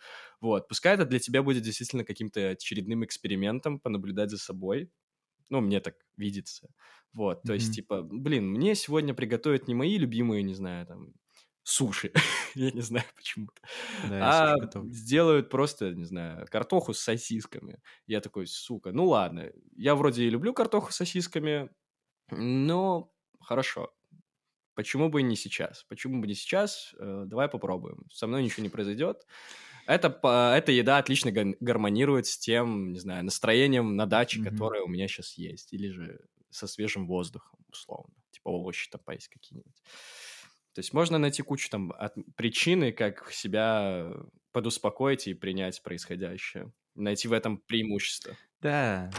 Вот, 0.42 0.68
пускай 0.68 0.96
это 0.96 1.06
для 1.06 1.20
тебя 1.20 1.44
будет 1.44 1.64
действительно 1.64 2.04
каким-то 2.04 2.50
очередным 2.50 3.06
экспериментом, 3.06 3.80
понаблюдать 3.80 4.32
за 4.32 4.38
собой, 4.40 4.90
ну, 5.50 5.62
мне 5.62 5.80
так 5.80 5.96
видится. 6.18 6.70
Вот, 7.14 7.46
то 7.46 7.54
есть, 7.54 7.74
Мгм. 7.74 7.76
типа, 7.76 8.02
блин, 8.04 8.50
мне 8.50 8.76
сегодня 8.76 9.14
приготовят 9.14 9.68
не 9.68 9.76
мои 9.76 9.98
любимые, 9.98 10.44
не 10.44 10.54
знаю, 10.56 10.86
там, 10.88 11.14
суши. 11.64 12.12
Я 12.56 12.72
не 12.72 12.82
знаю 12.82 13.06
почему-то. 13.16 13.62
Да, 14.02 14.40
а 14.54 14.56
сделают 14.84 15.50
просто, 15.50 15.92
не 15.94 16.06
знаю, 16.06 16.48
картоху 16.50 16.94
с 16.94 17.00
сосисками. 17.00 17.82
Я 18.06 18.22
такой, 18.22 18.48
сука, 18.48 18.92
ну 18.92 19.06
ладно. 19.08 19.52
Я 19.76 19.96
вроде 19.96 20.24
и 20.24 20.30
люблю 20.30 20.54
картоху 20.54 20.92
с 20.92 20.96
сосисками, 20.98 21.70
но 22.32 23.14
хорошо. 23.42 23.94
Почему 24.76 25.10
бы 25.10 25.24
не 25.24 25.36
сейчас? 25.36 25.84
Почему 25.86 26.22
бы 26.22 26.28
не 26.28 26.36
сейчас? 26.36 26.94
Э, 27.00 27.24
давай 27.26 27.50
попробуем. 27.50 28.06
Со 28.12 28.28
мной 28.28 28.44
ничего 28.44 28.64
не 28.64 28.70
произойдет. 28.70 29.26
Это, 29.88 30.10
эта 30.56 30.72
еда 30.72 30.98
отлично 30.98 31.32
гармонирует 31.32 32.28
с 32.28 32.38
тем, 32.38 32.92
не 32.92 33.00
знаю, 33.00 33.24
настроением 33.24 33.96
на 33.96 34.06
даче, 34.06 34.44
которое 34.44 34.84
у 34.84 34.88
меня 34.88 35.08
сейчас 35.08 35.34
есть. 35.36 35.74
Или 35.74 35.90
же 35.90 36.20
со 36.50 36.68
свежим 36.68 37.08
воздухом, 37.08 37.58
условно. 37.72 38.14
Типа 38.32 38.50
овощи 38.50 38.90
там 38.90 39.02
поесть 39.04 39.30
какие-нибудь. 39.30 39.82
То 40.74 40.80
есть 40.80 40.94
можно 40.94 41.18
найти 41.18 41.42
кучу 41.42 41.70
там 41.70 41.92
от- 41.98 42.14
причины, 42.36 42.92
как 42.92 43.32
себя 43.32 44.12
подуспокоить 44.52 45.28
и 45.28 45.34
принять 45.34 45.82
происходящее. 45.82 46.72
Найти 46.94 47.28
в 47.28 47.34
этом 47.34 47.58
преимущество. 47.58 48.36
Да. 48.62 49.10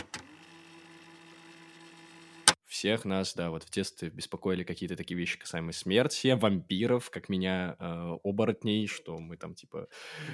Всех 2.79 3.05
нас, 3.05 3.35
да, 3.35 3.51
вот 3.51 3.65
в 3.65 3.71
детстве 3.73 4.09
беспокоили 4.09 4.63
какие-то 4.63 4.95
такие 4.95 5.19
вещи 5.19 5.37
касаемые 5.37 5.73
смерти, 5.73 6.39
вампиров, 6.41 7.11
как 7.11 7.29
меня, 7.29 7.75
э, 7.77 8.19
оборотней, 8.23 8.87
что 8.87 9.19
мы 9.19 9.37
там, 9.37 9.57
типа, 9.57 9.89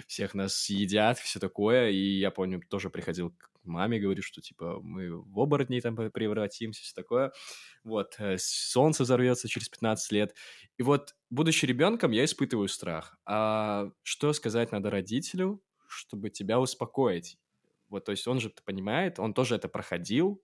всех 0.06 0.34
нас 0.34 0.54
съедят, 0.54 1.18
все 1.18 1.40
такое. 1.40 1.88
И 1.88 2.18
я 2.18 2.30
помню, 2.30 2.60
тоже 2.68 2.90
приходил 2.90 3.30
к 3.30 3.50
маме, 3.62 3.98
говорю, 3.98 4.22
что, 4.22 4.42
типа, 4.42 4.78
мы 4.82 5.22
в 5.22 5.40
оборотней 5.40 5.80
там 5.80 5.96
превратимся, 5.96 6.82
все 6.82 6.94
такое. 6.94 7.32
Вот, 7.82 8.16
э, 8.18 8.36
солнце 8.38 9.04
взорвется 9.04 9.48
через 9.48 9.70
15 9.70 10.12
лет. 10.12 10.34
И 10.76 10.82
вот, 10.82 11.14
будучи 11.30 11.64
ребенком, 11.64 12.10
я 12.10 12.26
испытываю 12.26 12.68
страх. 12.68 13.16
А 13.24 13.88
что 14.02 14.34
сказать 14.34 14.70
надо 14.70 14.90
родителю, 14.90 15.62
чтобы 15.88 16.28
тебя 16.28 16.60
успокоить? 16.60 17.38
Вот, 17.88 18.04
то 18.04 18.10
есть 18.10 18.26
он 18.28 18.38
же 18.38 18.52
понимает, 18.66 19.18
он 19.18 19.32
тоже 19.32 19.54
это 19.54 19.68
проходил, 19.68 20.42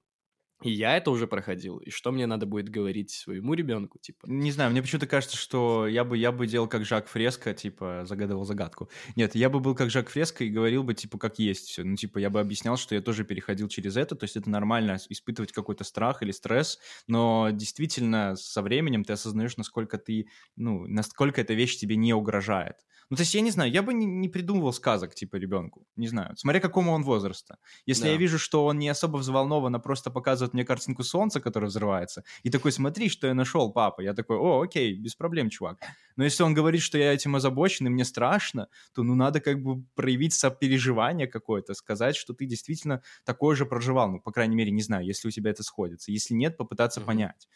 и 0.62 0.70
я 0.70 0.96
это 0.96 1.10
уже 1.10 1.26
проходил. 1.26 1.78
И 1.78 1.90
что 1.90 2.12
мне 2.12 2.26
надо 2.26 2.46
будет 2.46 2.68
говорить 2.68 3.10
своему 3.10 3.54
ребенку, 3.54 3.98
типа? 3.98 4.26
Не 4.26 4.52
знаю, 4.52 4.70
мне 4.70 4.82
почему-то 4.82 5.06
кажется, 5.06 5.36
что 5.36 5.86
я 5.86 6.04
бы, 6.04 6.16
я 6.16 6.32
бы 6.32 6.46
делал 6.46 6.68
как 6.68 6.84
Жак 6.84 7.08
Фреско, 7.08 7.54
типа, 7.54 8.02
загадывал 8.04 8.44
загадку. 8.44 8.90
Нет, 9.16 9.34
я 9.34 9.48
бы 9.50 9.60
был 9.60 9.74
как 9.74 9.90
Жак 9.90 10.08
Фреско 10.10 10.44
и 10.44 10.50
говорил 10.50 10.82
бы, 10.82 10.94
типа, 10.94 11.18
как 11.18 11.38
есть 11.38 11.68
все. 11.68 11.84
Ну, 11.84 11.96
типа, 11.96 12.18
я 12.18 12.30
бы 12.30 12.40
объяснял, 12.40 12.76
что 12.76 12.94
я 12.94 13.00
тоже 13.00 13.24
переходил 13.24 13.68
через 13.68 13.96
это, 13.96 14.14
то 14.14 14.24
есть 14.24 14.36
это 14.36 14.50
нормально 14.50 14.98
испытывать 15.08 15.52
какой-то 15.52 15.84
страх 15.84 16.22
или 16.22 16.30
стресс, 16.32 16.78
но 17.06 17.50
действительно 17.52 18.36
со 18.36 18.62
временем 18.62 19.04
ты 19.04 19.12
осознаешь, 19.12 19.56
насколько 19.56 19.98
ты, 19.98 20.28
ну, 20.56 20.86
насколько 20.86 21.40
эта 21.40 21.54
вещь 21.54 21.76
тебе 21.78 21.96
не 21.96 22.12
угрожает. 22.14 22.76
Ну, 23.10 23.16
то 23.16 23.22
есть, 23.22 23.34
я 23.34 23.40
не 23.40 23.50
знаю, 23.50 23.72
я 23.72 23.82
бы 23.82 23.92
не, 23.92 24.06
не 24.06 24.28
придумывал 24.28 24.72
сказок, 24.72 25.16
типа, 25.16 25.34
ребенку. 25.34 25.84
Не 25.96 26.06
знаю. 26.06 26.36
Смотря 26.36 26.60
какому 26.60 26.92
он 26.92 27.02
возраста. 27.02 27.58
Если 27.84 28.04
Да. 28.04 28.10
я 28.10 28.16
вижу, 28.16 28.38
что 28.38 28.64
он 28.66 28.78
не 28.78 28.88
особо 28.88 29.16
взволнован, 29.16 29.74
а 29.74 29.80
просто 29.80 30.12
показывает 30.12 30.49
показывает 30.50 30.54
мне 30.54 30.64
картинку 30.64 31.02
солнца, 31.02 31.40
которое 31.40 31.66
взрывается, 31.66 32.24
и 32.44 32.50
такой, 32.50 32.72
смотри, 32.72 33.08
что 33.08 33.26
я 33.26 33.34
нашел, 33.34 33.72
папа. 33.72 34.02
Я 34.02 34.14
такой, 34.14 34.36
о, 34.36 34.62
окей, 34.62 34.94
без 34.94 35.14
проблем, 35.14 35.50
чувак. 35.50 35.78
Но 36.16 36.24
если 36.24 36.42
он 36.44 36.54
говорит, 36.54 36.82
что 36.82 36.98
я 36.98 37.12
этим 37.12 37.36
озабочен, 37.36 37.86
и 37.86 37.90
мне 37.90 38.04
страшно, 38.04 38.68
то 38.94 39.02
ну 39.02 39.14
надо 39.14 39.40
как 39.40 39.62
бы 39.62 39.82
проявить 39.94 40.34
сопереживание 40.34 41.26
какое-то, 41.26 41.74
сказать, 41.74 42.16
что 42.16 42.34
ты 42.34 42.46
действительно 42.46 43.02
такое 43.24 43.56
же 43.56 43.66
проживал. 43.66 44.10
Ну, 44.10 44.20
по 44.20 44.32
крайней 44.32 44.56
мере, 44.56 44.70
не 44.70 44.82
знаю, 44.82 45.04
если 45.06 45.28
у 45.28 45.30
тебя 45.30 45.50
это 45.50 45.62
сходится. 45.62 46.12
Если 46.12 46.34
нет, 46.34 46.56
попытаться 46.56 47.00
Мгм. 47.00 47.00
понять. 47.00 47.48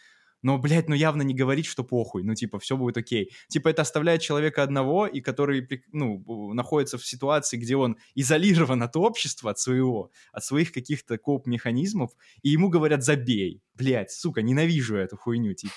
Но, 0.44 0.58
блядь, 0.58 0.90
ну 0.90 0.94
явно 0.94 1.22
не 1.22 1.32
говорить, 1.32 1.64
что 1.64 1.84
похуй, 1.84 2.22
ну, 2.22 2.34
типа, 2.34 2.58
все 2.58 2.76
будет 2.76 2.98
окей. 2.98 3.32
Типа, 3.48 3.70
это 3.70 3.80
оставляет 3.80 4.20
человека 4.20 4.62
одного, 4.62 5.06
и 5.06 5.22
который, 5.22 5.66
ну, 5.90 6.52
находится 6.52 6.98
в 6.98 7.06
ситуации, 7.06 7.56
где 7.56 7.76
он 7.76 7.96
изолирован 8.14 8.82
от 8.82 8.94
общества, 8.94 9.52
от 9.52 9.58
своего, 9.58 10.10
от 10.32 10.44
своих 10.44 10.70
каких-то 10.70 11.16
коп-механизмов, 11.16 12.10
и 12.42 12.50
ему 12.50 12.68
говорят 12.68 13.02
«забей». 13.02 13.62
Блядь, 13.74 14.10
сука, 14.10 14.42
ненавижу 14.42 14.96
эту 14.96 15.16
хуйню, 15.16 15.54
типа. 15.54 15.72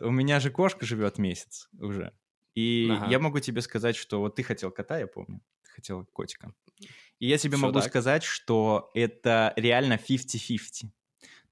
У 0.00 0.10
меня 0.10 0.40
же 0.40 0.50
кошка 0.50 0.84
живет 0.84 1.16
месяц 1.16 1.70
уже. 1.80 2.12
И 2.54 2.88
Ага. 2.90 3.10
я 3.10 3.18
могу 3.18 3.40
тебе 3.40 3.62
сказать, 3.62 3.96
что 3.96 4.20
вот 4.20 4.34
ты 4.36 4.42
хотел 4.42 4.70
кота, 4.70 4.98
я 4.98 5.06
помню. 5.06 5.40
Ты 5.64 5.70
хотел 5.70 6.04
котика. 6.12 6.52
И 7.20 7.26
я 7.26 7.38
тебе 7.38 7.56
Всё 7.56 7.66
могу 7.66 7.80
так. 7.80 7.88
сказать, 7.88 8.22
что 8.22 8.90
это 8.94 9.54
реально 9.56 9.94
50-50. 9.96 10.90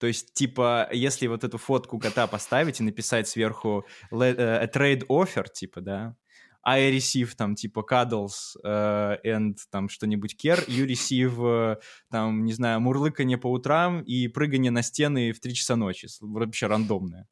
То 0.03 0.09
есть, 0.09 0.35
типа, 0.35 0.89
если 0.91 1.29
вот 1.29 1.45
эту 1.45 1.59
фотку 1.59 2.01
кота 2.01 2.27
поставить 2.27 2.81
и 2.81 2.83
написать 2.83 3.29
сверху 3.29 3.87
э, 4.11 4.67
trade 4.67 5.07
offer, 5.07 5.47
типа, 5.49 5.81
да, 5.81 6.17
I 6.65 6.91
receive 6.91 7.37
там, 7.37 7.55
типа, 7.55 7.87
cuddles 7.89 8.57
э, 8.65 9.19
and 9.25 9.55
там 9.71 9.89
что-нибудь 9.89 10.35
care, 10.45 10.67
you 10.67 10.89
receive, 10.89 11.37
э, 11.39 11.77
там, 12.11 12.45
не 12.45 12.53
знаю, 12.53 12.81
мурлыканье 12.81 13.39
по 13.39 13.47
утрам 13.47 14.03
и 14.03 14.27
прыгание 14.27 14.73
на 14.73 14.83
стены 14.83 15.31
в 15.31 15.39
3 15.39 15.55
часа 15.55 15.77
ночи. 15.77 16.09
Вообще 16.21 16.67
рандомное. 16.67 17.29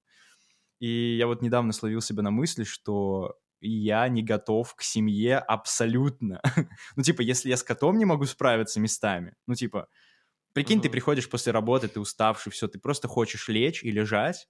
И 0.78 1.16
я 1.16 1.26
вот 1.26 1.42
недавно 1.42 1.72
словил 1.72 2.00
себя 2.00 2.22
на 2.22 2.30
мысли, 2.30 2.62
что 2.62 3.34
я 3.60 4.06
не 4.06 4.22
готов 4.22 4.76
к 4.76 4.82
семье 4.82 5.38
абсолютно. 5.38 6.40
ну, 6.94 7.02
типа, 7.02 7.22
если 7.22 7.48
я 7.48 7.56
с 7.56 7.64
котом 7.64 7.98
не 7.98 8.04
могу 8.04 8.26
справиться 8.26 8.78
местами, 8.78 9.34
ну, 9.48 9.56
типа, 9.56 9.88
прикинь, 10.52 10.80
ты 10.80 10.88
Мгм. 10.88 10.90
приходишь 10.90 11.28
после 11.28 11.52
работы, 11.52 11.88
ты 11.88 12.00
уставший, 12.00 12.52
все, 12.52 12.68
ты 12.68 12.78
просто 12.78 13.08
хочешь 13.08 13.48
лечь 13.48 13.82
и 13.84 13.90
лежать, 13.90 14.48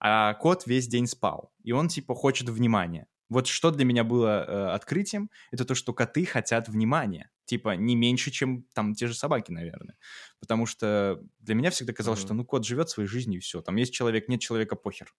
а 0.00 0.34
кот 0.34 0.66
весь 0.66 0.88
день 0.88 1.06
спал, 1.06 1.52
и 1.64 1.72
он, 1.72 1.88
типа, 1.88 2.14
хочет 2.14 2.48
внимания. 2.48 3.08
Вот 3.28 3.46
что 3.46 3.70
для 3.70 3.84
меня 3.84 4.04
было 4.04 4.44
э, 4.46 4.70
открытием, 4.74 5.30
это 5.50 5.64
то, 5.66 5.74
что 5.74 5.92
коты 5.92 6.24
хотят 6.24 6.68
внимания. 6.68 7.30
Типа, 7.44 7.76
не 7.76 7.94
меньше, 7.96 8.30
чем 8.30 8.64
там 8.74 8.94
те 8.94 9.06
же 9.06 9.14
собаки, 9.14 9.50
наверное. 9.52 9.96
Потому 10.40 10.66
что 10.66 11.20
для 11.40 11.54
меня 11.54 11.70
всегда 11.70 11.92
казалось, 11.92 12.20
Мгм. 12.20 12.20
что, 12.20 12.34
ну, 12.34 12.44
кот 12.44 12.64
живет 12.66 12.88
своей 12.90 13.08
жизнью, 13.08 13.38
и 13.38 13.40
все. 13.42 13.60
Там 13.62 13.76
есть 13.76 13.92
человек, 13.92 14.28
нет 14.28 14.40
человека, 14.40 14.76
похер. 14.76 15.14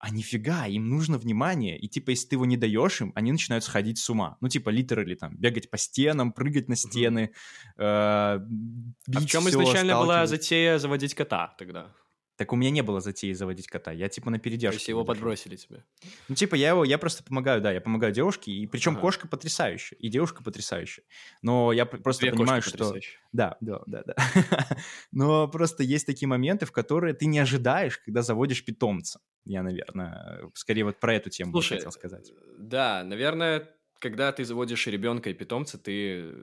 А 0.00 0.10
нифига, 0.10 0.66
им 0.66 0.88
нужно 0.88 1.18
внимание. 1.18 1.76
И 1.76 1.88
типа, 1.88 2.10
если 2.10 2.28
ты 2.28 2.34
его 2.36 2.46
не 2.46 2.56
даешь 2.56 3.00
им, 3.00 3.12
они 3.16 3.32
начинают 3.32 3.64
сходить 3.64 3.98
с 3.98 4.08
ума. 4.08 4.36
Ну, 4.40 4.48
типа, 4.48 4.70
литерали 4.70 5.16
там, 5.16 5.36
бегать 5.36 5.70
по 5.70 5.76
стенам, 5.76 6.32
прыгать 6.32 6.68
на 6.68 6.76
стены, 6.76 7.32
э, 7.76 7.80
А 7.82 8.40
в 8.40 9.26
чем 9.26 9.48
изначально 9.48 9.98
была 9.98 10.26
затея 10.26 10.78
заводить 10.78 11.14
кота 11.14 11.54
тогда? 11.58 11.92
Так 12.38 12.52
у 12.52 12.56
меня 12.56 12.70
не 12.70 12.82
было 12.82 13.00
затеи 13.00 13.32
заводить 13.32 13.66
кота. 13.66 13.90
Я 13.90 14.08
типа 14.08 14.30
на 14.30 14.38
То 14.38 14.44
передержке. 14.44 14.76
есть 14.76 14.88
его 14.88 15.04
подбросили 15.04 15.56
тебе? 15.56 15.84
Ну, 16.28 16.36
типа, 16.36 16.54
я 16.54 16.68
его, 16.68 16.84
я 16.84 16.96
просто 16.96 17.24
помогаю, 17.24 17.60
да, 17.60 17.72
я 17.72 17.80
помогаю 17.80 18.12
девушке, 18.12 18.52
и 18.52 18.64
причем 18.68 18.92
Ага. 18.92 19.00
кошка 19.00 19.26
потрясающая, 19.26 19.98
и 19.98 20.08
девушка 20.08 20.44
потрясающая. 20.44 21.04
Но 21.42 21.72
я 21.72 21.84
просто 21.84 22.22
Две 22.22 22.30
понимаю, 22.30 22.62
что... 22.62 22.70
потрясающие. 22.70 23.18
Да, 23.32 23.56
да, 23.60 23.80
да, 23.86 24.04
да. 24.06 24.14
Но 25.10 25.48
просто 25.48 25.82
есть 25.82 26.06
такие 26.06 26.28
моменты, 26.28 26.64
в 26.64 26.70
которые 26.70 27.12
ты 27.12 27.26
не 27.26 27.40
ожидаешь, 27.40 27.98
когда 27.98 28.22
заводишь 28.22 28.64
питомца. 28.64 29.18
Я, 29.48 29.62
наверное, 29.62 30.50
скорее 30.54 30.84
вот 30.84 31.00
про 31.00 31.14
эту 31.14 31.30
тему 31.30 31.52
Слушай, 31.52 31.78
хотел 31.78 31.90
сказать. 31.92 32.34
э, 32.36 32.54
да, 32.58 33.04
наверное, 33.04 33.74
когда 34.00 34.32
ты 34.32 34.44
заводишь 34.44 34.86
ребенка 34.86 35.30
и 35.30 35.34
питомца, 35.34 35.78
ты, 35.78 36.34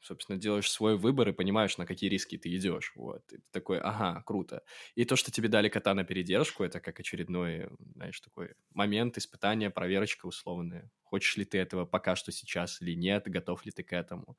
собственно, 0.00 0.38
делаешь 0.38 0.70
свой 0.70 0.96
выбор 0.96 1.28
и 1.28 1.32
понимаешь, 1.32 1.76
на 1.78 1.86
какие 1.86 2.10
риски 2.10 2.38
ты 2.38 2.54
идешь. 2.56 2.92
Вот. 2.96 3.22
И 3.32 3.36
ты 3.38 3.42
такой, 3.50 3.78
ага, 3.80 4.22
круто. 4.26 4.62
И 4.94 5.04
то, 5.04 5.16
что 5.16 5.30
тебе 5.30 5.48
дали 5.48 5.68
кота 5.68 5.94
на 5.94 6.04
передержку, 6.04 6.64
это 6.64 6.80
как 6.80 6.98
очередной, 7.00 7.68
знаешь, 7.94 8.20
такой 8.20 8.54
момент, 8.72 9.18
испытания, 9.18 9.70
проверочка 9.70 10.26
условная. 10.26 10.90
Хочешь 11.02 11.36
ли 11.36 11.44
ты 11.44 11.58
этого 11.58 11.84
пока 11.84 12.16
что 12.16 12.32
сейчас 12.32 12.80
или 12.80 12.94
нет, 12.94 13.24
готов 13.26 13.64
ли 13.66 13.72
ты 13.72 13.82
к 13.82 13.92
этому. 13.92 14.38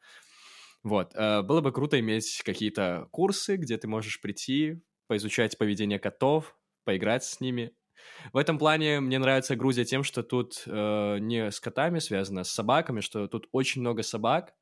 Вот. 0.84 1.14
э, 1.16 1.42
Было 1.42 1.62
бы 1.62 1.72
круто 1.72 2.00
иметь 2.00 2.42
какие-то 2.46 3.08
курсы, 3.12 3.58
где 3.58 3.78
ты 3.78 3.88
можешь 3.88 4.22
прийти, 4.22 4.84
поизучать 5.08 5.58
поведение 5.58 6.00
котов, 6.00 6.58
поиграть 6.84 7.24
с 7.24 7.40
ними. 7.40 7.76
В 8.34 8.38
этом 8.38 8.58
плане 8.58 9.00
мне 9.00 9.20
нравится 9.20 9.56
Грузия 9.56 9.86
тем, 9.86 10.04
что 10.04 10.24
тут 10.24 10.64
э, 10.66 11.18
не 11.20 11.52
с 11.52 11.60
котами 11.60 12.00
связано, 12.00 12.42
а 12.42 12.44
с 12.44 12.52
собаками, 12.52 13.02
что 13.02 13.28
тут 13.28 13.48
очень 13.52 13.82
много 13.82 14.04
собак. 14.04 14.54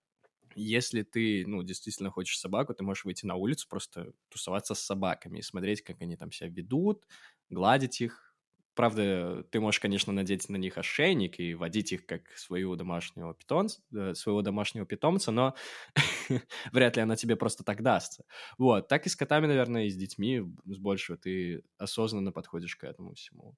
Если 0.56 1.04
ты, 1.04 1.46
ну, 1.48 1.64
действительно 1.64 2.12
хочешь 2.12 2.40
собаку, 2.40 2.74
ты 2.74 2.84
можешь 2.84 3.06
выйти 3.06 3.26
на 3.26 3.36
улицу, 3.36 3.68
просто 3.70 4.14
тусоваться 4.30 4.76
с 4.76 4.80
собаками 4.80 5.40
и 5.40 5.42
смотреть, 5.42 5.82
как 5.82 6.02
они 6.02 6.16
там 6.16 6.32
себя 6.32 6.50
ведут, 6.50 7.06
гладить 7.50 8.02
их. 8.02 8.33
Правда, 8.76 9.44
ты 9.52 9.60
можешь, 9.60 9.80
конечно, 9.80 10.12
надеть 10.14 10.50
на 10.50 10.56
них 10.58 10.78
ошейник 10.78 11.40
и 11.40 11.54
водить 11.54 11.92
их 11.92 12.06
как 12.06 12.30
своего 12.38 12.76
домашнего 12.76 13.34
питомца, 13.36 13.82
э, 13.94 14.14
своего 14.16 14.42
домашнего 14.42 14.86
питомца, 14.86 15.32
но 15.32 15.56
вряд 16.72 16.96
ли 16.96 17.02
она 17.04 17.16
тебе 17.16 17.36
просто 17.36 17.64
так 17.64 17.84
дастся. 17.84 18.26
Вот, 18.58 18.88
так 18.88 19.06
и 19.06 19.10
с 19.10 19.16
котами, 19.16 19.46
наверное, 19.48 19.86
и 19.86 19.90
с 19.90 19.96
детьми, 19.96 20.42
с 20.66 20.78
большего 20.78 21.18
ты 21.18 21.64
осознанно 21.78 22.32
подходишь 22.32 22.76
к 22.76 22.84
этому 22.84 23.14
всему. 23.14 23.56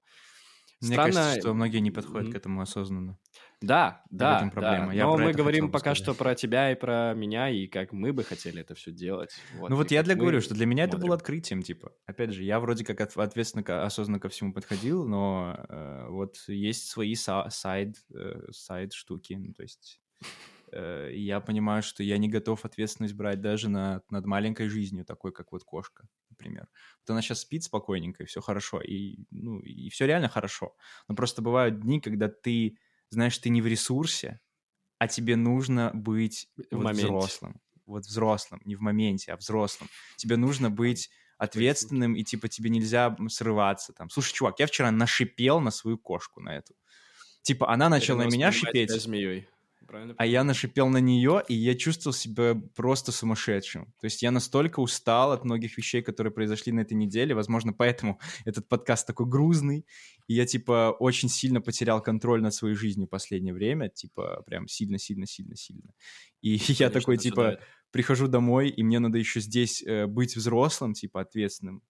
Мне 0.81 0.93
Странно, 0.93 1.13
кажется, 1.13 1.39
что 1.39 1.53
многие 1.53 1.79
не 1.79 1.91
подходят 1.91 2.27
м, 2.27 2.33
к 2.33 2.35
этому 2.35 2.61
осознанно. 2.61 3.17
Да, 3.61 4.03
да, 4.11 4.35
этом 4.37 4.51
проблема. 4.51 4.91
да. 4.91 4.93
Я 4.93 5.03
Но 5.05 5.17
мы 5.17 5.31
это 5.31 5.37
говорим 5.37 5.71
пока 5.71 5.91
сказать. 5.91 5.97
что 5.97 6.13
про 6.13 6.35
тебя 6.35 6.71
и 6.71 6.75
про 6.75 7.13
меня, 7.15 7.49
и 7.49 7.67
как 7.67 7.91
мы 7.93 8.13
бы 8.13 8.23
хотели 8.23 8.61
это 8.61 8.75
все 8.75 8.91
делать. 8.91 9.35
ну 9.67 9.75
вот 9.75 9.91
я 9.91 10.03
для 10.03 10.15
говорю, 10.15 10.41
что 10.41 10.53
для 10.53 10.65
меня 10.65 10.83
это 10.83 10.91
смотрим. 10.91 11.07
было 11.07 11.15
открытием, 11.15 11.61
типа. 11.63 11.93
Опять 12.05 12.31
же, 12.33 12.43
я 12.43 12.59
вроде 12.59 12.83
как 12.85 13.01
от- 13.01 13.17
ответственно, 13.17 13.83
осознанно 13.83 14.19
ко 14.19 14.29
всему 14.29 14.53
подходил, 14.53 15.07
но 15.07 15.55
э, 15.69 16.07
вот 16.09 16.37
есть 16.47 16.87
свои 16.89 17.13
са- 17.13 17.49
сайд, 17.49 17.95
э, 18.13 18.47
сайд 18.51 18.93
штуки, 18.93 19.33
ну, 19.33 19.53
то 19.53 19.63
есть 19.63 20.01
э, 20.73 21.11
я 21.13 21.39
понимаю, 21.41 21.83
что 21.83 22.03
я 22.03 22.17
не 22.17 22.29
готов 22.29 22.65
ответственность 22.65 23.15
брать 23.15 23.41
даже 23.41 23.69
над, 23.69 24.09
над 24.11 24.25
маленькой 24.25 24.69
жизнью, 24.69 25.05
такой 25.05 25.31
как 25.31 25.51
вот 25.51 25.63
кошка, 25.63 26.07
например. 26.37 26.67
Вот 27.01 27.11
она 27.11 27.21
сейчас 27.21 27.41
спит 27.41 27.63
спокойненько, 27.63 28.23
и 28.23 28.25
все 28.25 28.41
хорошо, 28.41 28.81
и, 28.81 29.25
ну, 29.31 29.59
и 29.59 29.89
все 29.89 30.05
реально 30.05 30.29
хорошо. 30.29 30.75
Но 31.07 31.15
просто 31.15 31.41
бывают 31.41 31.79
дни, 31.79 31.99
когда 32.01 32.27
ты, 32.27 32.77
знаешь, 33.09 33.37
ты 33.37 33.49
не 33.49 33.61
в 33.61 33.67
ресурсе, 33.67 34.39
а 34.97 35.07
тебе 35.07 35.35
нужно 35.35 35.91
быть 35.93 36.49
В 36.55 36.75
вот 36.75 36.83
моменте. 36.83 37.05
взрослым. 37.05 37.61
Вот 37.85 38.05
взрослым, 38.05 38.61
не 38.65 38.75
в 38.75 38.81
моменте, 38.81 39.31
а 39.31 39.37
взрослым. 39.37 39.89
Тебе 40.17 40.37
нужно 40.37 40.69
быть 40.69 41.09
ответственным, 41.37 42.15
и 42.15 42.23
типа 42.23 42.47
тебе 42.47 42.69
нельзя 42.69 43.15
срываться 43.29 43.93
там. 43.93 44.09
Слушай, 44.09 44.33
чувак, 44.33 44.59
я 44.59 44.67
вчера 44.67 44.91
нашипел 44.91 45.59
на 45.59 45.71
свою 45.71 45.97
кошку, 45.97 46.41
на 46.41 46.55
эту. 46.57 46.75
Типа 47.41 47.71
она 47.71 47.89
начала 47.89 48.23
на 48.23 48.27
меня 48.27 48.51
шипеть, 48.51 48.89
змеей. 48.89 49.47
Правильно? 49.87 50.15
а 50.17 50.25
я 50.25 50.43
нашипел 50.43 50.89
на 50.89 50.97
нее, 50.97 51.43
и 51.47 51.53
я 51.53 51.75
чувствовал 51.75 52.13
себя 52.13 52.55
просто 52.75 53.11
сумасшедшим. 53.11 53.93
То 53.99 54.05
есть 54.05 54.21
я 54.21 54.31
настолько 54.31 54.79
устал 54.79 55.31
от 55.31 55.45
многих 55.45 55.77
вещей, 55.77 56.01
которые 56.01 56.33
произошли 56.33 56.71
на 56.71 56.81
этой 56.81 56.93
неделе, 56.93 57.35
возможно, 57.35 57.73
поэтому 57.73 58.19
этот 58.45 58.67
подкаст 58.67 59.07
такой 59.07 59.27
грузный, 59.27 59.85
и 60.27 60.33
я, 60.33 60.45
типа, 60.45 60.95
очень 60.99 61.29
сильно 61.29 61.61
потерял 61.61 62.01
контроль 62.01 62.41
над 62.41 62.53
своей 62.53 62.75
жизнью 62.75 63.07
в 63.07 63.11
последнее 63.11 63.53
время, 63.53 63.89
типа, 63.89 64.43
прям 64.45 64.67
сильно-сильно-сильно-сильно. 64.67 65.93
И 66.41 66.49
я 66.55 66.57
Конечно, 66.65 66.89
такой, 66.89 67.17
типа, 67.17 67.47
ожидает. 67.47 67.67
прихожу 67.91 68.27
домой, 68.27 68.69
и 68.69 68.83
мне 68.83 68.99
надо 68.99 69.17
еще 69.17 69.39
здесь 69.39 69.83
э, 69.83 70.07
быть 70.07 70.35
взрослым, 70.35 70.93
типа, 70.93 71.21
ответственным. 71.21 71.83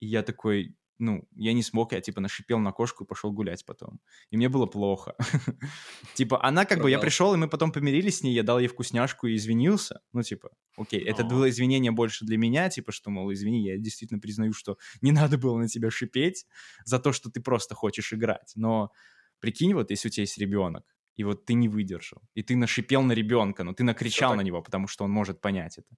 И 0.00 0.06
я 0.06 0.22
такой, 0.22 0.74
ну, 1.02 1.28
я 1.34 1.52
не 1.52 1.62
смог, 1.62 1.92
я, 1.92 2.00
типа, 2.00 2.20
нашипел 2.20 2.60
на 2.60 2.70
кошку 2.70 3.02
и 3.02 3.06
пошел 3.06 3.32
гулять 3.32 3.66
потом. 3.66 3.98
И 4.30 4.36
мне 4.36 4.48
было 4.48 4.66
плохо. 4.66 5.16
Типа, 6.14 6.38
она 6.44 6.64
как 6.64 6.80
бы, 6.80 6.90
я 6.90 7.00
пришел, 7.00 7.34
и 7.34 7.36
мы 7.36 7.48
потом 7.48 7.72
помирились 7.72 8.18
с 8.18 8.22
ней, 8.22 8.32
я 8.32 8.44
дал 8.44 8.60
ей 8.60 8.68
вкусняшку 8.68 9.26
и 9.26 9.34
извинился. 9.34 10.00
Ну, 10.12 10.22
типа, 10.22 10.50
окей, 10.76 11.00
это 11.00 11.24
было 11.24 11.50
извинение 11.50 11.90
больше 11.90 12.24
для 12.24 12.38
меня, 12.38 12.68
типа, 12.68 12.92
что, 12.92 13.10
мол, 13.10 13.32
извини, 13.32 13.64
я 13.64 13.78
действительно 13.78 14.20
признаю, 14.20 14.52
что 14.52 14.78
не 15.00 15.10
надо 15.10 15.38
было 15.38 15.58
на 15.58 15.66
тебя 15.66 15.90
шипеть 15.90 16.46
за 16.84 17.00
то, 17.00 17.12
что 17.12 17.30
ты 17.30 17.40
просто 17.40 17.74
хочешь 17.74 18.12
играть. 18.12 18.52
Но 18.54 18.92
прикинь, 19.40 19.74
вот 19.74 19.90
если 19.90 20.08
у 20.08 20.10
тебя 20.10 20.22
есть 20.22 20.38
ребенок, 20.38 20.84
и 21.16 21.24
вот 21.24 21.46
ты 21.46 21.54
не 21.54 21.68
выдержал, 21.68 22.22
и 22.34 22.42
ты 22.42 22.54
нашипел 22.54 23.02
на 23.02 23.12
ребенка, 23.12 23.64
но 23.64 23.72
ты 23.72 23.82
накричал 23.82 24.36
на 24.36 24.42
него, 24.42 24.62
потому 24.62 24.86
что 24.86 25.04
он 25.04 25.10
может 25.10 25.40
понять 25.40 25.78
это. 25.78 25.96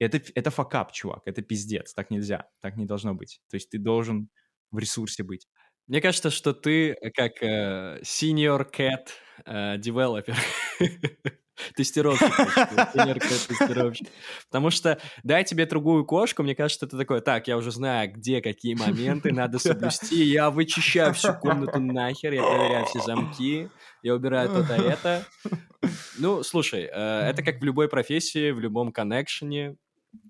Это, 0.00 0.20
это 0.34 0.50
факап, 0.50 0.92
чувак, 0.92 1.22
это 1.26 1.42
пиздец, 1.42 1.94
так 1.94 2.10
нельзя, 2.10 2.48
так 2.60 2.76
не 2.76 2.86
должно 2.86 3.14
быть. 3.14 3.40
То 3.50 3.56
есть 3.56 3.70
ты 3.70 3.78
должен 3.78 4.28
в 4.74 4.78
ресурсе 4.78 5.22
быть. 5.22 5.46
Мне 5.86 6.00
кажется, 6.00 6.30
что 6.30 6.52
ты 6.52 6.92
э, 6.92 7.10
как 7.10 7.42
э, 7.42 8.00
senior 8.02 8.66
cat 8.70 9.08
э, 9.44 9.76
developer. 9.76 10.34
Тестировщик. 11.76 12.34
тренерка 12.92 13.28
тестировщик. 13.28 14.08
Потому 14.50 14.70
что 14.70 14.98
дай 15.22 15.44
тебе 15.44 15.66
другую 15.66 16.04
кошку, 16.04 16.42
мне 16.42 16.54
кажется, 16.54 16.86
это 16.86 16.98
такое, 16.98 17.20
так, 17.20 17.46
я 17.46 17.56
уже 17.56 17.70
знаю, 17.70 18.12
где 18.12 18.40
какие 18.40 18.74
моменты 18.74 19.32
надо 19.32 19.58
соблюсти, 19.58 20.24
я 20.24 20.50
вычищаю 20.50 21.14
всю 21.14 21.32
комнату 21.34 21.78
нахер, 21.78 22.32
я 22.32 22.42
проверяю 22.42 22.86
все 22.86 23.00
замки, 23.00 23.68
я 24.02 24.14
убираю 24.14 24.48
то-то, 24.48 24.74
это. 24.74 25.26
Ну, 26.18 26.42
слушай, 26.42 26.88
э, 26.90 27.28
это 27.28 27.42
как 27.42 27.60
в 27.60 27.64
любой 27.64 27.88
профессии, 27.88 28.50
в 28.50 28.58
любом 28.58 28.90
коннекшене, 28.90 29.76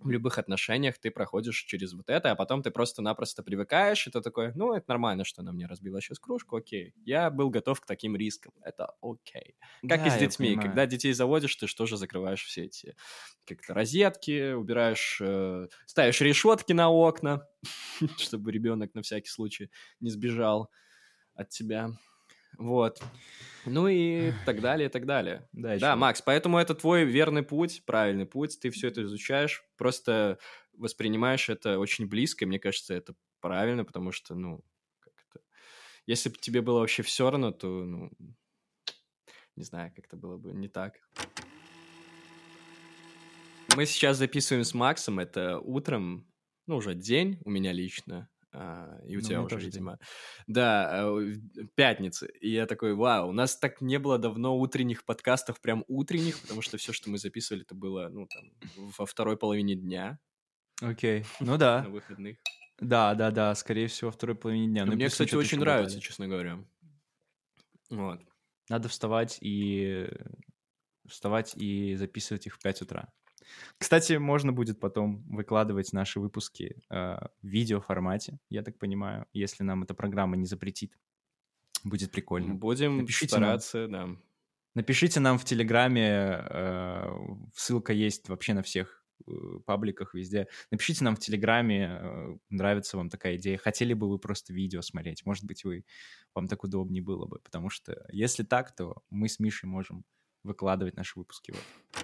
в 0.01 0.11
любых 0.11 0.39
отношениях 0.39 0.99
ты 0.99 1.11
проходишь 1.11 1.63
через 1.65 1.93
вот 1.95 2.11
это, 2.11 2.31
а 2.31 2.35
потом 2.35 2.63
ты 2.63 2.71
просто-напросто 2.71 3.43
привыкаешь, 3.43 4.07
и 4.07 4.11
ты 4.11 4.21
такой, 4.21 4.53
ну, 4.55 4.73
это 4.73 4.85
нормально, 4.89 5.25
что 5.25 5.43
она 5.43 5.53
мне 5.53 5.67
разбила 5.67 6.01
сейчас 6.01 6.19
кружку, 6.19 6.57
окей. 6.57 6.95
Я 7.05 7.31
был 7.31 7.51
готов 7.51 7.81
к 7.81 7.87
таким 7.87 8.17
рискам, 8.17 8.53
это 8.63 8.95
окей. 9.03 9.57
Как 9.89 10.01
Да, 10.01 10.07
и 10.07 10.11
с 10.11 10.17
детьми, 10.17 10.57
когда 10.57 10.87
детей 10.87 11.13
заводишь, 11.13 11.57
ты 11.57 11.67
что 11.67 11.87
же 11.87 11.97
закрываешь 11.97 12.45
все 12.45 12.65
эти 12.65 12.97
как-то 13.45 13.75
розетки, 13.75 14.53
убираешь, 14.53 15.19
э, 15.21 15.69
ставишь 15.87 16.21
решетки 16.21 16.73
на 16.73 16.91
окна, 16.91 17.47
чтобы 18.19 18.53
ребенок 18.53 18.95
на 18.95 19.03
всякий 19.03 19.29
случай 19.29 19.71
не 20.01 20.11
сбежал 20.11 20.71
от 21.35 21.51
тебя. 21.51 21.91
Вот. 22.59 23.03
Ну 23.67 23.89
и 23.89 24.33
так 24.45 24.61
далее, 24.61 24.89
и 24.89 24.91
так 24.91 25.07
далее. 25.07 25.49
Да, 25.53 25.79
Да. 25.79 25.97
Макс, 25.97 26.21
поэтому 26.21 26.59
это 26.59 26.75
твой 26.75 27.05
верный 27.05 27.43
путь, 27.43 27.83
правильный 27.87 28.27
путь. 28.27 28.59
Ты 28.61 28.71
все 28.71 28.89
это 28.89 29.03
изучаешь, 29.03 29.65
просто 29.77 30.39
воспринимаешь 30.75 31.49
это 31.49 31.79
очень 31.79 32.07
близко. 32.07 32.45
и 32.45 32.49
Мне 32.49 32.59
кажется, 32.59 32.95
это 32.95 33.15
правильно, 33.41 33.85
потому 33.85 34.13
что, 34.13 34.35
ну, 34.35 34.65
как 35.01 35.15
это... 35.31 35.45
Если 36.07 36.29
бы 36.29 36.37
тебе 36.37 36.61
было 36.61 36.81
вообще 36.81 37.03
все 37.03 37.31
равно, 37.31 37.53
то, 37.53 37.69
ну, 37.69 38.11
не 39.57 39.65
знаю, 39.65 39.93
как 39.95 40.07
это 40.07 40.17
было 40.17 40.37
бы 40.37 40.53
не 40.53 40.69
так. 40.69 41.01
Мы 43.77 43.87
сейчас 43.87 44.19
записываем 44.19 44.65
с 44.65 44.75
Максом, 44.75 45.19
это 45.19 45.59
утром, 45.59 46.31
ну, 46.67 46.77
уже 46.77 46.95
день 46.95 47.41
у 47.45 47.51
меня 47.51 47.73
лично, 47.73 48.29
а, 48.55 48.99
и 49.05 49.17
у 49.17 49.21
Ну, 49.21 49.27
тебя 49.27 49.41
уже, 49.41 49.49
тоже 49.51 49.63
день. 49.67 49.73
видимо. 49.73 49.99
Да, 50.47 50.89
а, 51.03 51.11
в- 51.13 51.67
пятница. 51.75 52.27
И 52.27 52.51
я 52.51 52.67
такой, 52.67 52.95
вау, 52.95 53.29
у 53.29 53.33
нас 53.33 53.57
так 53.59 53.81
не 53.81 53.99
было 53.99 54.17
давно 54.19 54.57
утренних 54.57 55.05
подкастов, 55.05 55.61
прям 55.61 55.85
утренних, 55.89 56.41
потому 56.41 56.63
что 56.63 56.77
все, 56.79 56.93
что 56.93 57.11
мы 57.11 57.19
записывали, 57.19 57.63
это 57.65 57.75
было, 57.75 58.09
ну, 58.09 58.27
там, 58.27 58.51
во 58.99 59.05
второй 59.07 59.37
половине 59.37 59.75
дня 59.75 60.19
Окей. 60.83 61.25
Ну 61.41 61.57
да. 61.59 61.83
на 61.83 61.91
выходных. 61.91 62.39
Да, 62.81 63.15
да, 63.15 63.31
да, 63.31 63.55
скорее 63.55 63.87
всего, 63.87 64.11
второй 64.11 64.35
половине 64.37 64.67
дня. 64.69 64.83
И 64.83 64.87
Ну, 64.87 64.93
и 64.93 64.97
Мне, 64.97 65.09
кстати, 65.09 65.35
очень 65.35 65.59
нравится, 65.61 65.95
болтали. 65.97 66.07
честно 66.09 66.27
говоря. 66.29 66.59
Вот. 67.91 68.21
Надо 68.69 68.89
вставать 68.89 69.39
и 69.41 70.09
вставать 71.07 71.55
и 71.57 71.95
записывать 71.97 72.47
их 72.47 72.57
в 72.57 72.63
5 72.63 72.83
утра. 72.83 73.13
Кстати, 73.79 74.15
можно 74.15 74.53
будет 74.53 74.81
потом 74.81 75.23
выкладывать 75.29 75.93
наши 75.93 76.21
выпуски 76.21 76.83
э, 76.91 76.95
в 76.97 77.29
видеоформате, 77.47 78.39
я 78.51 78.63
так 78.63 78.79
понимаю, 78.79 79.27
если 79.33 79.63
нам 79.65 79.83
эта 79.83 79.95
программа 79.95 80.37
не 80.37 80.47
запретит. 80.47 80.93
Будет 81.85 82.11
прикольно. 82.11 82.55
Будем 82.55 82.99
Напишите 82.99 83.37
нам. 83.37 83.59
стараться, 83.61 83.89
да. 83.89 84.09
Напишите 84.75 85.21
нам 85.21 85.39
в 85.39 85.45
Телеграме, 85.45 86.43
э, 86.51 87.09
ссылка 87.55 87.93
есть 87.93 88.29
вообще 88.29 88.55
на 88.55 88.63
всех 88.63 89.05
э, 89.27 89.31
пабликах 89.65 90.15
везде. 90.15 90.49
Напишите 90.73 91.05
нам 91.05 91.15
в 91.15 91.21
Телеграме, 91.21 91.99
э, 92.01 92.37
нравится 92.51 92.97
вам 92.97 93.09
такая 93.09 93.37
идея. 93.37 93.57
Хотели 93.57 93.95
бы 93.95 94.09
вы 94.09 94.19
просто 94.19 94.53
видео 94.53 94.83
смотреть? 94.83 95.25
Может 95.25 95.45
быть, 95.45 95.63
вы, 95.65 95.85
вам 96.35 96.49
так 96.49 96.65
удобнее 96.65 97.03
было 97.03 97.27
бы. 97.27 97.39
Потому 97.39 97.71
что 97.71 98.05
если 98.11 98.43
так, 98.43 98.75
то 98.75 99.05
мы 99.11 99.29
с 99.29 99.39
Мишей 99.39 99.69
можем 99.69 100.05
выкладывать 100.43 100.97
наши 100.97 101.19
выпуски. 101.19 101.53
Вот. 101.53 102.04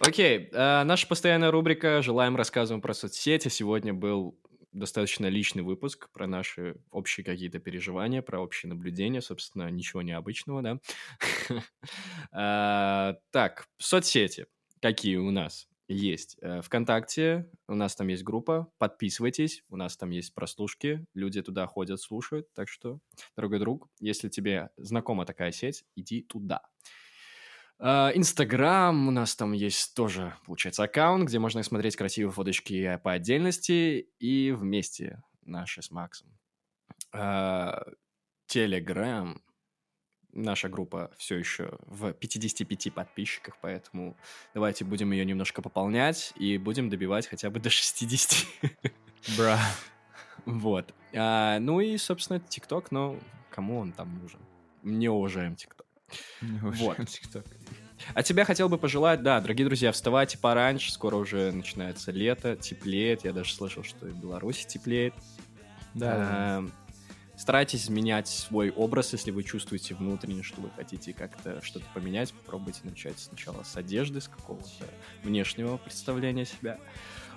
Окей, 0.00 0.48
э, 0.50 0.82
наша 0.84 1.06
постоянная 1.06 1.50
рубрика 1.50 2.00
«Желаем 2.00 2.34
рассказываем 2.34 2.80
про 2.80 2.94
соцсети». 2.94 3.48
Сегодня 3.48 3.92
был 3.92 4.38
достаточно 4.72 5.26
личный 5.26 5.62
выпуск 5.62 6.08
про 6.12 6.26
наши 6.26 6.76
общие 6.90 7.22
какие-то 7.22 7.58
переживания, 7.58 8.22
про 8.22 8.40
общие 8.40 8.70
наблюдения, 8.70 9.20
собственно, 9.20 9.68
ничего 9.70 10.00
необычного, 10.00 10.62
да. 10.62 10.78
А, 12.32 13.16
Так, 13.30 13.66
соцсети 13.76 14.46
какие 14.80 15.16
у 15.16 15.30
нас 15.30 15.68
есть? 15.86 16.38
Э, 16.40 16.62
ВКонтакте, 16.62 17.50
у 17.68 17.74
нас 17.74 17.94
там 17.94 18.08
есть 18.08 18.22
группа, 18.22 18.72
подписывайтесь, 18.78 19.64
у 19.68 19.76
нас 19.76 19.98
там 19.98 20.08
есть 20.10 20.32
прослушки, 20.32 21.04
люди 21.12 21.42
туда 21.42 21.66
ходят, 21.66 22.00
слушают, 22.00 22.50
так 22.54 22.70
что, 22.70 23.00
дорогой 23.36 23.58
друг, 23.58 23.88
если 23.98 24.30
тебе 24.30 24.70
знакома 24.78 25.26
такая 25.26 25.52
сеть, 25.52 25.84
иди 25.94 26.22
туда. 26.22 26.62
А, 27.82 28.10
Инстаграм, 28.14 29.08
у 29.08 29.10
нас 29.10 29.34
там 29.34 29.52
есть 29.52 29.94
тоже, 29.94 30.34
получается, 30.44 30.82
аккаунт, 30.84 31.28
где 31.28 31.38
можно 31.38 31.62
смотреть 31.62 31.96
красивые 31.96 32.32
фоточки 32.32 33.00
по 33.02 33.12
отдельности 33.12 34.06
и 34.18 34.52
вместе 34.52 35.22
наши 35.42 35.80
с 35.80 35.90
Максом. 35.90 36.28
Телеграм, 38.46 39.40
наша 40.32 40.68
группа 40.68 41.10
все 41.16 41.36
еще 41.36 41.78
в 41.86 42.12
55 42.12 42.92
подписчиках, 42.92 43.56
поэтому 43.60 44.16
давайте 44.54 44.84
будем 44.84 45.12
ее 45.12 45.24
немножко 45.24 45.62
пополнять 45.62 46.32
и 46.36 46.58
будем 46.58 46.90
добивать 46.90 47.26
хотя 47.26 47.48
бы 47.48 47.60
до 47.60 47.70
60. 47.70 48.46
Бра. 49.36 49.58
Вот. 50.44 50.94
А, 51.14 51.58
ну 51.60 51.80
и, 51.80 51.96
собственно, 51.96 52.40
ТикТок, 52.40 52.90
но 52.90 53.18
кому 53.50 53.78
он 53.78 53.92
там 53.92 54.18
нужен? 54.18 54.40
Не 54.82 55.08
уважаем 55.08 55.56
ТикТок. 55.56 55.86
Вот. 56.40 56.96
А 58.14 58.22
тебя 58.22 58.46
хотел 58.46 58.70
бы 58.70 58.78
пожелать, 58.78 59.22
да, 59.22 59.40
дорогие 59.40 59.66
друзья, 59.66 59.92
вставайте 59.92 60.38
пораньше, 60.38 60.90
скоро 60.90 61.16
уже 61.16 61.52
начинается 61.52 62.10
лето, 62.10 62.56
теплеет, 62.56 63.24
я 63.24 63.32
даже 63.34 63.52
слышал, 63.52 63.84
что 63.84 64.06
и 64.08 64.10
в 64.10 64.16
Беларуси 64.16 64.66
теплеет. 64.66 65.12
Да. 65.92 66.14
А, 66.16 66.70
Старайтесь 67.40 67.88
менять 67.88 68.28
свой 68.28 68.70
образ, 68.70 69.14
если 69.14 69.30
вы 69.30 69.44
чувствуете 69.44 69.94
внутренне, 69.94 70.42
что 70.42 70.60
вы 70.60 70.68
хотите 70.76 71.14
как-то 71.14 71.62
что-то 71.62 71.86
поменять. 71.94 72.34
Попробуйте 72.34 72.80
начать 72.84 73.18
сначала 73.18 73.62
с 73.62 73.78
одежды, 73.78 74.20
с 74.20 74.28
какого-то 74.28 74.84
внешнего 75.24 75.78
представления 75.78 76.44
себя. 76.44 76.78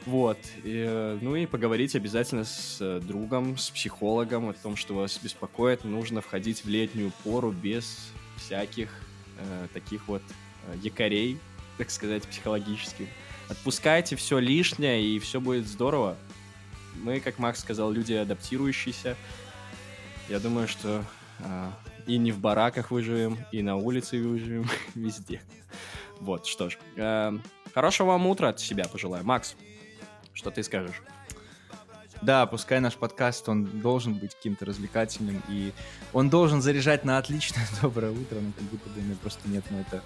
Вот. 0.06 0.38
И, 0.66 0.84
э, 0.86 1.18
ну 1.22 1.38
и 1.38 1.46
поговорить 1.46 1.96
обязательно 1.96 2.44
с 2.44 2.80
э, 2.82 3.00
другом, 3.00 3.58
с 3.58 3.70
психологом 3.70 4.50
о 4.50 4.54
том, 4.54 4.76
что 4.76 4.94
вас 4.94 5.18
беспокоит. 5.24 5.86
Нужно 5.86 6.20
входить 6.20 6.66
в 6.66 6.68
летнюю 6.68 7.14
пору 7.24 7.54
без 7.54 8.12
всяких 8.38 8.90
э, 9.38 9.68
таких 9.74 10.08
вот 10.08 10.22
э, 10.68 10.78
якорей, 10.82 11.40
так 11.78 11.90
сказать, 11.90 12.24
психологических. 12.24 13.08
Отпускайте 13.50 14.16
все 14.16 14.40
лишнее, 14.40 15.04
и 15.04 15.20
все 15.20 15.40
будет 15.40 15.68
здорово. 15.68 16.18
Мы, 16.96 17.20
как 17.20 17.40
Макс 17.40 17.60
сказал, 17.60 17.92
люди 17.92 18.14
адаптирующиеся. 18.14 19.16
Я 20.30 20.40
думаю, 20.40 20.68
что 20.68 21.04
а, 21.40 21.74
и 22.08 22.18
не 22.18 22.32
в 22.32 22.40
бараках 22.40 22.92
выживем, 22.92 23.38
и 23.52 23.62
на 23.62 23.76
улице 23.76 24.22
выживем, 24.22 24.70
везде. 24.96 25.42
Вот, 26.20 26.46
что 26.46 26.70
ж. 26.70 26.78
э, 26.96 27.38
хорошего 27.74 28.10
вам 28.10 28.28
утра 28.28 28.50
от 28.50 28.60
себя 28.60 28.86
пожелаю. 28.86 29.26
Макс, 29.26 29.56
что 30.34 30.52
ты 30.52 30.64
скажешь? 30.64 31.02
Да, 32.24 32.46
пускай 32.46 32.80
наш 32.80 32.96
подкаст, 32.96 33.50
он 33.50 33.66
должен 33.82 34.14
быть 34.14 34.34
каким-то 34.34 34.64
развлекательным, 34.64 35.44
и 35.50 35.74
он 36.14 36.30
должен 36.30 36.62
заряжать 36.62 37.04
на 37.04 37.18
отличное 37.18 37.68
доброе 37.82 38.14
утро, 38.14 38.40
но 38.40 38.54
как 38.54 38.64
будто 38.70 38.90
бы 38.92 39.02
у 39.02 39.04
меня 39.04 39.18
просто 39.22 39.50
нет 39.50 39.70
на 39.70 39.82
это 39.82 40.02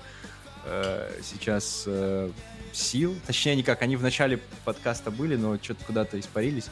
э, 0.65 1.19
сейчас 1.21 1.83
э, 1.85 2.31
сил. 2.73 3.15
Точнее, 3.27 3.55
никак, 3.55 3.83
они 3.83 3.95
в 3.97 4.01
начале 4.01 4.39
подкаста 4.65 5.11
были, 5.11 5.35
но 5.35 5.59
что-то 5.61 5.85
куда-то 5.85 6.19
испарились. 6.19 6.71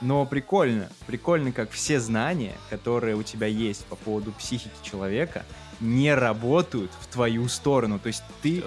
Но 0.00 0.24
прикольно, 0.24 0.88
прикольно, 1.06 1.52
как 1.52 1.70
все 1.72 2.00
знания, 2.00 2.56
которые 2.70 3.16
у 3.16 3.22
тебя 3.22 3.48
есть 3.48 3.84
по 3.84 3.96
поводу 3.96 4.32
психики 4.32 4.72
человека, 4.82 5.44
не 5.80 6.14
работают 6.14 6.90
в 7.02 7.06
твою 7.08 7.48
сторону. 7.48 7.98
То 7.98 8.06
есть 8.06 8.22
ты 8.40 8.64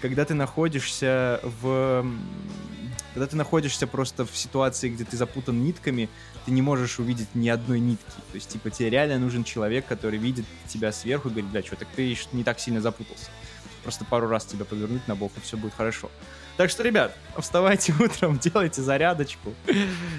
когда 0.00 0.24
ты 0.24 0.34
находишься 0.34 1.40
в... 1.42 2.06
Когда 3.18 3.30
ты 3.30 3.36
находишься 3.36 3.88
просто 3.88 4.24
в 4.24 4.36
ситуации, 4.36 4.90
где 4.90 5.02
ты 5.02 5.16
запутан 5.16 5.60
нитками, 5.60 6.08
ты 6.46 6.52
не 6.52 6.62
можешь 6.62 7.00
увидеть 7.00 7.26
ни 7.34 7.48
одной 7.48 7.80
нитки. 7.80 8.04
То 8.30 8.36
есть, 8.36 8.48
типа, 8.48 8.70
тебе 8.70 8.90
реально 8.90 9.18
нужен 9.18 9.42
человек, 9.42 9.86
который 9.86 10.20
видит 10.20 10.44
тебя 10.68 10.92
сверху 10.92 11.26
и 11.26 11.32
говорит, 11.32 11.50
бля, 11.50 11.62
что, 11.64 11.74
так 11.74 11.88
ты 11.96 12.16
не 12.30 12.44
так 12.44 12.60
сильно 12.60 12.80
запутался. 12.80 13.26
Просто 13.82 14.04
пару 14.04 14.28
раз 14.28 14.44
тебя 14.44 14.64
повернуть 14.64 15.08
на 15.08 15.16
бок, 15.16 15.32
и 15.36 15.40
все 15.40 15.56
будет 15.56 15.74
хорошо. 15.74 16.12
Так 16.58 16.70
что, 16.70 16.82
ребят, 16.82 17.16
вставайте 17.38 17.94
утром, 18.00 18.36
делайте 18.42 18.82
зарядочку, 18.82 19.54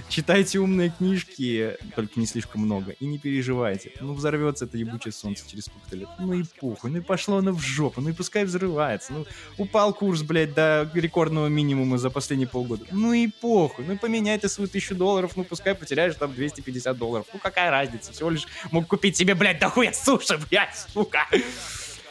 читайте 0.07 0.59
умные 0.59 0.89
книжки, 0.89 1.75
только 1.97 2.17
не 2.17 2.25
слишком 2.25 2.61
много, 2.61 2.93
и 2.93 3.05
не 3.05 3.19
переживайте. 3.19 3.91
Ну, 3.99 4.13
взорвется 4.13 4.63
это 4.63 4.77
ебучее 4.77 5.11
солнце 5.11 5.43
через 5.45 5.65
сколько-то 5.65 5.97
лет. 5.97 6.07
Ну 6.17 6.31
и 6.31 6.45
похуй, 6.61 6.91
ну 6.91 6.99
и 6.99 7.01
пошло 7.01 7.39
оно 7.39 7.51
в 7.51 7.59
жопу, 7.59 7.99
ну 7.99 8.11
и 8.11 8.13
пускай 8.13 8.45
взрывается. 8.45 9.11
Ну, 9.11 9.25
упал 9.57 9.93
курс, 9.93 10.21
блядь, 10.21 10.53
до 10.53 10.89
рекордного 10.93 11.47
минимума 11.47 11.97
за 11.97 12.09
последние 12.09 12.47
полгода. 12.47 12.85
Ну 12.89 13.11
и 13.11 13.27
похуй, 13.27 13.83
ну 13.83 13.95
и 13.95 13.97
поменяй 13.97 14.39
ты 14.39 14.47
свою 14.47 14.69
тысячу 14.69 14.95
долларов, 14.95 15.33
ну 15.35 15.43
пускай 15.43 15.75
потеряешь 15.75 16.15
там 16.15 16.33
250 16.33 16.97
долларов. 16.97 17.25
Ну 17.33 17.39
какая 17.39 17.69
разница, 17.69 18.13
всего 18.13 18.29
лишь 18.29 18.47
мог 18.71 18.87
купить 18.87 19.17
себе, 19.17 19.35
блядь, 19.35 19.59
дохуя 19.59 19.91
суши, 19.91 20.39
блядь, 20.49 20.87
сука. 20.93 21.27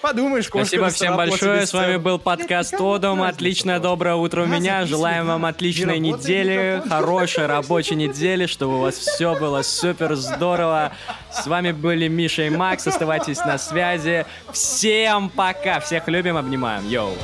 Подумаешь, 0.00 0.48
кошка 0.48 0.66
Спасибо 0.66 0.90
всем 0.90 1.16
большое. 1.16 1.66
С 1.66 1.72
вами 1.72 1.96
был 1.96 2.18
подкаст 2.18 2.72
разница 2.72 3.28
Отличное 3.28 3.80
доброе 3.80 4.14
утро 4.14 4.42
у 4.42 4.46
меня. 4.46 4.86
Желаем 4.86 5.26
вам 5.26 5.44
отличной 5.44 5.98
недели, 5.98 6.82
хорошей 6.88 7.46
рабочей 7.46 7.96
недели, 7.96 8.46
чтобы 8.46 8.76
у 8.76 8.80
вас 8.80 8.94
все 8.94 9.38
было 9.38 9.62
супер 9.62 10.14
здорово. 10.14 10.92
С 11.32 11.46
вами 11.46 11.72
были 11.72 12.08
Миша 12.08 12.42
и 12.42 12.50
Макс. 12.50 12.86
Оставайтесь 12.86 13.38
на 13.38 13.58
связи. 13.58 14.24
Всем 14.52 15.30
пока. 15.30 15.80
Всех 15.80 16.06
любим, 16.08 16.36
обнимаем. 16.36 16.88
Йоу. 16.88 17.14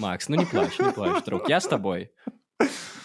Макс, 0.00 0.28
ну 0.28 0.36
не 0.36 0.46
плачь, 0.46 0.78
не 0.78 0.90
плачь, 0.92 1.22
друг. 1.24 1.48
Я 1.48 1.60
с 1.60 1.66
тобой. 1.66 2.10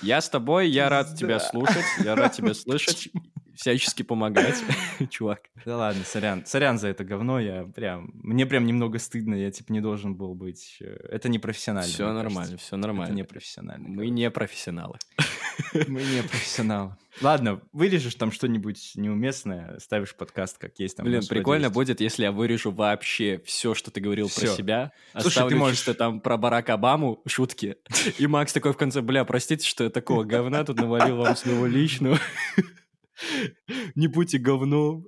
Я 0.01 0.21
с 0.21 0.29
тобой, 0.29 0.69
я 0.69 0.89
рад 0.89 1.15
тебя 1.15 1.39
слушать, 1.39 1.85
я 2.03 2.15
рад 2.15 2.33
тебя 2.33 2.53
слышать, 2.53 3.09
всячески 3.55 4.03
помогать, 4.03 4.61
чувак. 5.09 5.41
Да 5.65 5.77
ладно, 5.77 6.03
сорян. 6.05 6.45
Сорян 6.45 6.77
за 6.77 6.89
это 6.89 7.03
говно, 7.03 7.39
я 7.39 7.63
прям... 7.63 8.11
Мне 8.13 8.45
прям 8.45 8.65
немного 8.65 8.99
стыдно, 8.99 9.35
я 9.35 9.51
типа 9.51 9.71
не 9.73 9.81
должен 9.81 10.15
был 10.15 10.35
быть... 10.35 10.77
э, 10.81 10.85
Это 11.11 11.29
не 11.29 11.39
профессионально. 11.39 11.89
Все 11.91 12.11
нормально, 12.11 12.57
все 12.57 12.67
Это 12.67 12.77
нормально. 12.77 13.13
не 13.13 13.23
профессионально. 13.23 13.87
Мы 13.89 14.09
не 14.09 14.29
профессионалы. 14.29 14.97
Мы 15.87 16.03
не 16.03 16.21
профессионалы. 16.21 16.97
Ладно, 17.21 17.61
вырежешь 17.71 18.15
там 18.15 18.29
что-нибудь 18.33 18.91
неуместное, 18.95 19.79
ставишь 19.79 20.13
подкаст 20.13 20.57
как 20.57 20.77
есть. 20.79 20.97
Там, 20.97 21.05
Блин, 21.05 21.21
прикольно 21.25 21.67
10. 21.67 21.73
будет, 21.73 22.01
если 22.01 22.23
я 22.23 22.33
вырежу 22.33 22.71
вообще 22.71 23.41
все, 23.45 23.73
что 23.73 23.89
ты 23.89 24.01
говорил 24.01 24.27
про 24.27 24.47
себя. 24.47 24.91
Слушай, 25.13 25.27
Оставлю 25.27 25.49
ты 25.51 25.55
можешь- 25.55 25.77
чисто 25.77 25.93
там 25.93 26.19
про 26.19 26.35
Барак 26.35 26.69
Обаму 26.71 27.21
шутки. 27.25 27.77
И 28.17 28.27
Макс 28.27 28.51
такой 28.51 28.73
в 28.73 28.77
конце, 28.77 29.01
бля, 29.01 29.23
простите, 29.23 29.65
что 29.65 29.85
я 29.85 29.89
такого 29.89 30.25
говна 30.25 30.65
тут 30.65 30.75
навалил 30.77 31.15
вам 31.17 31.35
снова 31.37 31.65
личную. 31.67 32.17
Не 33.95 34.07
будьте 34.07 34.37
говном. 34.37 35.07